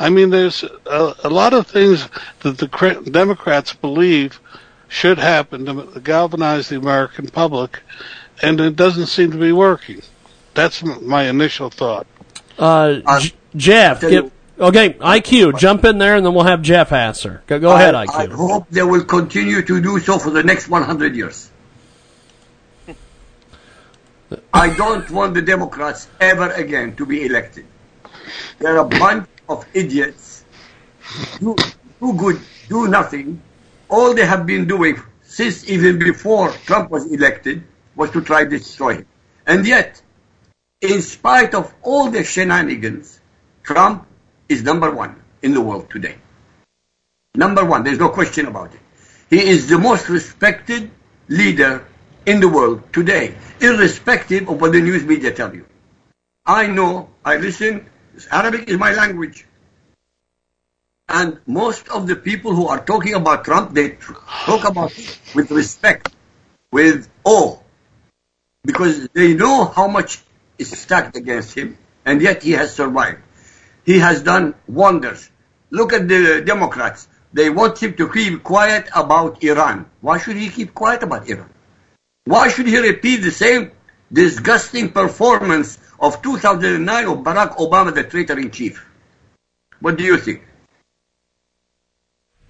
I 0.00 0.08
mean, 0.08 0.30
there's 0.30 0.64
a, 0.86 1.14
a 1.24 1.28
lot 1.28 1.52
of 1.52 1.66
things 1.66 2.08
that 2.40 2.56
the 2.56 3.02
Democrats 3.10 3.74
believe 3.74 4.40
should 4.88 5.18
happen 5.18 5.66
to 5.66 6.00
galvanize 6.00 6.70
the 6.70 6.78
American 6.78 7.28
public, 7.28 7.80
and 8.42 8.58
it 8.60 8.76
doesn't 8.76 9.08
seem 9.08 9.30
to 9.32 9.36
be 9.36 9.52
working. 9.52 10.00
That's 10.54 10.82
my 10.82 11.24
initial 11.24 11.68
thought. 11.68 12.06
Uh, 12.58 13.18
J- 13.20 13.34
Jeff, 13.54 14.00
give, 14.00 14.32
okay, 14.58 14.94
IQ, 14.94 15.58
jump 15.58 15.84
in 15.84 15.98
there, 15.98 16.16
and 16.16 16.24
then 16.24 16.32
we'll 16.32 16.44
have 16.44 16.62
Jeff 16.62 16.92
answer. 16.92 17.42
Go, 17.46 17.58
go 17.58 17.72
ahead, 17.72 17.94
I, 17.94 18.06
IQ. 18.06 18.14
I 18.14 18.34
hope 18.34 18.70
they 18.70 18.82
will 18.82 19.04
continue 19.04 19.60
to 19.60 19.82
do 19.82 20.00
so 20.00 20.18
for 20.18 20.30
the 20.30 20.42
next 20.42 20.70
100 20.70 21.14
years. 21.14 21.50
I 24.54 24.74
don't 24.74 25.10
want 25.10 25.34
the 25.34 25.42
Democrats 25.42 26.08
ever 26.22 26.50
again 26.52 26.96
to 26.96 27.04
be 27.04 27.26
elected. 27.26 27.66
They're 28.58 28.78
a 28.78 28.84
bunch 28.84 29.28
of 29.50 29.66
idiots. 29.74 30.44
Do, 31.40 31.56
do 32.00 32.12
good, 32.14 32.40
do 32.68 32.88
nothing. 32.88 33.42
All 33.88 34.14
they 34.14 34.24
have 34.24 34.46
been 34.46 34.66
doing 34.66 35.02
since 35.22 35.68
even 35.68 35.98
before 35.98 36.52
Trump 36.52 36.90
was 36.90 37.10
elected 37.10 37.64
was 37.96 38.10
to 38.12 38.22
try 38.22 38.44
to 38.44 38.50
destroy 38.50 38.94
him. 38.94 39.06
And 39.46 39.66
yet, 39.66 40.00
in 40.80 41.02
spite 41.02 41.54
of 41.54 41.74
all 41.82 42.10
the 42.10 42.22
shenanigans, 42.22 43.20
Trump 43.64 44.06
is 44.48 44.62
number 44.62 44.90
one 44.90 45.20
in 45.42 45.52
the 45.52 45.60
world 45.60 45.90
today. 45.90 46.16
Number 47.34 47.64
one, 47.64 47.84
there's 47.84 47.98
no 47.98 48.08
question 48.08 48.46
about 48.46 48.72
it. 48.74 48.80
He 49.28 49.40
is 49.40 49.68
the 49.68 49.78
most 49.78 50.08
respected 50.08 50.90
leader 51.28 51.84
in 52.26 52.40
the 52.40 52.48
world 52.48 52.92
today, 52.92 53.34
irrespective 53.60 54.48
of 54.48 54.60
what 54.60 54.72
the 54.72 54.80
news 54.80 55.04
media 55.04 55.32
tell 55.32 55.54
you. 55.54 55.66
I 56.46 56.66
know, 56.66 57.10
I 57.24 57.36
listen, 57.36 57.86
Arabic 58.30 58.68
is 58.68 58.78
my 58.78 58.92
language. 58.92 59.46
And 61.08 61.38
most 61.46 61.88
of 61.88 62.06
the 62.06 62.16
people 62.16 62.54
who 62.54 62.68
are 62.68 62.84
talking 62.84 63.14
about 63.14 63.44
Trump, 63.44 63.74
they 63.74 63.98
talk 64.46 64.64
about 64.64 64.96
it 64.96 65.18
with 65.34 65.50
respect, 65.50 66.14
with 66.70 67.08
awe, 67.24 67.58
because 68.64 69.08
they 69.08 69.34
know 69.34 69.64
how 69.64 69.88
much 69.88 70.22
is 70.58 70.70
stacked 70.78 71.16
against 71.16 71.54
him, 71.56 71.78
and 72.04 72.22
yet 72.22 72.42
he 72.42 72.52
has 72.52 72.74
survived. 72.74 73.22
He 73.84 73.98
has 73.98 74.22
done 74.22 74.54
wonders. 74.68 75.30
Look 75.70 75.92
at 75.92 76.06
the 76.06 76.42
Democrats. 76.46 77.08
They 77.32 77.50
want 77.50 77.82
him 77.82 77.94
to 77.94 78.08
keep 78.08 78.42
quiet 78.42 78.88
about 78.94 79.42
Iran. 79.42 79.86
Why 80.00 80.18
should 80.18 80.36
he 80.36 80.48
keep 80.48 80.74
quiet 80.74 81.02
about 81.02 81.28
Iran? 81.28 81.50
Why 82.24 82.48
should 82.48 82.66
he 82.66 82.78
repeat 82.78 83.18
the 83.18 83.30
same 83.30 83.72
disgusting 84.12 84.90
performance 84.90 85.78
of 86.00 86.22
2009 86.22 87.06
of 87.06 87.18
Barack 87.18 87.56
Obama, 87.56 87.94
the 87.94 88.04
traitor 88.04 88.38
in 88.38 88.50
chief? 88.50 88.84
What 89.80 89.96
do 89.96 90.04
you 90.04 90.16
think? 90.18 90.42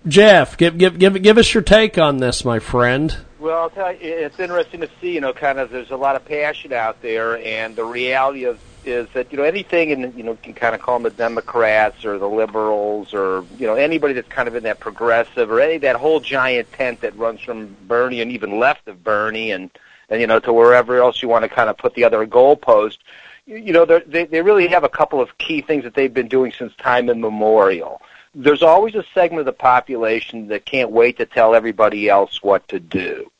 Jeff, 0.09 0.57
give, 0.57 0.79
give, 0.79 0.99
give, 0.99 1.23
give 1.23 1.39
us 1.39 1.53
your 1.53 1.63
take 1.63 1.99
on 1.99 2.19
this, 2.19 2.45
my 2.45 2.59
friend. 2.59 3.17
Well, 3.39 3.61
I'll 3.63 3.71
tell 3.71 3.93
you, 3.93 3.99
it's 4.01 4.39
interesting 4.41 4.81
to 4.81 4.89
see. 5.01 5.15
You 5.15 5.21
know, 5.21 5.33
kind 5.33 5.59
of 5.59 5.71
there's 5.71 5.91
a 5.91 5.97
lot 5.97 6.17
of 6.17 6.25
passion 6.25 6.73
out 6.73 7.03
there, 7.03 7.39
and 7.39 7.77
the 7.77 7.85
reality 7.85 8.45
of 8.45 8.59
is 8.85 9.09
that 9.13 9.31
you 9.31 9.39
know 9.39 9.45
anything, 9.45 9.93
and 9.93 10.15
you 10.15 10.23
know, 10.23 10.33
you 10.33 10.39
can 10.43 10.55
kind 10.55 10.75
of 10.75 10.81
call 10.81 10.99
them 10.99 11.03
the 11.03 11.11
Democrats 11.11 12.05
or 12.05 12.19
the 12.19 12.29
liberals 12.29 13.13
or 13.13 13.45
you 13.59 13.67
know 13.67 13.75
anybody 13.75 14.15
that's 14.15 14.29
kind 14.29 14.49
of 14.49 14.55
in 14.55 14.63
that 14.63 14.81
progressive 14.81 15.51
or 15.51 15.61
any 15.61 15.79
that 15.79 15.97
whole 15.97 16.21
giant 16.21 16.73
tent 16.73 17.01
that 17.03 17.17
runs 17.17 17.41
from 17.41 17.77
Bernie 17.87 18.21
and 18.21 18.33
even 18.33 18.59
left 18.59 18.89
of 18.89 19.05
Bernie 19.05 19.51
and 19.51 19.71
and 20.09 20.21
you 20.21 20.27
know 20.27 20.41
to 20.41 20.53
wherever 20.53 20.99
else 20.99 21.23
you 21.23 21.29
want 21.29 21.43
to 21.43 21.49
kind 21.49 21.69
of 21.69 21.77
put 21.77 21.95
the 21.95 22.05
other 22.05 22.27
goalpost. 22.27 22.99
You, 23.47 23.73
know, 23.73 23.85
they 23.85 24.27
they 24.27 24.43
really 24.43 24.69
have 24.69 24.85
a 24.85 24.89
couple 24.89 25.21
of 25.21 25.37
key 25.39 25.61
things 25.61 25.85
that 25.85 25.95
they've 25.95 26.13
been 26.13 26.29
doing 26.29 26.53
since 26.53 26.75
time 26.77 27.09
immemorial. 27.09 28.01
There's 28.35 28.63
always 28.63 28.95
a 28.95 29.05
segment 29.13 29.41
of 29.41 29.47
the 29.47 29.53
population 29.53 30.49
that 30.49 30.65
can't 30.65 30.91
wait 30.91 31.19
to 31.19 31.27
tell 31.27 31.55
everybody 31.55 32.09
else 32.09 32.43
what 32.43 32.69
to 32.69 32.79
do. 32.79 33.31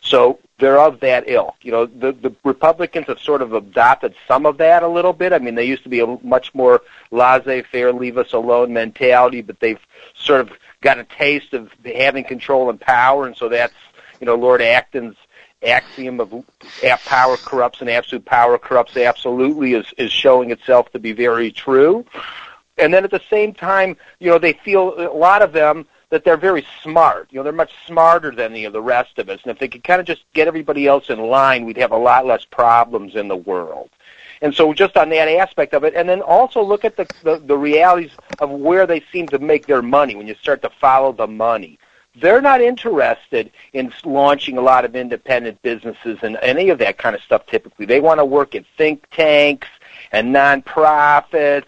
So 0.00 0.38
they're 0.58 0.80
of 0.80 1.00
that 1.00 1.28
ilk. 1.28 1.56
You 1.62 1.72
know, 1.72 1.86
the, 1.86 2.12
the 2.12 2.34
Republicans 2.44 3.06
have 3.08 3.18
sort 3.18 3.42
of 3.42 3.52
adopted 3.52 4.14
some 4.26 4.46
of 4.46 4.56
that 4.58 4.82
a 4.82 4.88
little 4.88 5.12
bit. 5.12 5.32
I 5.32 5.38
mean, 5.38 5.54
they 5.54 5.66
used 5.66 5.82
to 5.82 5.88
be 5.88 6.00
a 6.00 6.06
much 6.22 6.54
more 6.54 6.82
laissez-faire, 7.10 7.92
leave 7.92 8.16
us 8.16 8.32
alone 8.32 8.72
mentality, 8.72 9.42
but 9.42 9.60
they've 9.60 9.80
sort 10.14 10.40
of 10.40 10.50
got 10.80 10.98
a 10.98 11.04
taste 11.04 11.52
of 11.52 11.70
having 11.84 12.24
control 12.24 12.70
and 12.70 12.80
power, 12.80 13.26
and 13.26 13.36
so 13.36 13.48
that's, 13.48 13.74
you 14.20 14.26
know, 14.26 14.34
Lord 14.34 14.62
Acton's 14.62 15.16
axiom 15.62 16.20
of 16.20 16.32
power 17.04 17.36
corrupts 17.36 17.80
and 17.80 17.90
absolute 17.90 18.24
power 18.24 18.58
corrupts 18.58 18.96
absolutely 18.96 19.74
is, 19.74 19.86
is 19.98 20.12
showing 20.12 20.50
itself 20.50 20.90
to 20.92 20.98
be 20.98 21.12
very 21.12 21.50
true. 21.50 22.04
And 22.76 22.94
then 22.94 23.04
at 23.04 23.10
the 23.10 23.20
same 23.28 23.52
time, 23.52 23.96
you 24.20 24.30
know, 24.30 24.38
they 24.38 24.52
feel 24.52 24.94
a 24.98 25.10
lot 25.12 25.42
of 25.42 25.52
them 25.52 25.86
that 26.10 26.24
they're 26.24 26.36
very 26.36 26.66
smart. 26.82 27.28
You 27.30 27.38
know, 27.38 27.42
they're 27.42 27.52
much 27.52 27.72
smarter 27.86 28.30
than 28.30 28.52
the, 28.52 28.68
the 28.68 28.80
rest 28.80 29.18
of 29.18 29.28
us. 29.28 29.40
And 29.42 29.50
if 29.50 29.58
they 29.58 29.68
could 29.68 29.84
kind 29.84 30.00
of 30.00 30.06
just 30.06 30.24
get 30.32 30.48
everybody 30.48 30.86
else 30.86 31.10
in 31.10 31.18
line, 31.18 31.64
we'd 31.64 31.76
have 31.76 31.92
a 31.92 31.98
lot 31.98 32.24
less 32.24 32.44
problems 32.44 33.14
in 33.14 33.28
the 33.28 33.36
world. 33.36 33.90
And 34.40 34.54
so 34.54 34.72
just 34.72 34.96
on 34.96 35.08
that 35.10 35.28
aspect 35.28 35.74
of 35.74 35.84
it, 35.84 35.94
and 35.94 36.08
then 36.08 36.22
also 36.22 36.62
look 36.62 36.84
at 36.84 36.96
the, 36.96 37.08
the, 37.24 37.38
the 37.38 37.58
realities 37.58 38.12
of 38.38 38.50
where 38.50 38.86
they 38.86 39.02
seem 39.12 39.26
to 39.28 39.38
make 39.38 39.66
their 39.66 39.82
money 39.82 40.14
when 40.14 40.28
you 40.28 40.36
start 40.36 40.62
to 40.62 40.70
follow 40.80 41.12
the 41.12 41.26
money. 41.26 41.78
They're 42.20 42.40
not 42.40 42.60
interested 42.60 43.50
in 43.72 43.92
launching 44.04 44.58
a 44.58 44.60
lot 44.60 44.84
of 44.84 44.96
independent 44.96 45.60
businesses 45.62 46.18
and 46.22 46.36
any 46.42 46.70
of 46.70 46.78
that 46.78 46.98
kind 46.98 47.14
of 47.14 47.22
stuff 47.22 47.46
typically. 47.46 47.86
They 47.86 48.00
want 48.00 48.18
to 48.18 48.24
work 48.24 48.54
at 48.54 48.64
think 48.76 49.06
tanks 49.10 49.68
and 50.12 50.34
nonprofits 50.34 51.66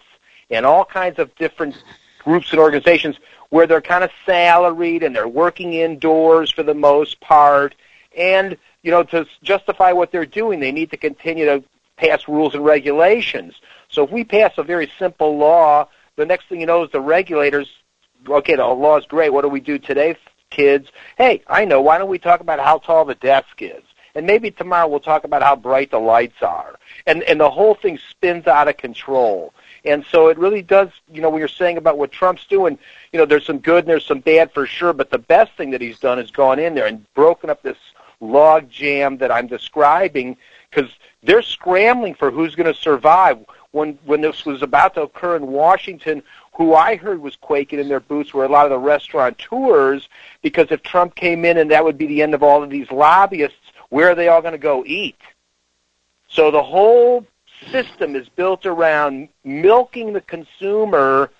and 0.49 0.65
all 0.65 0.85
kinds 0.85 1.19
of 1.19 1.33
different 1.35 1.81
groups 2.19 2.51
and 2.51 2.59
organizations 2.59 3.17
where 3.49 3.67
they're 3.67 3.81
kind 3.81 4.03
of 4.03 4.11
salaried 4.25 5.03
and 5.03 5.15
they're 5.15 5.27
working 5.27 5.73
indoors 5.73 6.51
for 6.51 6.63
the 6.63 6.73
most 6.73 7.19
part. 7.19 7.75
And, 8.17 8.57
you 8.81 8.91
know, 8.91 9.03
to 9.03 9.25
justify 9.43 9.91
what 9.91 10.11
they're 10.11 10.25
doing, 10.25 10.59
they 10.59 10.71
need 10.71 10.91
to 10.91 10.97
continue 10.97 11.45
to 11.45 11.63
pass 11.97 12.27
rules 12.27 12.55
and 12.55 12.65
regulations. 12.65 13.53
So 13.89 14.03
if 14.03 14.11
we 14.11 14.23
pass 14.23 14.53
a 14.57 14.63
very 14.63 14.91
simple 14.97 15.37
law, 15.37 15.87
the 16.15 16.25
next 16.25 16.47
thing 16.49 16.59
you 16.59 16.65
know 16.65 16.83
is 16.83 16.91
the 16.91 17.01
regulators, 17.01 17.69
okay, 18.27 18.55
the 18.55 18.65
law 18.65 18.97
is 18.97 19.05
great. 19.05 19.31
What 19.31 19.43
do 19.43 19.49
we 19.49 19.59
do 19.59 19.77
today, 19.77 20.17
kids? 20.51 20.89
Hey, 21.17 21.41
I 21.47 21.65
know. 21.65 21.81
Why 21.81 21.97
don't 21.97 22.09
we 22.09 22.19
talk 22.19 22.41
about 22.41 22.59
how 22.59 22.77
tall 22.77 23.05
the 23.05 23.15
desk 23.15 23.61
is? 23.61 23.81
and 24.15 24.25
maybe 24.25 24.51
tomorrow 24.51 24.87
we'll 24.87 24.99
talk 24.99 25.23
about 25.23 25.41
how 25.41 25.55
bright 25.55 25.91
the 25.91 25.99
lights 25.99 26.41
are, 26.41 26.77
and 27.05 27.23
and 27.23 27.39
the 27.39 27.49
whole 27.49 27.75
thing 27.75 27.99
spins 28.09 28.47
out 28.47 28.67
of 28.67 28.77
control. 28.77 29.53
And 29.83 30.05
so 30.11 30.27
it 30.27 30.37
really 30.37 30.61
does, 30.61 30.89
you 31.11 31.21
know, 31.21 31.29
when 31.29 31.39
you're 31.39 31.47
saying 31.47 31.77
about 31.77 31.97
what 31.97 32.11
Trump's 32.11 32.45
doing, 32.45 32.77
you 33.11 33.17
know, 33.17 33.25
there's 33.25 33.45
some 33.45 33.57
good 33.57 33.85
and 33.85 33.87
there's 33.87 34.05
some 34.05 34.19
bad 34.19 34.51
for 34.51 34.67
sure, 34.67 34.93
but 34.93 35.09
the 35.09 35.17
best 35.17 35.53
thing 35.53 35.71
that 35.71 35.81
he's 35.81 35.99
done 35.99 36.19
is 36.19 36.29
gone 36.29 36.59
in 36.59 36.75
there 36.75 36.85
and 36.85 37.11
broken 37.15 37.49
up 37.49 37.63
this 37.63 37.77
log 38.19 38.69
jam 38.69 39.17
that 39.17 39.31
I'm 39.31 39.47
describing 39.47 40.37
because 40.69 40.91
they're 41.23 41.41
scrambling 41.41 42.13
for 42.13 42.29
who's 42.29 42.53
going 42.53 42.71
to 42.71 42.79
survive. 42.79 43.39
When 43.71 43.97
when 44.05 44.21
this 44.21 44.45
was 44.45 44.61
about 44.61 44.95
to 44.95 45.03
occur 45.03 45.37
in 45.37 45.47
Washington, 45.47 46.21
who 46.61 46.75
I 46.75 46.95
heard 46.95 47.23
was 47.23 47.35
quaking 47.37 47.79
in 47.79 47.89
their 47.89 47.99
boots 47.99 48.35
were 48.35 48.45
a 48.45 48.47
lot 48.47 48.65
of 48.65 48.69
the 48.69 48.77
restaurateurs 48.77 50.07
because 50.43 50.67
if 50.69 50.83
Trump 50.83 51.15
came 51.15 51.43
in 51.43 51.57
and 51.57 51.71
that 51.71 51.83
would 51.83 51.97
be 51.97 52.05
the 52.05 52.21
end 52.21 52.35
of 52.35 52.43
all 52.43 52.61
of 52.61 52.69
these 52.69 52.91
lobbyists, 52.91 53.57
where 53.89 54.11
are 54.11 54.15
they 54.15 54.27
all 54.27 54.43
going 54.43 54.51
to 54.51 54.59
go 54.59 54.83
eat? 54.85 55.17
So 56.29 56.51
the 56.51 56.61
whole 56.61 57.25
system 57.71 58.15
is 58.15 58.29
built 58.29 58.67
around 58.67 59.29
milking 59.43 60.13
the 60.13 60.21
consumer 60.21 61.31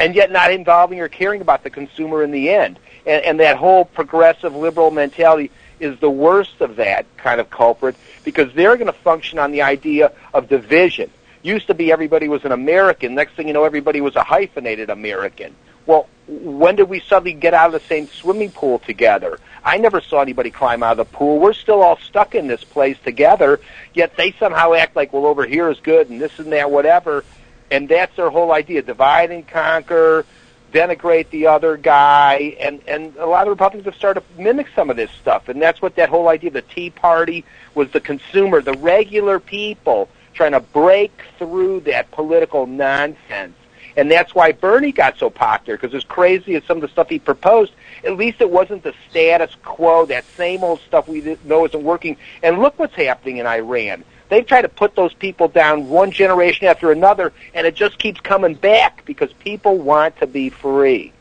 and 0.00 0.16
yet 0.16 0.32
not 0.32 0.50
involving 0.50 0.98
or 0.98 1.06
caring 1.06 1.42
about 1.42 1.62
the 1.62 1.70
consumer 1.70 2.24
in 2.24 2.32
the 2.32 2.50
end. 2.50 2.80
And, 3.06 3.24
and 3.24 3.38
that 3.38 3.56
whole 3.56 3.84
progressive 3.84 4.56
liberal 4.56 4.90
mentality 4.90 5.52
is 5.78 5.96
the 6.00 6.10
worst 6.10 6.60
of 6.60 6.74
that 6.74 7.06
kind 7.16 7.40
of 7.40 7.50
culprit 7.50 7.94
because 8.24 8.52
they're 8.54 8.76
going 8.76 8.88
to 8.88 8.92
function 8.92 9.38
on 9.38 9.52
the 9.52 9.62
idea 9.62 10.10
of 10.34 10.48
division. 10.48 11.08
Used 11.42 11.66
to 11.68 11.74
be 11.74 11.90
everybody 11.90 12.28
was 12.28 12.44
an 12.44 12.52
American. 12.52 13.14
Next 13.14 13.34
thing 13.34 13.46
you 13.48 13.54
know, 13.54 13.64
everybody 13.64 14.00
was 14.00 14.14
a 14.16 14.22
hyphenated 14.22 14.90
American. 14.90 15.54
Well, 15.86 16.08
when 16.26 16.76
did 16.76 16.88
we 16.88 17.00
suddenly 17.00 17.32
get 17.32 17.54
out 17.54 17.74
of 17.74 17.80
the 17.80 17.88
same 17.88 18.06
swimming 18.06 18.52
pool 18.52 18.78
together? 18.80 19.38
I 19.64 19.78
never 19.78 20.00
saw 20.00 20.20
anybody 20.20 20.50
climb 20.50 20.82
out 20.82 20.92
of 20.92 20.98
the 20.98 21.16
pool. 21.16 21.38
We're 21.38 21.54
still 21.54 21.82
all 21.82 21.98
stuck 21.98 22.34
in 22.34 22.46
this 22.46 22.62
place 22.62 22.96
together, 23.02 23.60
yet 23.94 24.16
they 24.16 24.32
somehow 24.32 24.74
act 24.74 24.96
like, 24.96 25.12
well, 25.12 25.26
over 25.26 25.46
here 25.46 25.70
is 25.70 25.80
good 25.80 26.10
and 26.10 26.20
this 26.20 26.38
and 26.38 26.52
that, 26.52 26.70
whatever. 26.70 27.24
And 27.70 27.88
that's 27.88 28.14
their 28.16 28.30
whole 28.30 28.52
idea 28.52 28.82
divide 28.82 29.30
and 29.30 29.46
conquer, 29.46 30.26
denigrate 30.72 31.30
the 31.30 31.46
other 31.46 31.76
guy. 31.76 32.56
And, 32.60 32.82
and 32.86 33.16
a 33.16 33.26
lot 33.26 33.46
of 33.46 33.50
Republicans 33.50 33.86
have 33.86 33.96
started 33.96 34.20
to 34.20 34.42
mimic 34.42 34.68
some 34.74 34.90
of 34.90 34.96
this 34.96 35.10
stuff. 35.12 35.48
And 35.48 35.60
that's 35.60 35.80
what 35.80 35.96
that 35.96 36.08
whole 36.08 36.28
idea 36.28 36.48
of 36.48 36.54
the 36.54 36.62
Tea 36.62 36.90
Party 36.90 37.44
was 37.74 37.90
the 37.90 38.00
consumer, 38.00 38.60
the 38.60 38.74
regular 38.74 39.40
people 39.40 40.08
trying 40.34 40.52
to 40.52 40.60
break 40.60 41.12
through 41.38 41.80
that 41.80 42.10
political 42.10 42.66
nonsense. 42.66 43.54
And 43.96 44.10
that's 44.10 44.34
why 44.34 44.52
Bernie 44.52 44.92
got 44.92 45.18
so 45.18 45.30
popular, 45.30 45.76
because 45.76 45.94
as 45.94 46.04
crazy 46.04 46.54
as 46.54 46.64
some 46.64 46.78
of 46.78 46.82
the 46.82 46.88
stuff 46.88 47.08
he 47.08 47.18
proposed, 47.18 47.72
at 48.04 48.16
least 48.16 48.40
it 48.40 48.50
wasn't 48.50 48.82
the 48.82 48.94
status 49.10 49.54
quo, 49.64 50.06
that 50.06 50.24
same 50.36 50.62
old 50.62 50.80
stuff 50.80 51.08
we 51.08 51.36
know 51.44 51.66
isn't 51.66 51.82
working. 51.82 52.16
And 52.42 52.60
look 52.60 52.78
what's 52.78 52.94
happening 52.94 53.38
in 53.38 53.46
Iran. 53.46 54.04
They've 54.28 54.46
tried 54.46 54.62
to 54.62 54.68
put 54.68 54.94
those 54.94 55.12
people 55.12 55.48
down 55.48 55.88
one 55.88 56.12
generation 56.12 56.68
after 56.68 56.92
another, 56.92 57.32
and 57.52 57.66
it 57.66 57.74
just 57.74 57.98
keeps 57.98 58.20
coming 58.20 58.54
back 58.54 59.04
because 59.04 59.32
people 59.34 59.76
want 59.76 60.16
to 60.18 60.26
be 60.26 60.50
free. 60.50 61.12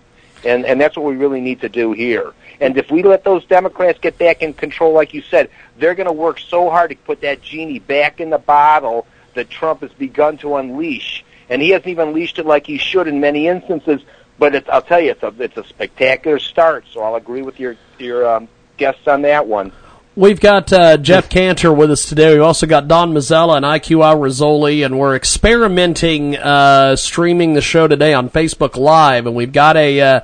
And, 0.46 0.64
and 0.66 0.80
that's 0.80 0.96
what 0.96 1.06
we 1.06 1.16
really 1.16 1.42
need 1.42 1.62
to 1.62 1.70
do 1.70 1.92
here. 1.92 2.34
And 2.62 2.78
if 2.78 2.92
we 2.92 3.04
let 3.04 3.24
those 3.24 3.44
Democrats 3.46 4.00
get 4.00 4.18
back 4.18 4.42
in 4.42 4.54
control, 4.54 4.94
like 4.94 5.14
you 5.14 5.22
said, 5.24 5.50
they're 5.80 5.96
going 5.96 6.08
to 6.08 6.14
work 6.14 6.40
so 6.40 6.70
hard 6.70 6.92
to 6.92 6.96
put 6.98 7.22
that 7.22 7.42
genie 7.42 7.80
back 7.80 8.20
in 8.20 8.30
the 8.30 8.38
bottle 8.38 9.08
that 9.34 9.50
Trump 9.50 9.82
has 9.82 9.92
begun 9.94 10.38
to 10.40 10.58
unleash. 10.58 11.24
And 11.50 11.62
he 11.62 11.70
hasn't 11.70 11.88
even 11.88 12.10
unleashed 12.10 12.40
it 12.40 12.46
like 12.46 12.68
he 12.68 12.78
should 12.78 13.08
in 13.08 13.20
many 13.20 13.48
instances. 13.48 14.02
But 14.38 14.56
it's, 14.56 14.70
I'll 14.70 14.82
tell 14.82 15.02
you, 15.02 15.12
it's 15.12 15.24
a 15.24 15.34
it's 15.40 15.58
a 15.58 15.64
spectacular 15.66 16.40
start. 16.40 16.86
So 16.92 17.02
I'll 17.02 17.16
agree 17.16 17.42
with 17.42 17.60
your 17.60 17.76
your 17.98 18.28
um, 18.28 18.48
guests 18.78 19.08
on 19.08 19.24
that 19.24 19.48
one. 19.48 19.72
We've 20.16 20.40
got 20.40 20.74
uh, 20.74 20.98
Jeff 20.98 21.30
Cantor 21.30 21.72
with 21.72 21.92
us 21.92 22.06
today. 22.06 22.34
We've 22.34 22.42
also 22.42 22.68
got 22.68 22.88
Don 22.88 23.14
Mazzella 23.14 23.56
and 23.58 23.66
IQ 23.66 24.04
Al 24.04 24.18
Rizzoli, 24.18 24.86
and 24.86 25.00
we're 25.00 25.16
experimenting 25.16 26.36
uh, 26.36 26.96
streaming 26.96 27.54
the 27.54 27.62
show 27.62 27.88
today 27.88 28.14
on 28.14 28.30
Facebook 28.30 28.76
Live. 28.76 29.28
And 29.28 29.36
we've 29.36 29.54
got 29.54 29.78
a 29.78 30.02
uh, 30.02 30.20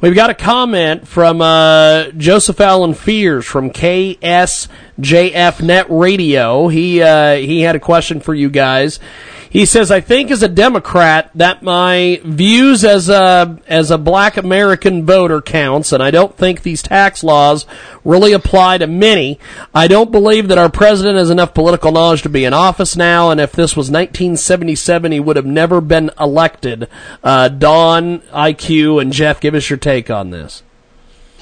we've 0.00 0.14
got 0.14 0.30
a 0.30 0.34
comment 0.34 1.06
from 1.06 1.40
uh, 1.40 2.10
Joseph 2.16 2.60
Allen 2.60 2.94
Fears 2.94 3.44
from 3.44 3.70
KSJF 3.70 5.62
Net 5.62 5.86
Radio. 5.88 6.68
He 6.68 7.02
uh, 7.02 7.36
he 7.36 7.60
had 7.62 7.76
a 7.76 7.80
question 7.80 8.20
for 8.20 8.34
you 8.34 8.50
guys. 8.50 9.00
He 9.50 9.64
says, 9.64 9.90
"I 9.90 10.00
think 10.00 10.30
as 10.30 10.42
a 10.42 10.48
Democrat 10.48 11.30
that 11.34 11.62
my 11.62 12.20
views 12.24 12.84
as 12.84 13.08
a 13.08 13.58
as 13.66 13.90
a 13.90 13.96
Black 13.98 14.36
American 14.36 15.06
voter 15.06 15.40
counts, 15.40 15.92
and 15.92 16.02
I 16.02 16.10
don't 16.10 16.36
think 16.36 16.62
these 16.62 16.82
tax 16.82 17.24
laws 17.24 17.64
really 18.04 18.32
apply 18.32 18.78
to 18.78 18.86
many. 18.86 19.38
I 19.74 19.88
don't 19.88 20.12
believe 20.12 20.48
that 20.48 20.58
our 20.58 20.68
president 20.68 21.16
has 21.18 21.30
enough 21.30 21.54
political 21.54 21.92
knowledge 21.92 22.22
to 22.22 22.28
be 22.28 22.44
in 22.44 22.52
office 22.52 22.96
now, 22.96 23.30
and 23.30 23.40
if 23.40 23.52
this 23.52 23.76
was 23.76 23.90
1977, 23.90 25.12
he 25.12 25.20
would 25.20 25.36
have 25.36 25.46
never 25.46 25.80
been 25.80 26.10
elected." 26.20 26.88
Uh, 27.24 27.48
Don, 27.48 28.20
IQ, 28.34 29.00
and 29.00 29.12
Jeff, 29.12 29.40
give 29.40 29.54
us 29.54 29.70
your 29.70 29.78
take 29.78 30.10
on 30.10 30.30
this. 30.30 30.62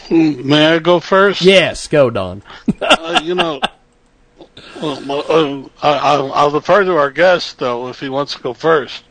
Hmm, 0.08 0.48
May 0.48 0.66
I 0.74 0.78
go 0.78 1.00
first? 1.00 1.42
Yes, 1.42 1.88
go, 1.88 2.10
Don. 2.10 2.42
uh, 2.80 3.20
you 3.24 3.34
know, 3.34 3.60
well, 4.82 5.02
well, 5.06 5.70
uh, 5.82 5.86
I, 5.86 5.98
I'll, 5.98 6.32
I'll 6.32 6.50
defer 6.50 6.84
to 6.84 6.96
our 6.96 7.10
guest 7.10 7.58
though 7.58 7.88
if 7.88 8.00
he 8.00 8.08
wants 8.08 8.34
to 8.34 8.42
go 8.42 8.54
first. 8.54 9.04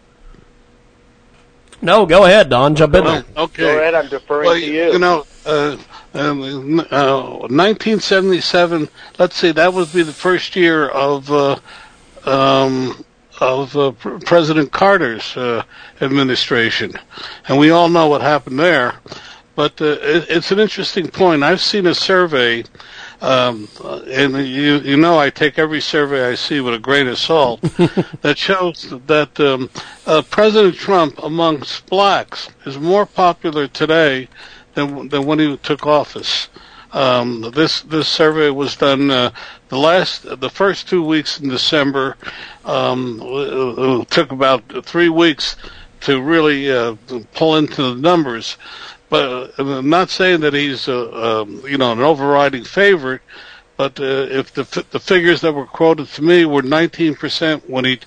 No, 1.82 2.06
go 2.06 2.26
ahead, 2.26 2.50
Don. 2.50 2.76
Jump 2.76 2.96
in 2.96 3.04
there. 3.04 3.26
Okay. 3.38 3.62
Go 3.62 3.78
ahead, 3.78 3.94
I'm 3.94 4.08
deferring 4.08 4.46
Well, 4.48 4.56
to 4.56 4.66
you. 4.66 4.94
You 4.94 5.00
know, 5.00 5.26
uh, 5.46 5.78
um, 6.14 6.80
uh, 6.80 7.22
1977. 7.50 8.88
Let's 9.20 9.36
see, 9.36 9.52
that 9.52 9.74
would 9.74 9.92
be 9.94 10.02
the 10.04 10.14
first 10.14 10.56
year 10.56 10.88
of 10.88 11.30
uh, 11.32 11.58
um, 12.26 13.04
of 13.40 13.76
uh, 13.76 13.92
President 14.26 14.72
Carter's 14.72 15.36
uh, 15.36 15.64
administration, 16.02 16.94
and 17.48 17.60
we 17.60 17.70
all 17.70 17.90
know 17.90 18.08
what 18.08 18.22
happened 18.22 18.60
there. 18.60 18.96
But 19.56 19.80
uh, 19.82 19.98
it, 20.02 20.26
it's 20.30 20.52
an 20.52 20.60
interesting 20.60 21.08
point. 21.08 21.44
I've 21.44 21.62
seen 21.62 21.86
a 21.86 21.94
survey, 21.96 22.64
um, 23.26 23.68
uh, 23.84 24.02
and 24.02 24.34
you 24.48 24.80
you 24.80 24.98
know 24.98 25.18
I 25.18 25.32
take 25.32 25.58
every 25.58 25.82
survey 25.82 26.30
I 26.30 26.36
see 26.36 26.62
with 26.62 26.76
a 26.76 26.80
grain 26.80 27.08
of 27.08 27.18
salt, 27.18 27.60
that 28.22 28.38
shows 28.38 28.94
that 29.08 29.40
um, 29.40 29.72
uh, 30.06 30.22
President 30.22 30.76
Trump 30.76 31.18
amongst 31.24 31.88
blacks 31.88 32.50
is 32.68 32.78
more 32.78 33.08
popular 33.08 33.68
today 33.68 34.28
than 34.76 35.10
than 35.10 35.26
when 35.26 35.40
he 35.40 35.58
took 35.58 35.88
office. 35.88 36.50
Um, 36.92 37.52
this 37.56 37.82
this 37.82 38.08
survey 38.08 38.52
was 38.52 38.78
done 38.78 39.10
uh, 39.10 39.32
the 39.70 39.78
last 39.78 40.40
the 40.40 40.50
first 40.50 40.88
two 40.88 41.04
weeks 41.04 41.40
in 41.40 41.50
December. 41.50 42.18
Um, 42.64 43.20
it 43.24 44.02
it 44.02 44.10
took 44.12 44.32
about 44.32 44.86
three 44.86 45.10
weeks 45.10 45.56
to 46.02 46.22
really 46.22 46.72
uh, 46.72 46.96
pull 47.34 47.56
into 47.56 47.82
the 47.82 48.00
numbers. 48.00 48.58
But 49.10 49.60
uh, 49.60 49.64
I'm 49.64 49.90
not 49.90 50.10
saying 50.10 50.42
that 50.42 50.54
he's 50.54 50.88
uh, 50.88 51.44
um, 51.44 51.62
you 51.68 51.78
know 51.78 51.92
an 51.92 52.00
overriding 52.00 52.64
favorite. 52.64 53.22
But 53.78 54.00
uh, 54.00 54.28
if 54.30 54.54
the 54.54 54.66
fi- 54.66 54.86
the 54.92 55.00
figures 55.00 55.42
that 55.42 55.54
were 55.54 55.66
quoted 55.66 56.08
to 56.10 56.22
me 56.22 56.46
were 56.46 56.62
19% 56.62 57.70
when 57.70 57.86
he 57.86 58.00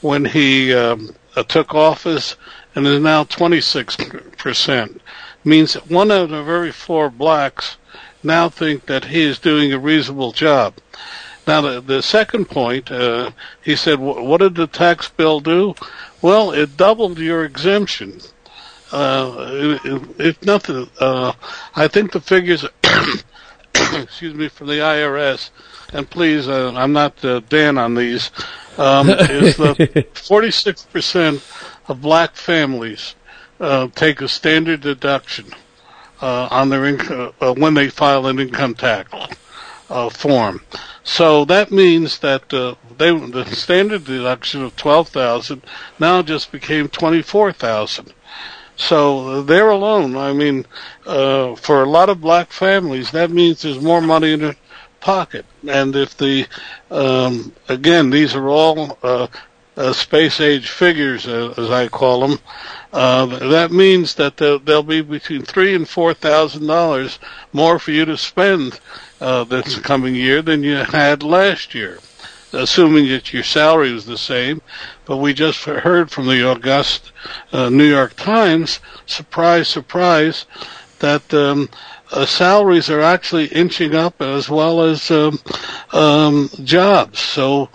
when 0.00 0.24
he 0.24 0.74
um, 0.74 1.14
uh, 1.36 1.44
took 1.44 1.74
office, 1.74 2.36
and 2.74 2.86
is 2.86 3.00
now 3.00 3.24
26%, 3.24 5.00
means 5.44 5.72
that 5.74 5.90
one 5.90 6.10
out 6.10 6.32
of 6.32 6.48
every 6.48 6.72
four 6.72 7.08
blacks 7.08 7.76
now 8.22 8.48
think 8.48 8.86
that 8.86 9.06
he 9.06 9.22
is 9.22 9.38
doing 9.38 9.72
a 9.72 9.78
reasonable 9.78 10.32
job. 10.32 10.74
Now, 11.46 11.60
the, 11.60 11.80
the 11.80 12.02
second 12.02 12.46
point, 12.46 12.90
uh, 12.90 13.32
he 13.62 13.74
said, 13.74 13.98
what 13.98 14.38
did 14.38 14.54
the 14.54 14.68
tax 14.68 15.08
bill 15.08 15.40
do? 15.40 15.74
Well, 16.20 16.52
it 16.52 16.76
doubled 16.76 17.18
your 17.18 17.44
exemption. 17.44 18.20
Uh, 18.92 19.78
if, 19.84 20.20
if 20.20 20.42
nothing, 20.42 20.88
uh, 21.00 21.32
I 21.74 21.88
think 21.88 22.12
the 22.12 22.20
figures, 22.20 22.64
excuse 23.74 24.34
me, 24.34 24.48
from 24.48 24.66
the 24.68 24.74
IRS, 24.74 25.50
and 25.92 26.08
please, 26.08 26.48
uh, 26.48 26.72
I'm 26.74 26.92
not 26.92 27.24
uh, 27.24 27.40
Dan 27.40 27.78
on 27.78 27.94
these, 27.94 28.30
um, 28.78 29.08
is 29.08 29.56
that 29.56 29.76
46% 30.14 31.42
of 31.88 32.00
black 32.00 32.36
families 32.36 33.14
uh, 33.60 33.88
take 33.94 34.20
a 34.20 34.28
standard 34.28 34.80
deduction 34.80 35.46
uh, 36.20 36.48
on 36.50 36.68
their 36.68 36.84
income 36.84 37.32
uh, 37.40 37.54
when 37.54 37.74
they 37.74 37.88
file 37.88 38.26
an 38.26 38.38
income 38.38 38.74
tax 38.74 39.10
uh, 39.90 40.08
form. 40.08 40.62
So 41.04 41.44
that 41.46 41.70
means 41.70 42.20
that 42.20 42.52
uh, 42.54 42.76
they 42.96 43.10
the 43.10 43.44
standard 43.46 44.04
deduction 44.04 44.62
of 44.62 44.76
twelve 44.76 45.08
thousand 45.08 45.62
now 45.98 46.22
just 46.22 46.52
became 46.52 46.88
twenty 46.88 47.22
four 47.22 47.52
thousand. 47.52 48.14
So 48.88 49.42
they're 49.42 49.70
alone, 49.70 50.16
I 50.16 50.32
mean, 50.32 50.66
uh, 51.06 51.54
for 51.54 51.82
a 51.82 51.88
lot 51.88 52.08
of 52.08 52.20
black 52.20 52.50
families, 52.50 53.12
that 53.12 53.30
means 53.30 53.62
there's 53.62 53.80
more 53.80 54.00
money 54.00 54.32
in 54.32 54.40
their 54.40 54.56
pocket. 55.00 55.46
And 55.68 55.94
if 55.94 56.16
the 56.16 56.46
um, 56.90 57.52
again, 57.68 58.10
these 58.10 58.34
are 58.34 58.48
all 58.48 58.98
uh, 59.02 59.28
uh, 59.76 59.92
space 59.92 60.40
age 60.40 60.68
figures, 60.68 61.26
uh, 61.26 61.54
as 61.56 61.70
I 61.70 61.88
call 61.88 62.26
them, 62.26 62.38
uh, 62.92 63.26
that 63.50 63.70
means 63.72 64.16
that 64.16 64.36
there'll, 64.36 64.58
there'll 64.58 64.82
be 64.82 65.00
between 65.00 65.42
three 65.42 65.74
and 65.74 65.88
four 65.88 66.12
thousand 66.12 66.66
dollars 66.66 67.18
more 67.52 67.78
for 67.78 67.92
you 67.92 68.04
to 68.04 68.16
spend 68.16 68.80
uh, 69.20 69.44
this 69.44 69.78
coming 69.78 70.14
year 70.14 70.42
than 70.42 70.62
you 70.62 70.76
had 70.76 71.22
last 71.22 71.74
year, 71.74 71.98
assuming 72.52 73.08
that 73.08 73.32
your 73.32 73.42
salary 73.42 73.92
was 73.92 74.06
the 74.06 74.18
same. 74.18 74.60
But 75.04 75.18
we 75.18 75.34
just 75.34 75.64
heard 75.64 76.10
from 76.10 76.28
the 76.28 76.46
august 76.48 77.12
uh, 77.52 77.68
New 77.68 77.88
York 77.88 78.14
Times, 78.16 78.80
surprise, 79.06 79.68
surprise, 79.68 80.46
that 81.00 81.32
um, 81.34 81.68
uh, 82.12 82.26
salaries 82.26 82.90
are 82.90 83.00
actually 83.00 83.46
inching 83.46 83.94
up 83.94 84.20
as 84.20 84.48
well 84.48 84.82
as 84.82 85.10
um, 85.10 85.38
um, 85.92 86.48
jobs. 86.62 87.18
So 87.18 87.68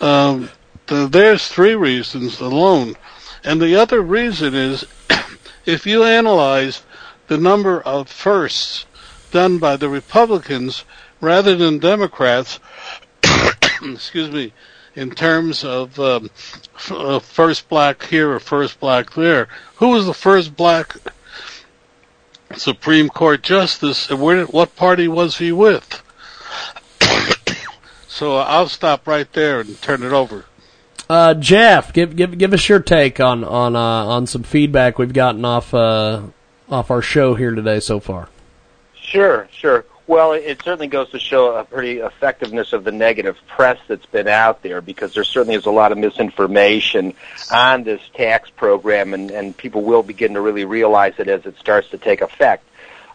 um, 0.00 0.48
th- 0.86 1.10
there's 1.10 1.48
three 1.48 1.74
reasons 1.74 2.40
alone. 2.40 2.96
And 3.44 3.60
the 3.60 3.76
other 3.76 4.00
reason 4.00 4.54
is 4.54 4.84
if 5.66 5.86
you 5.86 6.04
analyze 6.04 6.82
the 7.26 7.38
number 7.38 7.80
of 7.82 8.08
firsts 8.08 8.86
done 9.30 9.58
by 9.58 9.76
the 9.76 9.88
Republicans 9.88 10.84
rather 11.20 11.56
than 11.56 11.78
Democrats, 11.78 12.58
excuse 13.94 14.30
me, 14.30 14.52
in 14.94 15.10
terms 15.10 15.64
of 15.64 15.98
um, 15.98 16.30
f- 16.34 16.92
uh, 16.92 17.18
first 17.18 17.68
black 17.68 18.04
here 18.04 18.30
or 18.32 18.40
first 18.40 18.80
black 18.80 19.12
there, 19.12 19.48
who 19.76 19.88
was 19.88 20.06
the 20.06 20.14
first 20.14 20.56
black 20.56 20.96
Supreme 22.56 23.08
Court 23.08 23.42
justice, 23.42 24.10
and 24.10 24.20
where, 24.20 24.44
what 24.46 24.76
party 24.76 25.08
was 25.08 25.38
he 25.38 25.52
with? 25.52 26.02
so 28.08 28.36
I'll 28.36 28.68
stop 28.68 29.06
right 29.06 29.30
there 29.32 29.60
and 29.60 29.80
turn 29.80 30.02
it 30.02 30.12
over. 30.12 30.44
Uh, 31.08 31.34
Jeff, 31.34 31.92
give 31.92 32.14
give 32.14 32.38
give 32.38 32.52
us 32.52 32.68
your 32.68 32.78
take 32.78 33.18
on 33.18 33.42
on 33.42 33.74
uh, 33.74 33.80
on 33.80 34.28
some 34.28 34.44
feedback 34.44 34.96
we've 34.96 35.12
gotten 35.12 35.44
off 35.44 35.74
uh, 35.74 36.22
off 36.68 36.90
our 36.90 37.02
show 37.02 37.34
here 37.34 37.52
today 37.52 37.80
so 37.80 37.98
far. 37.98 38.28
Sure, 38.94 39.48
sure. 39.50 39.84
Well, 40.10 40.32
it 40.32 40.60
certainly 40.64 40.88
goes 40.88 41.08
to 41.10 41.20
show 41.20 41.54
a 41.54 41.62
pretty 41.62 42.00
effectiveness 42.00 42.72
of 42.72 42.82
the 42.82 42.90
negative 42.90 43.38
press 43.46 43.78
that's 43.86 44.06
been 44.06 44.26
out 44.26 44.60
there 44.60 44.80
because 44.80 45.14
there 45.14 45.22
certainly 45.22 45.54
is 45.54 45.66
a 45.66 45.70
lot 45.70 45.92
of 45.92 45.98
misinformation 45.98 47.14
on 47.52 47.84
this 47.84 48.00
tax 48.14 48.50
program, 48.50 49.14
and, 49.14 49.30
and 49.30 49.56
people 49.56 49.82
will 49.82 50.02
begin 50.02 50.34
to 50.34 50.40
really 50.40 50.64
realize 50.64 51.14
it 51.18 51.28
as 51.28 51.46
it 51.46 51.56
starts 51.60 51.90
to 51.90 51.98
take 51.98 52.22
effect. 52.22 52.64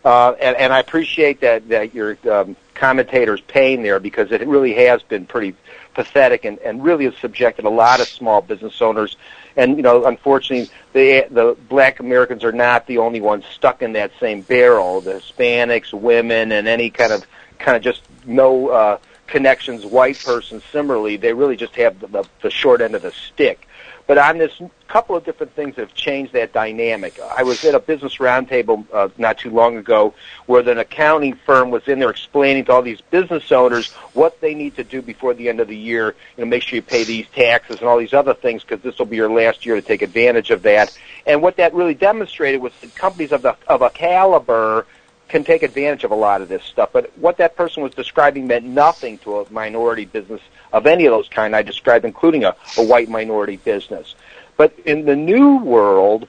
Uh, 0.06 0.36
and, 0.40 0.56
and 0.56 0.72
I 0.72 0.80
appreciate 0.80 1.42
that 1.42 1.68
that 1.68 1.94
your 1.94 2.18
um, 2.32 2.56
commentator's 2.76 3.42
pain 3.42 3.84
there 3.84 4.00
because 4.00 4.32
it 4.32 4.48
really 4.48 4.74
has 4.76 5.02
been 5.04 5.26
pretty 5.26 5.54
pathetic 5.96 6.46
and, 6.46 6.60
and 6.60 6.82
really 6.82 7.04
has 7.04 7.18
subjected 7.18 7.66
a 7.66 7.70
lot 7.70 8.00
of 8.00 8.08
small 8.08 8.42
business 8.42 8.82
owners. 8.82 9.18
And 9.58 9.78
you 9.78 9.84
know, 9.84 10.06
unfortunately, 10.06 10.70
the 10.94 11.28
the 11.32 11.58
black 11.70 12.00
Americans 12.00 12.44
are 12.44 12.52
not 12.52 12.88
the 12.88 12.98
only 12.98 13.22
ones 13.22 13.46
stuck 13.54 13.82
in 13.82 13.94
that 13.94 14.12
same 14.20 14.42
barrel. 14.42 15.02
The 15.02 15.14
Hispanics, 15.14 15.94
women, 15.94 16.52
and 16.52 16.68
any 16.68 16.90
kind 16.90 17.14
of 17.14 17.26
kind 17.58 17.78
of 17.78 17.84
just 17.84 18.02
no 18.26 18.70
uh, 18.70 18.98
connections 19.28 19.86
white 19.86 20.20
person 20.24 20.62
similarly, 20.72 21.18
they 21.18 21.34
really 21.34 21.56
just 21.56 21.76
have 21.76 22.00
the, 22.00 22.08
the, 22.08 22.24
the 22.42 22.50
short 22.52 22.82
end 22.82 22.96
of 22.96 23.02
the 23.02 23.12
stick. 23.12 23.68
But 24.08 24.18
on 24.20 24.38
this 24.38 24.62
couple 24.88 25.16
of 25.16 25.26
different 25.26 25.54
things 25.56 25.76
have 25.78 25.94
changed 25.94 26.34
that 26.34 26.54
dynamic. 26.54 27.20
I 27.20 27.44
was 27.44 27.66
at 27.66 27.74
a 27.74 27.80
business 27.80 28.18
roundtable 28.18 28.86
uh, 28.94 29.10
not 29.18 29.40
too 29.40 29.50
long 29.50 29.78
ago 29.78 30.14
where 30.46 30.68
an 30.70 30.78
accounting 30.78 31.34
firm 31.34 31.72
was 31.72 31.88
in 31.88 32.00
there 32.00 32.12
explaining 32.12 32.66
to 32.66 32.72
all 32.72 32.82
these 32.84 33.02
business 33.02 33.52
owners 33.52 33.92
what 34.14 34.40
they 34.42 34.54
need 34.54 34.76
to 34.76 34.84
do 34.84 35.02
before 35.02 35.34
the 35.34 35.50
end 35.50 35.60
of 35.60 35.68
the 35.68 35.76
year. 35.76 36.16
You 36.38 36.46
know, 36.46 36.50
make 36.50 36.64
sure 36.64 36.76
you 36.76 36.84
pay 36.84 37.04
these 37.04 37.26
taxes 37.34 37.80
and 37.80 37.90
all 37.90 37.98
these 37.98 38.14
other 38.14 38.36
things 38.36 38.62
because 38.64 38.82
this 38.82 38.98
will 39.00 39.08
be 39.08 39.16
your 39.16 39.30
last 39.30 39.66
year 39.66 39.76
to 39.76 39.82
take 39.82 40.04
advantage 40.04 40.52
of 40.52 40.62
that. 40.64 40.96
And 41.26 41.42
what 41.42 41.58
that 41.58 41.74
really 41.74 41.96
demonstrated 41.96 42.62
was 42.62 42.74
that 42.82 42.94
companies 42.96 43.32
of 43.32 43.42
the 43.42 43.56
of 43.68 43.82
a 43.82 43.90
caliber 43.90 44.86
can 45.28 45.44
take 45.44 45.64
advantage 45.64 46.04
of 46.04 46.12
a 46.12 46.16
lot 46.16 46.42
of 46.42 46.50
this 46.50 46.64
stuff. 46.64 46.90
But 46.94 47.12
what 47.18 47.38
that 47.38 47.56
person 47.56 47.82
was 47.82 47.94
describing 47.94 48.46
meant 48.46 48.66
nothing 48.66 49.18
to 49.20 49.40
a 49.40 49.52
minority 49.52 50.06
business 50.06 50.42
of 50.76 50.86
any 50.86 51.06
of 51.08 51.12
those 51.12 51.30
kind 51.30 51.56
I 51.56 51.62
described, 51.62 52.04
including 52.06 52.44
a, 52.44 52.56
a 52.78 52.84
white 52.86 53.10
minority 53.10 53.58
business. 53.58 54.16
But 54.58 54.78
in 54.86 55.06
the 55.06 55.16
new 55.16 55.58
world, 55.58 56.28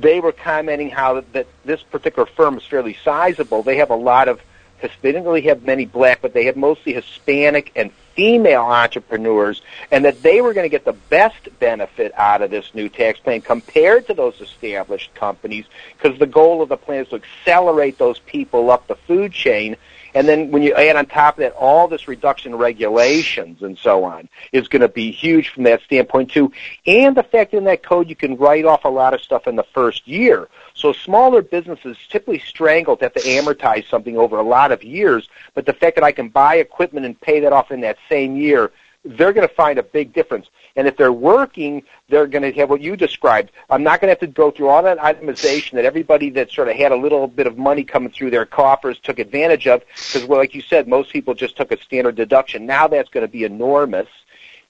they 0.00 0.18
were 0.20 0.32
commenting 0.32 0.90
how 0.90 1.14
that, 1.14 1.32
that 1.32 1.46
this 1.64 1.82
particular 1.82 2.26
firm 2.26 2.58
is 2.58 2.64
fairly 2.64 2.96
sizable. 3.04 3.62
They 3.62 3.76
have 3.76 3.90
a 3.90 4.00
lot 4.12 4.26
of, 4.28 4.40
they 4.80 5.12
didn't 5.12 5.24
really 5.24 5.42
have 5.42 5.62
many 5.62 5.86
black, 5.86 6.20
but 6.22 6.32
they 6.34 6.44
had 6.44 6.56
mostly 6.56 6.92
Hispanic 6.92 7.70
and 7.76 7.92
female 8.14 8.62
entrepreneurs, 8.62 9.62
and 9.90 10.04
that 10.04 10.22
they 10.22 10.40
were 10.40 10.52
going 10.52 10.64
to 10.64 10.68
get 10.68 10.84
the 10.84 10.98
best 11.08 11.48
benefit 11.60 12.12
out 12.16 12.42
of 12.42 12.50
this 12.50 12.74
new 12.74 12.88
tax 12.88 13.18
plan 13.20 13.40
compared 13.40 14.06
to 14.06 14.14
those 14.14 14.38
established 14.40 15.14
companies, 15.14 15.66
because 15.96 16.18
the 16.18 16.26
goal 16.26 16.62
of 16.62 16.68
the 16.68 16.76
plan 16.76 17.02
is 17.04 17.08
to 17.08 17.16
accelerate 17.16 17.96
those 17.96 18.18
people 18.18 18.70
up 18.70 18.86
the 18.86 18.96
food 18.96 19.32
chain. 19.32 19.76
And 20.14 20.28
then 20.28 20.50
when 20.50 20.62
you 20.62 20.74
add 20.74 20.96
on 20.96 21.06
top 21.06 21.38
of 21.38 21.42
that 21.42 21.52
all 21.52 21.88
this 21.88 22.08
reduction 22.08 22.54
regulations 22.54 23.62
and 23.62 23.78
so 23.78 24.04
on 24.04 24.28
is 24.52 24.68
going 24.68 24.82
to 24.82 24.88
be 24.88 25.10
huge 25.10 25.48
from 25.48 25.64
that 25.64 25.82
standpoint 25.82 26.30
too. 26.30 26.52
And 26.86 27.16
the 27.16 27.22
fact 27.22 27.52
that 27.52 27.58
in 27.58 27.64
that 27.64 27.82
code 27.82 28.08
you 28.08 28.16
can 28.16 28.36
write 28.36 28.64
off 28.64 28.84
a 28.84 28.88
lot 28.88 29.14
of 29.14 29.20
stuff 29.20 29.46
in 29.46 29.56
the 29.56 29.64
first 29.74 30.06
year. 30.06 30.48
So 30.74 30.92
smaller 30.92 31.42
businesses 31.42 31.96
typically 32.08 32.40
strangled 32.40 33.00
have 33.00 33.14
to 33.14 33.20
amortize 33.20 33.88
something 33.88 34.16
over 34.16 34.38
a 34.38 34.42
lot 34.42 34.72
of 34.72 34.82
years, 34.82 35.28
but 35.54 35.66
the 35.66 35.72
fact 35.72 35.96
that 35.96 36.04
I 36.04 36.12
can 36.12 36.28
buy 36.28 36.56
equipment 36.56 37.06
and 37.06 37.20
pay 37.20 37.40
that 37.40 37.52
off 37.52 37.70
in 37.70 37.80
that 37.82 37.98
same 38.08 38.36
year 38.36 38.72
they're 39.04 39.32
going 39.32 39.46
to 39.46 39.54
find 39.54 39.78
a 39.78 39.82
big 39.82 40.12
difference. 40.12 40.46
And 40.76 40.86
if 40.86 40.96
they're 40.96 41.12
working, 41.12 41.82
they're 42.08 42.26
going 42.26 42.42
to 42.42 42.52
have 42.52 42.70
what 42.70 42.80
you 42.80 42.96
described. 42.96 43.50
I'm 43.68 43.82
not 43.82 44.00
going 44.00 44.08
to 44.08 44.12
have 44.12 44.20
to 44.20 44.26
go 44.26 44.50
through 44.50 44.68
all 44.68 44.82
that 44.84 44.98
itemization 44.98 45.72
that 45.72 45.84
everybody 45.84 46.30
that 46.30 46.50
sort 46.50 46.68
of 46.68 46.76
had 46.76 46.92
a 46.92 46.96
little 46.96 47.26
bit 47.26 47.46
of 47.46 47.58
money 47.58 47.84
coming 47.84 48.10
through 48.10 48.30
their 48.30 48.46
coffers 48.46 48.98
took 49.00 49.18
advantage 49.18 49.66
of. 49.66 49.80
Because, 49.80 50.24
well, 50.24 50.38
like 50.38 50.54
you 50.54 50.62
said, 50.62 50.88
most 50.88 51.12
people 51.12 51.34
just 51.34 51.56
took 51.56 51.72
a 51.72 51.80
standard 51.82 52.14
deduction. 52.14 52.64
Now 52.64 52.88
that's 52.88 53.10
going 53.10 53.26
to 53.26 53.32
be 53.32 53.44
enormous. 53.44 54.08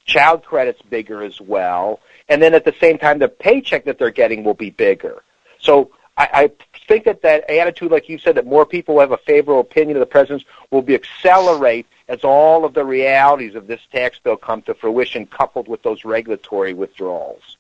Child 0.07 0.45
credit's 0.45 0.83
bigger 0.83 1.23
as 1.23 1.41
well. 1.41 2.01
And 2.29 2.43
then 2.43 2.55
at 2.55 2.65
the 2.65 2.75
same 2.81 2.99
time, 2.99 3.19
the 3.19 3.29
paycheck 3.29 3.85
that 3.85 3.99
they're 3.99 4.11
getting 4.11 4.43
will 4.43 4.55
be 4.55 4.71
bigger. 4.71 5.23
So 5.61 5.93
I, 6.17 6.29
I 6.33 6.51
think 6.89 7.05
that 7.05 7.23
that 7.23 7.49
attitude, 7.49 7.91
like 7.91 8.09
you 8.09 8.19
said, 8.19 8.35
that 8.35 8.47
more 8.47 8.67
people 8.67 8.97
will 8.97 9.01
have 9.01 9.13
a 9.13 9.19
favorable 9.19 9.61
opinion 9.61 9.97
of 9.97 10.01
the 10.01 10.07
president's 10.07 10.45
will 10.71 10.83
be 10.83 10.95
accelerate 10.95 11.87
as 12.09 12.25
all 12.25 12.65
of 12.65 12.75
the 12.75 12.85
realities 12.85 13.55
of 13.55 13.67
this 13.67 13.81
tax 13.91 14.19
bill 14.19 14.37
come 14.37 14.63
to 14.63 14.75
fruition, 14.75 15.27
coupled 15.27 15.69
with 15.69 15.83
those 15.83 16.05
regulatory 16.05 16.75
withdrawals. 16.75 17.57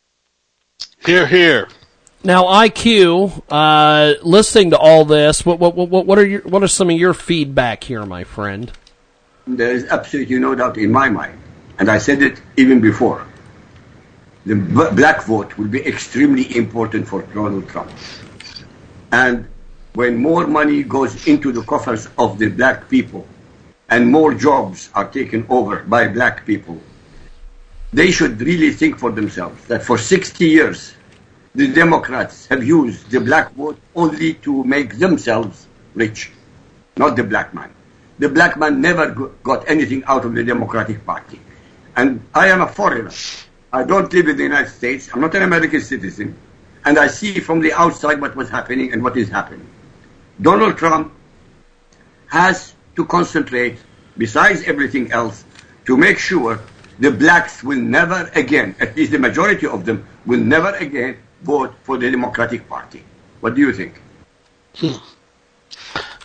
Here, 1.04 1.26
here. 1.26 1.68
Now, 2.24 2.44
IQ, 2.44 3.42
uh, 3.50 4.14
listening 4.22 4.70
to 4.70 4.78
all 4.78 5.04
this, 5.04 5.44
what, 5.44 5.58
what, 5.58 5.74
what, 5.74 6.06
what 6.06 6.18
are 6.18 6.26
your, 6.26 6.42
what 6.42 6.62
are 6.62 6.68
some 6.68 6.90
of 6.90 6.96
your 6.96 7.14
feedback 7.14 7.82
here, 7.82 8.06
my 8.06 8.22
friend? 8.22 8.70
There 9.46 9.72
is 9.72 9.86
absolutely 9.86 10.38
no 10.38 10.54
doubt 10.54 10.78
in 10.78 10.92
my 10.92 11.08
mind, 11.08 11.40
and 11.80 11.90
I 11.90 11.98
said 11.98 12.22
it 12.22 12.40
even 12.56 12.80
before. 12.80 13.26
The 14.46 14.54
b- 14.54 14.94
black 14.94 15.24
vote 15.24 15.56
will 15.58 15.66
be 15.66 15.84
extremely 15.84 16.56
important 16.56 17.08
for 17.08 17.22
Donald 17.22 17.68
Trump. 17.68 17.90
And 19.12 19.46
when 19.94 20.16
more 20.16 20.46
money 20.46 20.82
goes 20.82 21.26
into 21.26 21.52
the 21.52 21.62
coffers 21.62 22.08
of 22.16 22.38
the 22.38 22.48
black 22.48 22.88
people 22.88 23.26
and 23.90 24.10
more 24.10 24.32
jobs 24.32 24.88
are 24.94 25.06
taken 25.08 25.46
over 25.50 25.82
by 25.82 26.08
black 26.08 26.46
people, 26.46 26.80
they 27.92 28.10
should 28.10 28.40
really 28.40 28.72
think 28.72 28.98
for 28.98 29.12
themselves 29.12 29.66
that 29.66 29.82
for 29.82 29.98
60 29.98 30.46
years, 30.46 30.94
the 31.54 31.68
Democrats 31.68 32.46
have 32.46 32.64
used 32.64 33.10
the 33.10 33.20
black 33.20 33.52
vote 33.52 33.78
only 33.94 34.32
to 34.34 34.64
make 34.64 34.98
themselves 34.98 35.66
rich, 35.92 36.32
not 36.96 37.14
the 37.14 37.22
black 37.22 37.52
man. 37.52 37.70
The 38.18 38.30
black 38.30 38.56
man 38.56 38.80
never 38.80 39.10
got 39.42 39.68
anything 39.68 40.04
out 40.06 40.24
of 40.24 40.34
the 40.34 40.42
Democratic 40.42 41.04
Party. 41.04 41.38
And 41.94 42.22
I 42.34 42.48
am 42.48 42.62
a 42.62 42.68
foreigner. 42.68 43.10
I 43.70 43.84
don't 43.84 44.10
live 44.10 44.28
in 44.28 44.38
the 44.38 44.44
United 44.44 44.70
States. 44.70 45.10
I'm 45.12 45.20
not 45.20 45.34
an 45.34 45.42
American 45.42 45.82
citizen. 45.82 46.34
And 46.84 46.98
I 46.98 47.06
see 47.06 47.38
from 47.40 47.60
the 47.60 47.72
outside 47.72 48.20
what 48.20 48.34
was 48.34 48.48
happening 48.48 48.92
and 48.92 49.02
what 49.02 49.16
is 49.16 49.28
happening. 49.28 49.66
Donald 50.40 50.76
Trump 50.76 51.12
has 52.26 52.74
to 52.96 53.04
concentrate, 53.06 53.78
besides 54.18 54.62
everything 54.64 55.12
else, 55.12 55.44
to 55.86 55.96
make 55.96 56.18
sure 56.18 56.60
the 56.98 57.10
blacks 57.10 57.62
will 57.62 57.78
never 57.80 58.30
again, 58.34 58.74
at 58.80 58.96
least 58.96 59.12
the 59.12 59.18
majority 59.18 59.66
of 59.66 59.84
them, 59.84 60.06
will 60.26 60.40
never 60.40 60.70
again 60.76 61.16
vote 61.42 61.74
for 61.82 61.98
the 61.98 62.10
Democratic 62.10 62.68
Party. 62.68 63.04
What 63.40 63.54
do 63.54 63.60
you 63.60 63.72
think? 63.72 64.00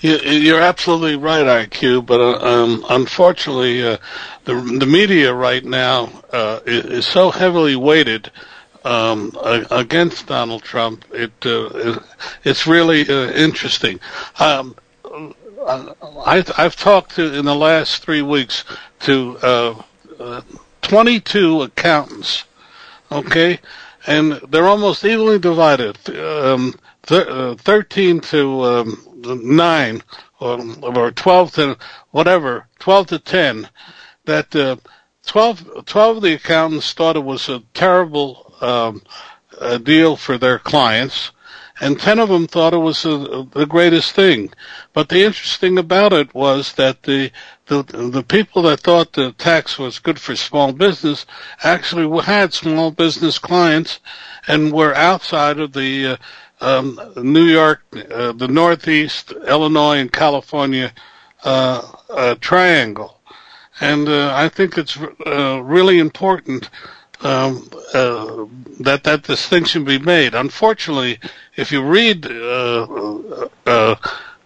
You- 0.02 0.18
You're 0.20 0.62
absolutely 0.62 1.16
right, 1.16 1.68
IQ. 1.68 2.06
But 2.06 2.22
uh, 2.22 2.38
um, 2.46 2.86
unfortunately, 2.88 3.82
uh, 3.84 3.98
the 4.46 4.54
the 4.54 4.86
media 4.86 5.34
right 5.34 5.64
now 5.66 6.12
uh, 6.32 6.60
is 6.68 7.08
so 7.08 7.32
heavily 7.32 7.76
weighted 7.76 8.30
um, 8.88 9.32
against 9.72 10.28
Donald 10.28 10.64
Trump. 10.64 11.06
It 11.12 11.34
uh, 11.46 12.00
it's 12.44 12.66
really 12.66 13.02
uh, 13.08 13.32
interesting. 13.32 14.00
Um, 14.40 14.76
I, 15.68 16.44
I've 16.58 16.76
talked 16.76 17.16
to 17.16 17.34
in 17.34 17.46
the 17.46 17.56
last 17.56 18.04
three 18.04 18.22
weeks 18.22 18.64
to 19.02 19.38
uh, 19.42 19.84
uh, 20.20 20.42
22 20.82 21.64
accountants 21.64 22.46
Okay, 23.10 23.60
and 24.06 24.34
they're 24.50 24.68
almost 24.68 25.06
evenly 25.06 25.40
divided. 25.40 25.98
Um, 26.10 26.78
uh, 27.10 27.56
Thirteen 27.56 28.20
to 28.20 28.64
um, 28.64 29.08
nine, 29.44 30.04
or, 30.42 30.60
or 30.84 31.12
twelve 31.12 31.54
to 31.54 31.78
whatever, 32.12 32.68
twelve 32.80 33.08
to 33.08 33.20
ten. 33.20 33.70
That 34.26 34.54
uh, 34.54 34.76
12, 35.26 35.86
12 35.86 36.18
of 36.18 36.24
the 36.24 36.34
accountants 36.34 36.92
thought 36.94 37.16
it 37.16 37.24
was 37.24 37.48
a 37.48 37.62
terrible 37.74 38.47
um, 38.62 39.02
deal 39.84 40.16
for 40.16 40.38
their 40.38 40.60
clients, 40.60 41.32
and 41.80 42.00
ten 42.00 42.20
of 42.20 42.30
them 42.30 42.48
thought 42.48 42.74
it 42.74 42.78
was 42.78 43.06
a, 43.06 43.48
the 43.52 43.66
greatest 43.68 44.14
thing. 44.14 44.52
But 44.94 45.10
the 45.10 45.24
interesting 45.24 45.78
about 45.78 46.14
it 46.14 46.34
was 46.34 46.74
that 46.74 47.04
the 47.04 47.32
the 47.68 47.84
the 47.84 48.24
people 48.24 48.64
that 48.64 48.80
thought 48.80 49.14
the 49.14 49.32
tax 49.34 49.78
was 49.78 50.00
good 50.00 50.20
for 50.20 50.36
small 50.36 50.72
business 50.74 51.26
actually 51.64 52.24
had 52.24 52.54
small 52.54 52.92
business 52.92 53.38
clients 53.40 54.00
and 54.48 54.72
were 54.72 54.96
outside 54.96 55.60
of 55.60 55.74
the 55.74 56.06
uh, 56.06 56.18
um, 56.62 57.00
New 57.18 57.46
York, 57.46 57.84
uh, 58.12 58.32
the 58.32 58.48
Northeast, 58.48 59.32
Illinois, 59.48 59.98
and 59.98 60.12
California 60.12 60.92
uh, 61.44 61.82
uh, 62.10 62.36
triangle. 62.40 63.20
And 63.80 64.10
uh, 64.10 64.34
I 64.34 64.50
think 64.50 64.78
it's 64.78 64.98
uh, 64.98 65.62
really 65.64 66.00
important 66.00 66.70
um, 67.22 67.70
uh, 67.94 68.46
that 68.80 69.04
that 69.04 69.24
distinction 69.24 69.84
be 69.84 70.00
made. 70.00 70.36
Unfortunately, 70.36 71.20
if 71.56 71.72
you 71.72 71.84
read 71.84 72.26
uh, 72.26 72.84
uh, 73.66 73.96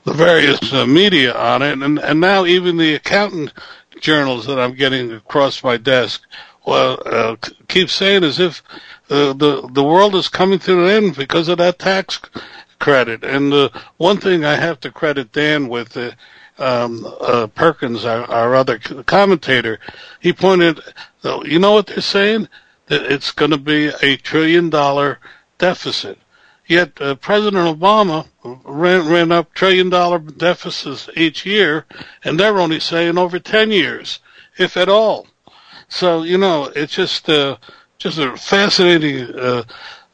the 0.03 0.13
various 0.13 0.73
uh, 0.73 0.85
media 0.85 1.33
on 1.33 1.61
it, 1.61 1.77
and, 1.77 1.99
and 1.99 2.19
now 2.19 2.45
even 2.45 2.77
the 2.77 2.95
accountant 2.95 3.53
journals 3.99 4.45
that 4.47 4.59
I'm 4.59 4.73
getting 4.73 5.11
across 5.11 5.63
my 5.63 5.77
desk, 5.77 6.21
well, 6.65 7.01
uh, 7.05 7.35
keep 7.67 7.89
saying 7.89 8.23
as 8.23 8.39
if 8.39 8.63
uh, 9.09 9.33
the 9.33 9.69
the 9.71 9.83
world 9.83 10.15
is 10.15 10.27
coming 10.27 10.59
to 10.59 10.83
an 10.83 10.89
end 10.89 11.15
because 11.15 11.47
of 11.49 11.57
that 11.57 11.79
tax 11.79 12.19
credit. 12.79 13.23
And 13.23 13.53
uh, 13.53 13.69
one 13.97 14.17
thing 14.17 14.45
I 14.45 14.55
have 14.55 14.79
to 14.81 14.91
credit 14.91 15.31
Dan 15.31 15.67
with. 15.67 15.95
Uh, 15.95 16.11
um, 16.57 17.07
uh, 17.19 17.47
Perkins, 17.47 18.05
our, 18.05 18.23
our 18.29 18.55
other 18.55 18.77
commentator, 18.77 19.79
he 20.19 20.31
pointed, 20.31 20.79
uh, 20.79 20.91
you 21.23 21.59
know 21.59 21.73
what 21.73 21.87
they're 21.87 22.01
saying? 22.01 22.47
That 22.87 23.03
it's 23.03 23.31
going 23.31 23.51
to 23.51 23.57
be 23.57 23.91
a 24.01 24.17
trillion 24.17 24.69
dollar 24.69 25.19
deficit. 25.57 26.17
Yet 26.67 27.01
uh, 27.01 27.15
President 27.15 27.79
Obama 27.79 28.27
ran, 28.43 29.07
ran 29.07 29.31
up 29.31 29.53
trillion 29.53 29.89
dollar 29.89 30.19
deficits 30.19 31.09
each 31.15 31.45
year, 31.45 31.85
and 32.23 32.39
they're 32.39 32.59
only 32.59 32.79
saying 32.79 33.17
over 33.17 33.39
10 33.39 33.71
years, 33.71 34.19
if 34.57 34.77
at 34.77 34.89
all. 34.89 35.27
So, 35.89 36.23
you 36.23 36.37
know, 36.37 36.71
it's 36.75 36.93
just, 36.93 37.29
uh, 37.29 37.57
just 37.97 38.17
a 38.17 38.37
fascinating, 38.37 39.35
uh, 39.35 39.63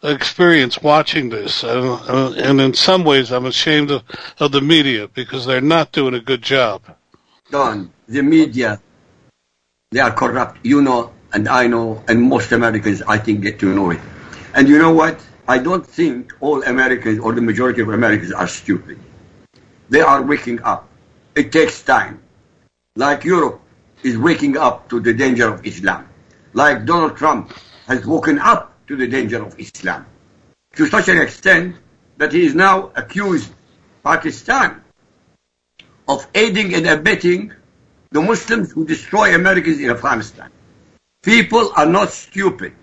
experience 0.04 0.82
watching 0.82 1.30
this. 1.30 1.64
Uh, 1.64 2.00
uh, 2.08 2.34
and 2.38 2.60
in 2.60 2.74
some 2.74 3.04
ways, 3.04 3.32
I'm 3.32 3.46
ashamed 3.46 3.92
of, 3.92 4.04
of 4.40 4.52
the 4.52 4.62
media 4.62 5.08
because 5.08 5.46
they're 5.46 5.62
not 5.62 5.92
doing 5.92 6.14
a 6.14 6.20
good 6.20 6.42
job. 6.42 6.82
Don, 7.52 7.92
the 8.08 8.22
media, 8.22 8.82
they 9.92 10.00
are 10.00 10.12
corrupt. 10.12 10.60
You 10.66 10.82
know, 10.82 11.14
and 11.34 11.48
I 11.48 11.68
know, 11.68 12.04
and 12.08 12.22
most 12.22 12.52
Americans, 12.52 13.02
I 13.02 13.18
think, 13.18 13.42
get 13.42 13.60
to 13.60 13.74
know 13.74 13.92
it. 13.92 14.00
And 14.54 14.68
you 14.68 14.80
know 14.80 14.94
what? 14.94 15.20
I 15.48 15.60
don't 15.60 15.86
think 15.86 16.34
all 16.42 16.64
Americans 16.64 17.20
or 17.20 17.34
the 17.34 17.42
majority 17.42 17.82
of 17.82 17.90
Americans 17.90 18.32
are 18.32 18.48
stupid. 18.48 19.00
They 19.90 20.02
are 20.02 20.22
waking 20.22 20.62
up. 20.64 20.90
It 21.36 21.52
takes 21.52 21.82
time. 21.84 22.22
Like 22.96 23.24
Europe 23.24 23.62
is 24.04 24.18
waking 24.18 24.58
up 24.58 24.90
to 24.90 25.00
the 25.00 25.14
danger 25.14 25.48
of 25.48 25.66
Islam. 25.66 26.10
Like 26.54 26.86
Donald 26.86 27.16
Trump 27.16 27.54
has 27.88 28.06
woken 28.06 28.40
up 28.40 28.74
to 28.88 28.98
the 28.98 29.08
danger 29.08 29.42
of 29.42 29.58
Islam. 29.60 30.06
To 30.76 30.86
such 30.88 31.08
an 31.08 31.18
extent 31.18 31.78
that 32.18 32.34
he 32.34 32.46
is 32.46 32.54
now 32.54 32.92
accused 32.96 33.54
Pakistan 34.04 34.82
of 36.08 36.28
aiding 36.36 36.74
and 36.74 36.88
abetting 36.88 37.54
the 38.12 38.22
Muslims 38.22 38.72
who 38.72 38.86
destroy 38.86 39.36
Americans 39.36 39.80
in 39.80 39.90
Afghanistan. 39.90 40.50
People 41.24 41.72
are 41.76 41.86
not 41.86 42.12
stupid. 42.12 42.74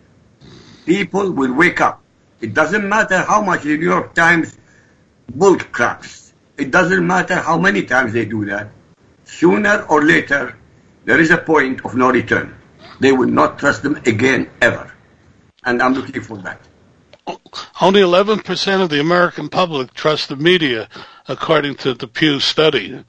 People 0.85 1.33
will 1.33 1.53
wake 1.55 1.81
up. 1.81 2.03
It 2.41 2.53
doesn't 2.53 2.87
matter 2.89 3.19
how 3.19 3.41
much 3.41 3.63
the 3.63 3.77
New 3.77 3.85
York 3.85 4.15
Times 4.15 4.57
bull 5.33 5.57
craps. 5.57 6.35
It 6.57 6.71
doesn't 6.71 7.07
matter 7.07 7.37
how 7.37 7.59
many 7.59 7.85
times 7.85 8.13
they 8.13 8.27
do 8.27 8.45
that. 8.47 8.71
Sooner 9.25 9.87
or 9.89 10.05
later, 10.05 10.57
there 11.05 11.21
is 11.21 11.31
a 11.31 11.39
point 11.39 11.85
of 11.85 11.95
no 11.95 12.11
return. 12.11 12.55
They 13.01 13.13
will 13.13 13.29
not 13.29 13.59
trust 13.59 13.83
them 13.83 13.97
again, 14.07 14.51
ever. 14.61 14.93
And 15.65 15.83
I'm 15.83 15.95
looking 15.95 16.23
for 16.23 16.37
that. 16.39 16.61
Only 17.81 18.03
11% 18.03 18.83
of 18.83 18.91
the 18.91 19.01
American 19.01 19.49
public 19.49 19.95
trust 19.95 20.29
the 20.29 20.37
media, 20.37 20.89
according 21.27 21.77
to 21.77 21.95
the 21.95 22.07
Pew 22.07 22.39
study. 22.39 23.03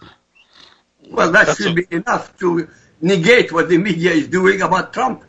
Well, 1.09 1.31
that 1.31 1.47
That's 1.47 1.57
should 1.57 1.71
a- 1.71 1.75
be 1.75 1.87
enough 1.91 2.37
to 2.39 2.67
negate 3.01 3.51
what 3.51 3.69
the 3.69 3.77
media 3.77 4.11
is 4.11 4.27
doing 4.27 4.61
about 4.61 4.93
Trump. 4.93 5.23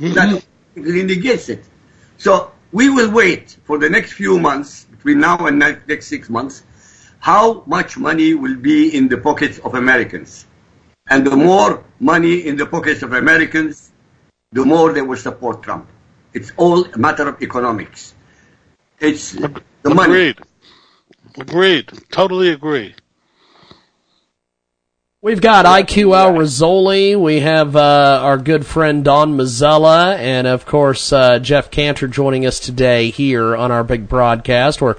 Mm-hmm. 0.00 0.14
That 0.14 0.44
really 0.74 1.04
negates 1.04 1.48
it. 1.48 1.64
So 2.18 2.52
we 2.72 2.90
will 2.90 3.10
wait 3.10 3.56
for 3.64 3.78
the 3.78 3.88
next 3.88 4.12
few 4.12 4.38
months, 4.38 4.84
between 4.84 5.20
now 5.20 5.46
and 5.46 5.58
ne- 5.58 5.78
next 5.86 6.08
six 6.08 6.28
months, 6.28 6.64
how 7.20 7.62
much 7.66 7.96
money 7.96 8.34
will 8.34 8.56
be 8.56 8.94
in 8.94 9.08
the 9.08 9.16
pockets 9.18 9.58
of 9.60 9.74
Americans. 9.74 10.46
And 11.08 11.26
the 11.26 11.36
more 11.36 11.84
money 12.00 12.46
in 12.46 12.56
the 12.56 12.66
pockets 12.66 13.02
of 13.02 13.12
Americans, 13.12 13.92
the 14.52 14.64
more 14.64 14.92
they 14.92 15.02
will 15.02 15.16
support 15.18 15.62
Trump. 15.62 15.88
It's 16.32 16.50
all 16.56 16.84
a 16.84 16.98
matter 16.98 17.28
of 17.28 17.40
economics. 17.42 18.14
It's 18.98 19.32
the 19.32 19.62
money. 19.84 20.12
Agreed. 20.30 20.38
Agreed. 21.38 21.88
Totally 22.10 22.50
agree. 22.50 22.94
We've 25.24 25.40
got 25.40 25.64
IQ 25.64 26.14
Al 26.14 26.34
Rizzoli. 26.34 27.18
We 27.18 27.40
have 27.40 27.76
uh, 27.76 28.20
our 28.22 28.36
good 28.36 28.66
friend 28.66 29.02
Don 29.02 29.38
Mazzella, 29.38 30.18
and 30.18 30.46
of 30.46 30.66
course 30.66 31.14
uh, 31.14 31.38
Jeff 31.38 31.70
Cantor 31.70 32.08
joining 32.08 32.44
us 32.44 32.60
today 32.60 33.08
here 33.08 33.56
on 33.56 33.72
our 33.72 33.82
big 33.82 34.06
broadcast. 34.06 34.82
We're 34.82 34.96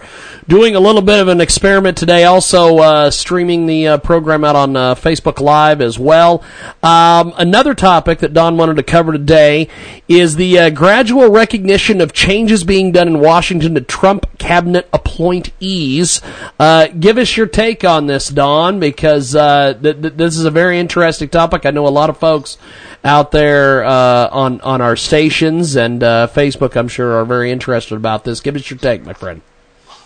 doing 0.47 0.75
a 0.75 0.79
little 0.79 1.03
bit 1.03 1.19
of 1.19 1.27
an 1.27 1.41
experiment 1.41 1.95
today, 1.95 2.23
also 2.23 2.79
uh, 2.79 3.11
streaming 3.11 3.67
the 3.67 3.87
uh, 3.87 3.97
program 3.99 4.43
out 4.43 4.55
on 4.55 4.75
uh, 4.75 4.95
Facebook 4.95 5.39
Live 5.39 5.79
as 5.79 5.99
well. 5.99 6.43
Um, 6.81 7.31
another 7.37 7.75
topic 7.75 8.17
that 8.19 8.33
Don 8.33 8.57
wanted 8.57 8.77
to 8.77 8.83
cover 8.83 9.11
today 9.11 9.67
is 10.07 10.37
the 10.37 10.57
uh, 10.57 10.69
gradual 10.71 11.29
recognition 11.29 12.01
of 12.01 12.13
changes 12.13 12.63
being 12.63 12.91
done 12.91 13.07
in 13.07 13.19
Washington 13.19 13.75
to 13.75 13.81
Trump 13.81 14.25
cabinet 14.39 14.87
appointees. 14.91 16.21
Uh, 16.59 16.87
give 16.87 17.19
us 17.19 17.37
your 17.37 17.47
take 17.47 17.83
on 17.83 18.07
this, 18.07 18.29
Don, 18.29 18.79
because 18.79 19.35
uh, 19.35 19.73
th- 19.81 20.01
th- 20.01 20.14
this 20.15 20.37
is 20.37 20.45
a 20.45 20.51
very 20.51 20.79
interesting 20.79 21.29
topic. 21.29 21.65
I 21.65 21.71
know 21.71 21.87
a 21.87 21.89
lot 21.89 22.09
of 22.09 22.17
folks 22.17 22.57
out 23.03 23.31
there 23.31 23.83
uh, 23.83 24.29
on 24.31 24.61
on 24.61 24.81
our 24.81 24.95
stations 24.95 25.75
and 25.75 26.03
uh, 26.03 26.27
Facebook, 26.33 26.75
I'm 26.75 26.87
sure, 26.87 27.13
are 27.13 27.25
very 27.25 27.51
interested 27.51 27.95
about 27.95 28.23
this. 28.23 28.41
Give 28.41 28.55
us 28.55 28.69
your 28.69 28.79
take, 28.79 29.03
my 29.03 29.13
friend. 29.13 29.41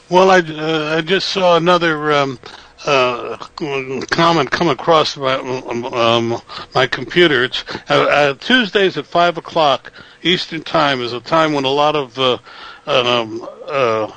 Well, 0.09 0.31
I, 0.31 0.39
uh, 0.39 0.97
I 0.97 1.01
just 1.01 1.29
saw 1.29 1.55
another 1.55 2.11
um, 2.11 2.39
uh, 2.85 3.37
comment 4.09 4.49
come 4.49 4.67
across 4.67 5.15
my, 5.17 5.35
um, 5.35 6.41
my 6.73 6.87
computer. 6.87 7.43
It's 7.43 7.63
uh, 7.89 7.93
uh, 7.93 8.33
Tuesdays 8.35 8.97
at 8.97 9.05
five 9.05 9.37
o'clock 9.37 9.91
Eastern 10.23 10.63
Time 10.63 11.01
is 11.01 11.13
a 11.13 11.19
time 11.19 11.53
when 11.53 11.65
a 11.65 11.69
lot 11.69 11.95
of 11.95 12.17
uh, 12.17 12.37
um, 12.87 13.47
uh, 13.67 14.11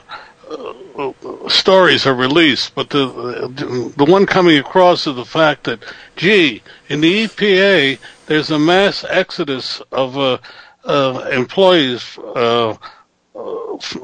stories 1.49 2.07
are 2.07 2.15
released. 2.15 2.75
But 2.75 2.91
the 2.91 3.93
the 3.97 4.05
one 4.05 4.27
coming 4.27 4.59
across 4.59 5.07
is 5.07 5.17
the 5.17 5.25
fact 5.25 5.65
that, 5.65 5.81
gee, 6.17 6.63
in 6.89 7.01
the 7.01 7.25
EPA 7.25 7.99
there's 8.27 8.51
a 8.51 8.59
mass 8.59 9.05
exodus 9.09 9.81
of 9.93 10.17
uh, 10.19 10.39
uh, 10.85 11.29
employees. 11.33 12.19
Uh, 12.19 12.77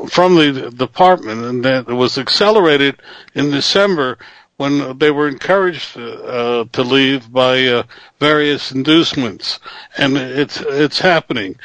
from 0.09 0.35
the 0.37 0.71
department, 0.75 1.45
and 1.45 1.65
that 1.65 1.87
was 1.87 2.17
accelerated 2.17 2.97
in 3.35 3.51
December 3.51 4.19
when 4.57 4.99
they 4.99 5.11
were 5.11 5.29
encouraged 5.29 5.97
uh, 5.97 6.65
to 6.73 6.83
leave 6.83 7.33
by 7.33 7.65
uh, 7.65 7.83
various 8.19 8.73
inducements, 8.73 9.61
and 9.97 10.17
it's 10.17 10.61
it's 10.61 10.99
happening. 10.99 11.57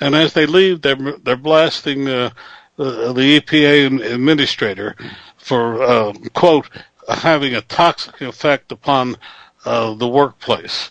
And 0.00 0.14
as 0.14 0.34
they 0.34 0.46
leave, 0.46 0.82
they're 0.82 1.16
they're 1.22 1.36
blasting 1.36 2.08
uh, 2.08 2.30
the, 2.76 3.12
the 3.12 3.40
EPA 3.40 4.12
administrator 4.12 4.96
for 5.36 5.82
uh, 5.82 6.12
quote 6.34 6.68
having 7.08 7.54
a 7.54 7.60
toxic 7.62 8.20
effect 8.20 8.72
upon 8.72 9.16
uh, 9.64 9.94
the 9.94 10.08
workplace. 10.08 10.90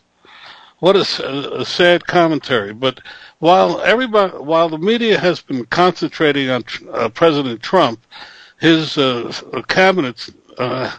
What 0.79 0.95
a 0.95 1.63
sad 1.63 2.07
commentary. 2.07 2.73
But 2.73 3.01
while 3.37 3.81
everybody, 3.81 4.35
while 4.37 4.67
the 4.67 4.79
media 4.79 5.19
has 5.19 5.39
been 5.39 5.65
concentrating 5.65 6.49
on 6.49 6.63
uh, 6.91 7.09
President 7.09 7.61
Trump, 7.61 8.03
his 8.59 8.97
uh, 8.97 9.31
cabinet 9.67 10.27
uh, 10.57 10.91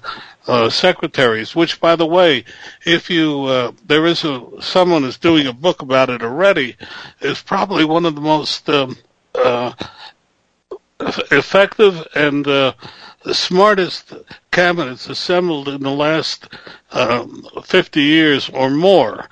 uh, 0.46 0.70
secretaries, 0.70 1.54
which, 1.54 1.80
by 1.80 1.96
the 1.96 2.06
way, 2.06 2.44
if 2.84 3.10
you 3.10 3.44
uh, 3.44 3.72
there 3.86 4.06
is 4.06 4.24
a 4.24 4.44
someone 4.60 5.04
is 5.04 5.18
doing 5.18 5.46
a 5.46 5.52
book 5.52 5.82
about 5.82 6.10
it 6.10 6.22
already, 6.22 6.76
is 7.20 7.42
probably 7.42 7.84
one 7.84 8.04
of 8.04 8.14
the 8.14 8.20
most 8.20 8.68
um, 8.68 8.96
uh, 9.34 9.72
effective 11.30 12.06
and 12.14 12.46
uh, 12.46 12.72
the 13.24 13.34
smartest 13.34 14.12
cabinets 14.50 15.08
assembled 15.08 15.68
in 15.68 15.82
the 15.82 15.90
last 15.90 16.48
um, 16.92 17.46
50 17.64 18.00
years 18.00 18.48
or 18.48 18.70
more. 18.70 19.28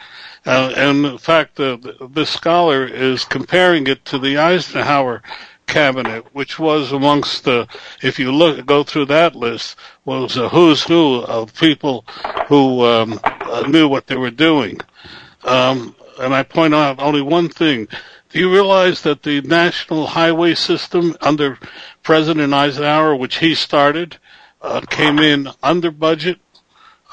Uh, 0.46 0.72
and 0.76 1.04
in 1.04 1.18
fact, 1.18 1.60
uh, 1.60 1.76
this 2.10 2.30
scholar 2.30 2.86
is 2.86 3.24
comparing 3.24 3.86
it 3.86 4.04
to 4.06 4.18
the 4.18 4.38
Eisenhower 4.38 5.22
cabinet, 5.66 6.24
which 6.32 6.58
was 6.58 6.92
amongst 6.92 7.44
the, 7.44 7.66
if 8.02 8.18
you 8.18 8.32
look, 8.32 8.64
go 8.66 8.82
through 8.82 9.06
that 9.06 9.36
list, 9.36 9.76
was 10.04 10.36
a 10.36 10.48
who's 10.48 10.82
who 10.82 11.22
of 11.22 11.54
people 11.54 12.04
who 12.48 12.84
um, 12.84 13.20
uh, 13.24 13.66
knew 13.68 13.88
what 13.88 14.06
they 14.06 14.16
were 14.16 14.30
doing. 14.30 14.78
Um, 15.44 15.94
and 16.18 16.34
I 16.34 16.42
point 16.42 16.74
out 16.74 17.00
only 17.00 17.22
one 17.22 17.48
thing. 17.48 17.88
Do 18.30 18.38
you 18.38 18.52
realize 18.52 19.02
that 19.02 19.24
the 19.24 19.40
national 19.40 20.06
highway 20.06 20.54
system 20.54 21.16
under 21.20 21.58
President 22.04 22.54
Eisenhower, 22.54 23.16
which 23.16 23.38
he 23.38 23.56
started, 23.56 24.18
uh, 24.62 24.82
came 24.82 25.18
in 25.18 25.48
under 25.64 25.90
budget, 25.90 26.38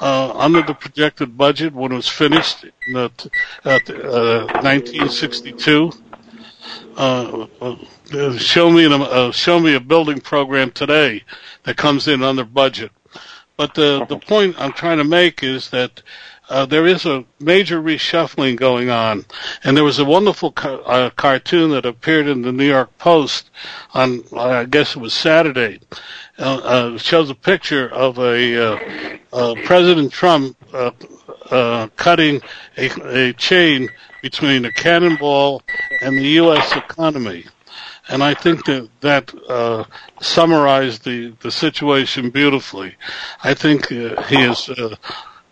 uh, 0.00 0.30
under 0.36 0.62
the 0.62 0.74
projected 0.74 1.36
budget 1.36 1.74
when 1.74 1.90
it 1.90 1.96
was 1.96 2.08
finished 2.08 2.64
in 2.86 2.92
the, 2.92 3.10
uh, 3.64 3.80
uh, 3.88 4.60
1962? 4.62 5.90
Uh, 6.96 7.46
uh, 7.60 8.36
show 8.36 8.70
me 8.70 8.84
an, 8.84 8.92
uh, 8.92 9.32
show 9.32 9.58
me 9.58 9.74
a 9.74 9.80
building 9.80 10.20
program 10.20 10.70
today 10.70 11.24
that 11.64 11.76
comes 11.76 12.06
in 12.06 12.22
under 12.22 12.44
budget. 12.44 12.92
But 13.56 13.74
the 13.74 14.06
the 14.08 14.18
point 14.18 14.54
I'm 14.56 14.72
trying 14.72 14.98
to 14.98 15.04
make 15.04 15.42
is 15.42 15.70
that 15.70 16.00
uh, 16.48 16.66
there 16.66 16.86
is 16.86 17.04
a 17.06 17.24
major 17.40 17.80
reshuffling 17.80 18.56
going 18.56 18.90
on, 18.90 19.24
and 19.64 19.76
there 19.76 19.84
was 19.84 19.98
a 19.98 20.04
wonderful 20.04 20.52
ca- 20.52 20.76
uh, 20.76 21.10
cartoon 21.10 21.70
that 21.70 21.84
appeared 21.86 22.26
in 22.26 22.42
the 22.42 22.52
New 22.52 22.66
York 22.66 22.96
Post 22.98 23.50
on 23.94 24.22
I 24.36 24.64
guess 24.64 24.96
it 24.96 25.00
was 25.00 25.14
Saturday. 25.14 25.80
Uh, 26.38 26.60
uh, 26.62 26.98
shows 26.98 27.30
a 27.30 27.34
picture 27.34 27.88
of 27.88 28.18
a 28.18 28.56
uh, 28.72 29.18
uh, 29.32 29.54
President 29.64 30.12
Trump 30.12 30.56
uh, 30.72 30.92
uh, 31.50 31.88
cutting 31.96 32.40
a, 32.76 33.28
a 33.28 33.32
chain 33.32 33.88
between 34.22 34.64
a 34.64 34.72
cannonball 34.72 35.62
and 36.00 36.16
the 36.16 36.28
U.S. 36.42 36.76
economy. 36.76 37.44
And 38.08 38.22
I 38.22 38.34
think 38.34 38.64
that 38.66 38.88
that 39.00 39.34
uh, 39.48 39.84
summarized 40.20 41.04
the, 41.04 41.34
the 41.40 41.50
situation 41.50 42.30
beautifully. 42.30 42.94
I 43.44 43.54
think 43.54 43.92
uh, 43.92 44.22
he 44.22 44.36
is 44.42 44.68
uh, 44.70 44.96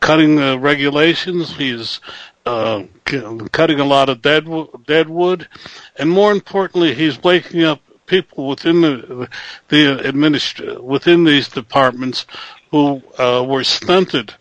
cutting 0.01 0.36
the 0.36 0.59
regulations. 0.59 1.57
He's 1.57 2.01
uh, 2.44 2.84
cutting 3.05 3.80
a 3.80 3.84
lot 3.84 4.09
of 4.09 4.22
dead 4.22 4.49
dead 4.86 5.09
wood, 5.09 5.49
and 5.97 6.11
more 6.11 6.32
importantly, 6.32 6.94
he's 6.94 7.22
waking 7.22 7.64
up 7.64 7.80
people 8.07 8.49
within 8.49 8.80
the 8.80 9.28
the 9.68 9.97
administr- 9.97 10.80
within 10.80 11.24
these 11.24 11.49
departments 11.49 12.26
who 12.70 13.03
uh, 13.18 13.44
were 13.47 13.64
stunted 13.64 14.34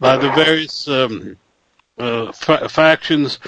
by 0.00 0.16
the 0.16 0.30
various 0.32 0.86
um, 0.88 1.36
uh, 1.98 2.30
fa- 2.32 2.68
factions 2.68 3.38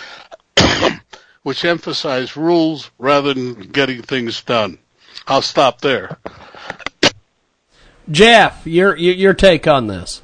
which 1.43 1.65
emphasize 1.65 2.37
rules 2.37 2.91
rather 2.99 3.35
than 3.35 3.55
getting 3.55 4.03
things 4.03 4.43
done. 4.43 4.79
I'll 5.27 5.43
stop 5.43 5.81
there. 5.81 6.19
Jeff, 8.11 8.67
your, 8.67 8.97
your 8.97 9.35
take 9.35 9.67
on 9.67 9.87
this? 9.87 10.23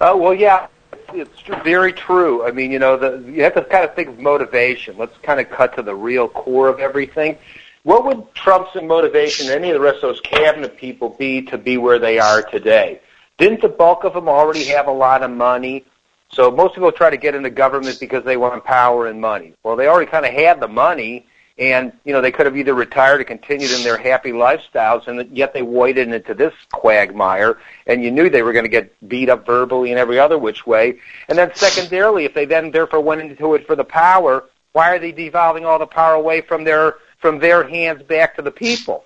Oh 0.00 0.16
well, 0.16 0.34
yeah, 0.34 0.68
it's 1.12 1.40
tr- 1.40 1.62
very 1.62 1.92
true. 1.92 2.46
I 2.46 2.50
mean, 2.52 2.70
you 2.70 2.78
know, 2.78 2.96
the, 2.96 3.22
you 3.30 3.42
have 3.42 3.54
to 3.54 3.64
kind 3.64 3.84
of 3.84 3.94
think 3.94 4.08
of 4.08 4.18
motivation. 4.18 4.96
Let's 4.96 5.16
kind 5.18 5.40
of 5.40 5.50
cut 5.50 5.76
to 5.76 5.82
the 5.82 5.94
real 5.94 6.28
core 6.28 6.68
of 6.68 6.80
everything. 6.80 7.36
What 7.82 8.04
would 8.04 8.34
Trump's 8.34 8.74
motivation, 8.74 9.50
any 9.50 9.70
of 9.70 9.74
the 9.74 9.80
rest 9.80 9.96
of 9.96 10.02
those 10.02 10.20
cabinet 10.20 10.76
people, 10.76 11.10
be 11.18 11.42
to 11.42 11.58
be 11.58 11.78
where 11.78 11.98
they 11.98 12.18
are 12.18 12.42
today? 12.42 13.00
Didn't 13.38 13.62
the 13.62 13.68
bulk 13.68 14.04
of 14.04 14.12
them 14.12 14.28
already 14.28 14.64
have 14.64 14.86
a 14.86 14.92
lot 14.92 15.22
of 15.22 15.30
money? 15.30 15.84
So 16.30 16.50
most 16.50 16.74
people 16.74 16.92
try 16.92 17.10
to 17.10 17.16
get 17.16 17.34
into 17.34 17.50
government 17.50 17.98
because 17.98 18.22
they 18.24 18.36
want 18.36 18.64
power 18.64 19.06
and 19.06 19.20
money. 19.20 19.54
Well, 19.62 19.76
they 19.76 19.86
already 19.86 20.10
kind 20.10 20.26
of 20.26 20.32
had 20.32 20.60
the 20.60 20.68
money, 20.68 21.26
and 21.60 21.92
you 22.04 22.12
know 22.12 22.22
they 22.22 22.32
could 22.32 22.46
have 22.46 22.56
either 22.56 22.74
retired 22.74 23.20
or 23.20 23.24
continued 23.24 23.70
in 23.70 23.82
their 23.84 23.98
happy 23.98 24.32
lifestyles, 24.32 25.06
and 25.06 25.36
yet 25.36 25.52
they 25.52 25.62
waded 25.62 26.08
into 26.08 26.32
this 26.34 26.54
quagmire, 26.72 27.58
and 27.86 28.02
you 28.02 28.10
knew 28.10 28.30
they 28.30 28.42
were 28.42 28.54
going 28.54 28.64
to 28.64 28.70
get 28.70 28.92
beat 29.08 29.28
up 29.28 29.44
verbally 29.44 29.90
and 29.90 29.98
every 29.98 30.18
other 30.18 30.38
which 30.38 30.66
way. 30.66 30.98
And 31.28 31.38
then 31.38 31.54
secondarily, 31.54 32.24
if 32.24 32.32
they 32.32 32.46
then 32.46 32.70
therefore 32.70 33.00
went 33.02 33.20
into 33.20 33.54
it 33.54 33.66
for 33.66 33.76
the 33.76 33.84
power, 33.84 34.46
why 34.72 34.90
are 34.90 34.98
they 34.98 35.12
devolving 35.12 35.66
all 35.66 35.78
the 35.78 35.86
power 35.86 36.14
away 36.14 36.40
from 36.40 36.64
their 36.64 36.96
from 37.18 37.38
their 37.38 37.68
hands 37.68 38.02
back 38.02 38.34
to 38.36 38.42
the 38.42 38.50
people? 38.50 39.04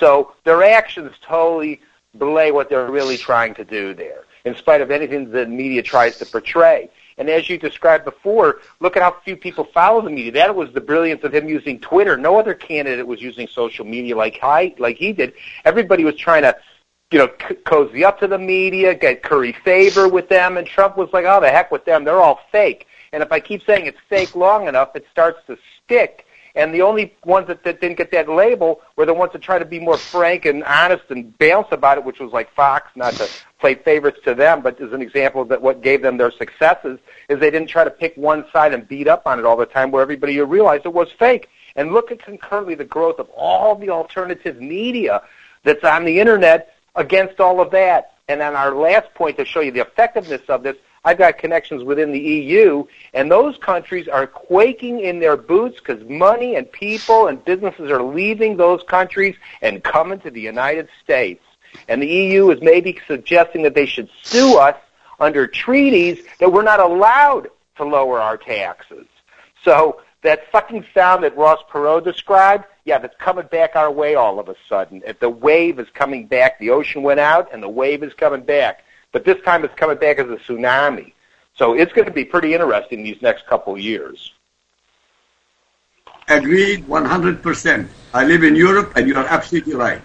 So 0.00 0.32
their 0.42 0.64
actions 0.64 1.12
totally 1.22 1.80
belay 2.18 2.50
what 2.50 2.68
they're 2.68 2.90
really 2.90 3.16
trying 3.16 3.54
to 3.54 3.64
do 3.64 3.94
there, 3.94 4.24
in 4.44 4.56
spite 4.56 4.80
of 4.80 4.90
anything 4.90 5.30
the 5.30 5.46
media 5.46 5.82
tries 5.82 6.18
to 6.18 6.26
portray. 6.26 6.90
And 7.18 7.30
as 7.30 7.48
you 7.48 7.58
described 7.58 8.04
before, 8.04 8.60
look 8.80 8.96
at 8.96 9.02
how 9.02 9.16
few 9.24 9.36
people 9.36 9.64
follow 9.64 10.00
the 10.00 10.10
media. 10.10 10.32
That 10.32 10.54
was 10.54 10.72
the 10.72 10.80
brilliance 10.80 11.22
of 11.24 11.34
him 11.34 11.48
using 11.48 11.78
Twitter. 11.80 12.16
No 12.16 12.38
other 12.38 12.54
candidate 12.54 13.06
was 13.06 13.22
using 13.22 13.46
social 13.46 13.84
media 13.84 14.16
like 14.16 14.38
I, 14.42 14.74
like 14.78 14.96
he 14.96 15.12
did. 15.12 15.34
Everybody 15.64 16.04
was 16.04 16.16
trying 16.16 16.42
to, 16.42 16.56
you 17.10 17.18
know, 17.18 17.30
c- 17.48 17.54
cozy 17.66 18.04
up 18.04 18.18
to 18.20 18.26
the 18.26 18.38
media, 18.38 18.94
get 18.94 19.22
curry 19.22 19.52
favor 19.64 20.08
with 20.08 20.28
them, 20.28 20.56
and 20.56 20.66
Trump 20.66 20.96
was 20.96 21.12
like, 21.12 21.24
"Oh, 21.24 21.40
the 21.40 21.50
heck 21.50 21.70
with 21.70 21.84
them. 21.84 22.04
They're 22.04 22.20
all 22.20 22.40
fake." 22.50 22.88
And 23.12 23.22
if 23.22 23.30
I 23.30 23.38
keep 23.38 23.62
saying 23.64 23.86
it's 23.86 24.00
fake 24.08 24.34
long 24.34 24.66
enough, 24.66 24.96
it 24.96 25.06
starts 25.10 25.38
to 25.46 25.56
stick. 25.84 26.26
And 26.56 26.72
the 26.72 26.82
only 26.82 27.14
ones 27.24 27.48
that, 27.48 27.64
that 27.64 27.80
didn't 27.80 27.98
get 27.98 28.12
that 28.12 28.28
label 28.28 28.80
were 28.96 29.06
the 29.06 29.14
ones 29.14 29.32
that 29.32 29.42
tried 29.42 29.58
to 29.58 29.64
be 29.64 29.80
more 29.80 29.96
frank 29.96 30.44
and 30.44 30.62
honest 30.64 31.04
and 31.08 31.36
bounce 31.38 31.66
about 31.72 31.98
it, 31.98 32.04
which 32.04 32.20
was 32.20 32.32
like 32.32 32.52
Fox, 32.54 32.88
not 32.94 33.14
to 33.14 33.28
play 33.58 33.74
favorites 33.74 34.20
to 34.24 34.34
them, 34.34 34.60
but 34.62 34.80
as 34.80 34.92
an 34.92 35.02
example 35.02 35.44
that 35.46 35.60
what 35.60 35.82
gave 35.82 36.00
them 36.00 36.16
their 36.16 36.30
successes 36.30 36.98
is 37.28 37.40
they 37.40 37.50
didn't 37.50 37.68
try 37.68 37.82
to 37.82 37.90
pick 37.90 38.16
one 38.16 38.44
side 38.52 38.72
and 38.72 38.86
beat 38.86 39.08
up 39.08 39.26
on 39.26 39.38
it 39.38 39.44
all 39.44 39.56
the 39.56 39.66
time 39.66 39.90
where 39.90 40.02
everybody 40.02 40.38
realized 40.40 40.86
it 40.86 40.92
was 40.92 41.10
fake. 41.18 41.48
And 41.76 41.92
look 41.92 42.12
at 42.12 42.22
concurrently 42.22 42.76
the 42.76 42.84
growth 42.84 43.18
of 43.18 43.28
all 43.30 43.74
the 43.74 43.90
alternative 43.90 44.60
media 44.60 45.22
that's 45.64 45.82
on 45.82 46.04
the 46.04 46.20
internet 46.20 46.74
against 46.94 47.40
all 47.40 47.60
of 47.60 47.72
that. 47.72 48.12
And 48.28 48.40
then 48.40 48.54
our 48.54 48.74
last 48.74 49.12
point 49.14 49.36
to 49.38 49.44
show 49.44 49.60
you 49.60 49.72
the 49.72 49.80
effectiveness 49.80 50.42
of 50.48 50.62
this, 50.62 50.76
I've 51.04 51.18
got 51.18 51.38
connections 51.38 51.84
within 51.84 52.12
the 52.12 52.18
EU, 52.18 52.84
and 53.12 53.30
those 53.30 53.58
countries 53.58 54.08
are 54.08 54.26
quaking 54.26 55.00
in 55.00 55.20
their 55.20 55.36
boots 55.36 55.78
because 55.78 56.02
money 56.08 56.56
and 56.56 56.70
people 56.70 57.26
and 57.26 57.44
businesses 57.44 57.90
are 57.90 58.02
leaving 58.02 58.56
those 58.56 58.82
countries 58.84 59.36
and 59.60 59.84
coming 59.84 60.18
to 60.20 60.30
the 60.30 60.40
United 60.40 60.88
States. 61.02 61.44
And 61.88 62.00
the 62.00 62.06
EU 62.06 62.50
is 62.50 62.62
maybe 62.62 62.98
suggesting 63.06 63.62
that 63.64 63.74
they 63.74 63.86
should 63.86 64.08
sue 64.22 64.58
us 64.58 64.76
under 65.20 65.46
treaties 65.46 66.24
that 66.40 66.50
we're 66.50 66.62
not 66.62 66.80
allowed 66.80 67.48
to 67.76 67.84
lower 67.84 68.20
our 68.20 68.36
taxes. 68.36 69.06
So 69.62 70.00
that 70.22 70.50
fucking 70.50 70.86
sound 70.94 71.24
that 71.24 71.36
Ross 71.36 71.60
Perot 71.70 72.04
described, 72.04 72.64
yeah, 72.84 72.98
that's 72.98 73.16
coming 73.18 73.46
back 73.46 73.76
our 73.76 73.90
way 73.90 74.14
all 74.14 74.38
of 74.38 74.48
a 74.48 74.56
sudden. 74.68 75.02
If 75.06 75.20
the 75.20 75.30
wave 75.30 75.78
is 75.78 75.88
coming 75.92 76.26
back, 76.26 76.58
the 76.58 76.70
ocean 76.70 77.02
went 77.02 77.20
out 77.20 77.52
and 77.52 77.62
the 77.62 77.68
wave 77.68 78.02
is 78.02 78.14
coming 78.14 78.42
back. 78.42 78.84
But 79.14 79.24
this 79.24 79.40
time 79.44 79.64
it's 79.64 79.74
coming 79.76 79.96
back 79.96 80.18
as 80.18 80.28
a 80.28 80.38
tsunami. 80.42 81.12
So 81.54 81.74
it's 81.74 81.92
going 81.92 82.06
to 82.06 82.12
be 82.12 82.24
pretty 82.24 82.52
interesting 82.52 83.04
these 83.04 83.22
next 83.22 83.46
couple 83.46 83.74
of 83.74 83.78
years. 83.78 84.32
Agreed 86.26 86.84
100%. 86.88 87.88
I 88.12 88.24
live 88.24 88.42
in 88.42 88.56
Europe 88.56 88.94
and 88.96 89.06
you 89.06 89.14
are 89.14 89.26
absolutely 89.26 89.74
right. 89.74 90.02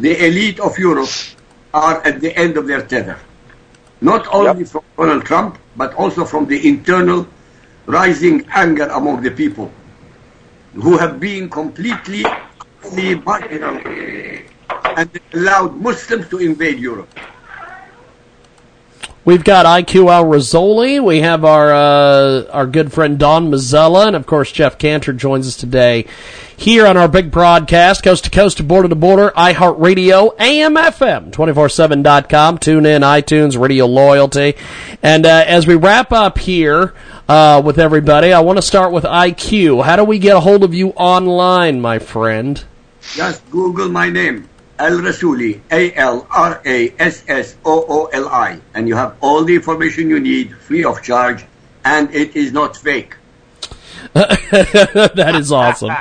The 0.00 0.26
elite 0.26 0.58
of 0.58 0.76
Europe 0.76 1.08
are 1.72 2.04
at 2.04 2.20
the 2.20 2.36
end 2.36 2.56
of 2.56 2.66
their 2.66 2.82
tether. 2.82 3.16
Not 4.00 4.26
only 4.34 4.64
from 4.64 4.82
Donald 4.96 5.24
Trump, 5.24 5.56
but 5.76 5.94
also 5.94 6.24
from 6.24 6.46
the 6.46 6.58
internal 6.68 7.28
rising 7.86 8.44
anger 8.50 8.88
among 8.88 9.22
the 9.22 9.30
people 9.30 9.70
who 10.74 10.98
have 10.98 11.20
been 11.20 11.48
completely 11.48 12.24
marginal 13.24 13.78
and 14.98 15.08
allowed 15.32 15.76
Muslims 15.76 16.28
to 16.30 16.38
invade 16.38 16.80
Europe. 16.80 17.08
We've 19.28 19.44
got 19.44 19.66
IQ 19.66 20.10
Al 20.10 20.24
Rizzoli. 20.24 21.04
We 21.04 21.20
have 21.20 21.44
our 21.44 21.70
uh, 21.70 22.44
our 22.50 22.66
good 22.66 22.90
friend 22.94 23.18
Don 23.18 23.50
Mazzella, 23.50 24.06
and 24.06 24.16
of 24.16 24.24
course 24.24 24.50
Jeff 24.50 24.78
Cantor 24.78 25.12
joins 25.12 25.46
us 25.46 25.54
today 25.54 26.06
here 26.56 26.86
on 26.86 26.96
our 26.96 27.08
big 27.08 27.30
broadcast, 27.30 28.02
coast 28.02 28.24
to 28.24 28.30
coast, 28.30 28.66
border 28.66 28.88
to 28.88 28.94
border, 28.94 29.30
iHeartRadio, 29.36 30.34
AM/FM, 30.40 31.30
247.com, 31.32 32.56
tune 32.56 32.86
in, 32.86 33.02
iTunes, 33.02 33.60
Radio 33.60 33.84
Loyalty, 33.84 34.54
and 35.02 35.26
uh, 35.26 35.44
as 35.46 35.66
we 35.66 35.74
wrap 35.74 36.10
up 36.10 36.38
here 36.38 36.94
uh, 37.28 37.60
with 37.62 37.78
everybody, 37.78 38.32
I 38.32 38.40
want 38.40 38.56
to 38.56 38.62
start 38.62 38.92
with 38.92 39.04
IQ. 39.04 39.84
How 39.84 39.96
do 39.96 40.04
we 40.04 40.18
get 40.18 40.36
a 40.36 40.40
hold 40.40 40.64
of 40.64 40.72
you 40.72 40.92
online, 40.92 41.82
my 41.82 41.98
friend? 41.98 42.64
Just 43.02 43.50
Google 43.50 43.90
my 43.90 44.08
name, 44.08 44.48
Al 44.78 44.98
Rassooli, 44.98 45.60
A 45.70 45.92
L 45.94 46.26
R 46.30 46.60
A 46.64 46.94
S 46.98 47.24
S 47.26 47.56
O 47.64 47.84
O 47.88 48.06
L 48.06 48.28
I, 48.28 48.60
and 48.74 48.88
you 48.88 48.94
have 48.94 49.16
all 49.20 49.44
the 49.44 49.54
information 49.54 50.08
you 50.08 50.20
need 50.20 50.56
free 50.56 50.84
of 50.84 51.02
charge, 51.02 51.44
and 51.84 52.14
it 52.14 52.36
is 52.36 52.52
not 52.52 52.76
fake. 52.76 53.16
that 54.12 55.34
is 55.34 55.50
awesome. 55.52 55.90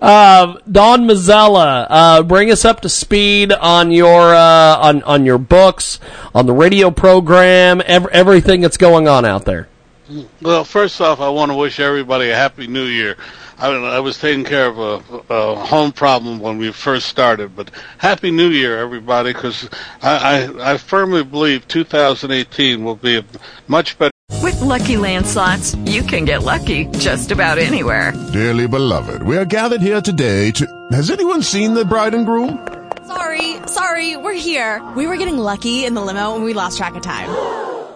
um, 0.00 0.58
Don 0.70 1.06
Mazzella, 1.06 1.86
uh, 1.90 2.22
bring 2.22 2.50
us 2.50 2.64
up 2.64 2.80
to 2.82 2.88
speed 2.88 3.52
on 3.52 3.90
your 3.90 4.34
uh, 4.34 4.76
on 4.78 5.02
on 5.02 5.26
your 5.26 5.38
books, 5.38 5.98
on 6.34 6.46
the 6.46 6.52
radio 6.52 6.90
program, 6.90 7.82
ev- 7.84 8.06
everything 8.08 8.60
that's 8.60 8.76
going 8.76 9.08
on 9.08 9.24
out 9.24 9.44
there. 9.44 9.68
Well, 10.40 10.64
first 10.64 11.00
off, 11.00 11.20
I 11.20 11.28
want 11.28 11.50
to 11.50 11.56
wish 11.56 11.80
everybody 11.80 12.30
a 12.30 12.34
happy 12.34 12.66
New 12.66 12.84
Year. 12.84 13.16
I, 13.58 13.68
I 13.68 14.00
was 14.00 14.18
taking 14.18 14.44
care 14.44 14.66
of 14.66 14.78
a, 14.78 15.34
a 15.34 15.56
home 15.56 15.92
problem 15.92 16.38
when 16.38 16.58
we 16.58 16.72
first 16.72 17.08
started, 17.08 17.54
but 17.56 17.70
happy 17.98 18.30
New 18.30 18.48
Year, 18.48 18.78
everybody, 18.78 19.32
because 19.32 19.68
I, 20.00 20.48
I, 20.58 20.72
I 20.72 20.76
firmly 20.78 21.24
believe 21.24 21.68
2018 21.68 22.84
will 22.84 22.96
be 22.96 23.18
a 23.18 23.24
much 23.66 23.98
better. 23.98 24.12
With 24.42 24.60
Lucky 24.60 24.96
Land 24.96 25.26
slots, 25.26 25.74
you 25.74 26.02
can 26.02 26.24
get 26.24 26.42
lucky 26.42 26.86
just 26.98 27.30
about 27.30 27.58
anywhere. 27.58 28.12
Dearly 28.32 28.68
beloved, 28.68 29.22
we 29.24 29.36
are 29.36 29.44
gathered 29.44 29.80
here 29.82 30.00
today 30.00 30.50
to. 30.52 30.88
Has 30.92 31.10
anyone 31.10 31.42
seen 31.42 31.74
the 31.74 31.84
bride 31.84 32.14
and 32.14 32.24
groom? 32.24 32.66
Sorry, 33.06 33.56
sorry, 33.66 34.16
we're 34.16 34.34
here. 34.34 34.86
We 34.96 35.06
were 35.06 35.16
getting 35.16 35.38
lucky 35.38 35.84
in 35.84 35.94
the 35.94 36.00
limo 36.00 36.34
and 36.34 36.44
we 36.44 36.54
lost 36.54 36.78
track 36.78 36.94
of 36.94 37.02
time. 37.02 37.77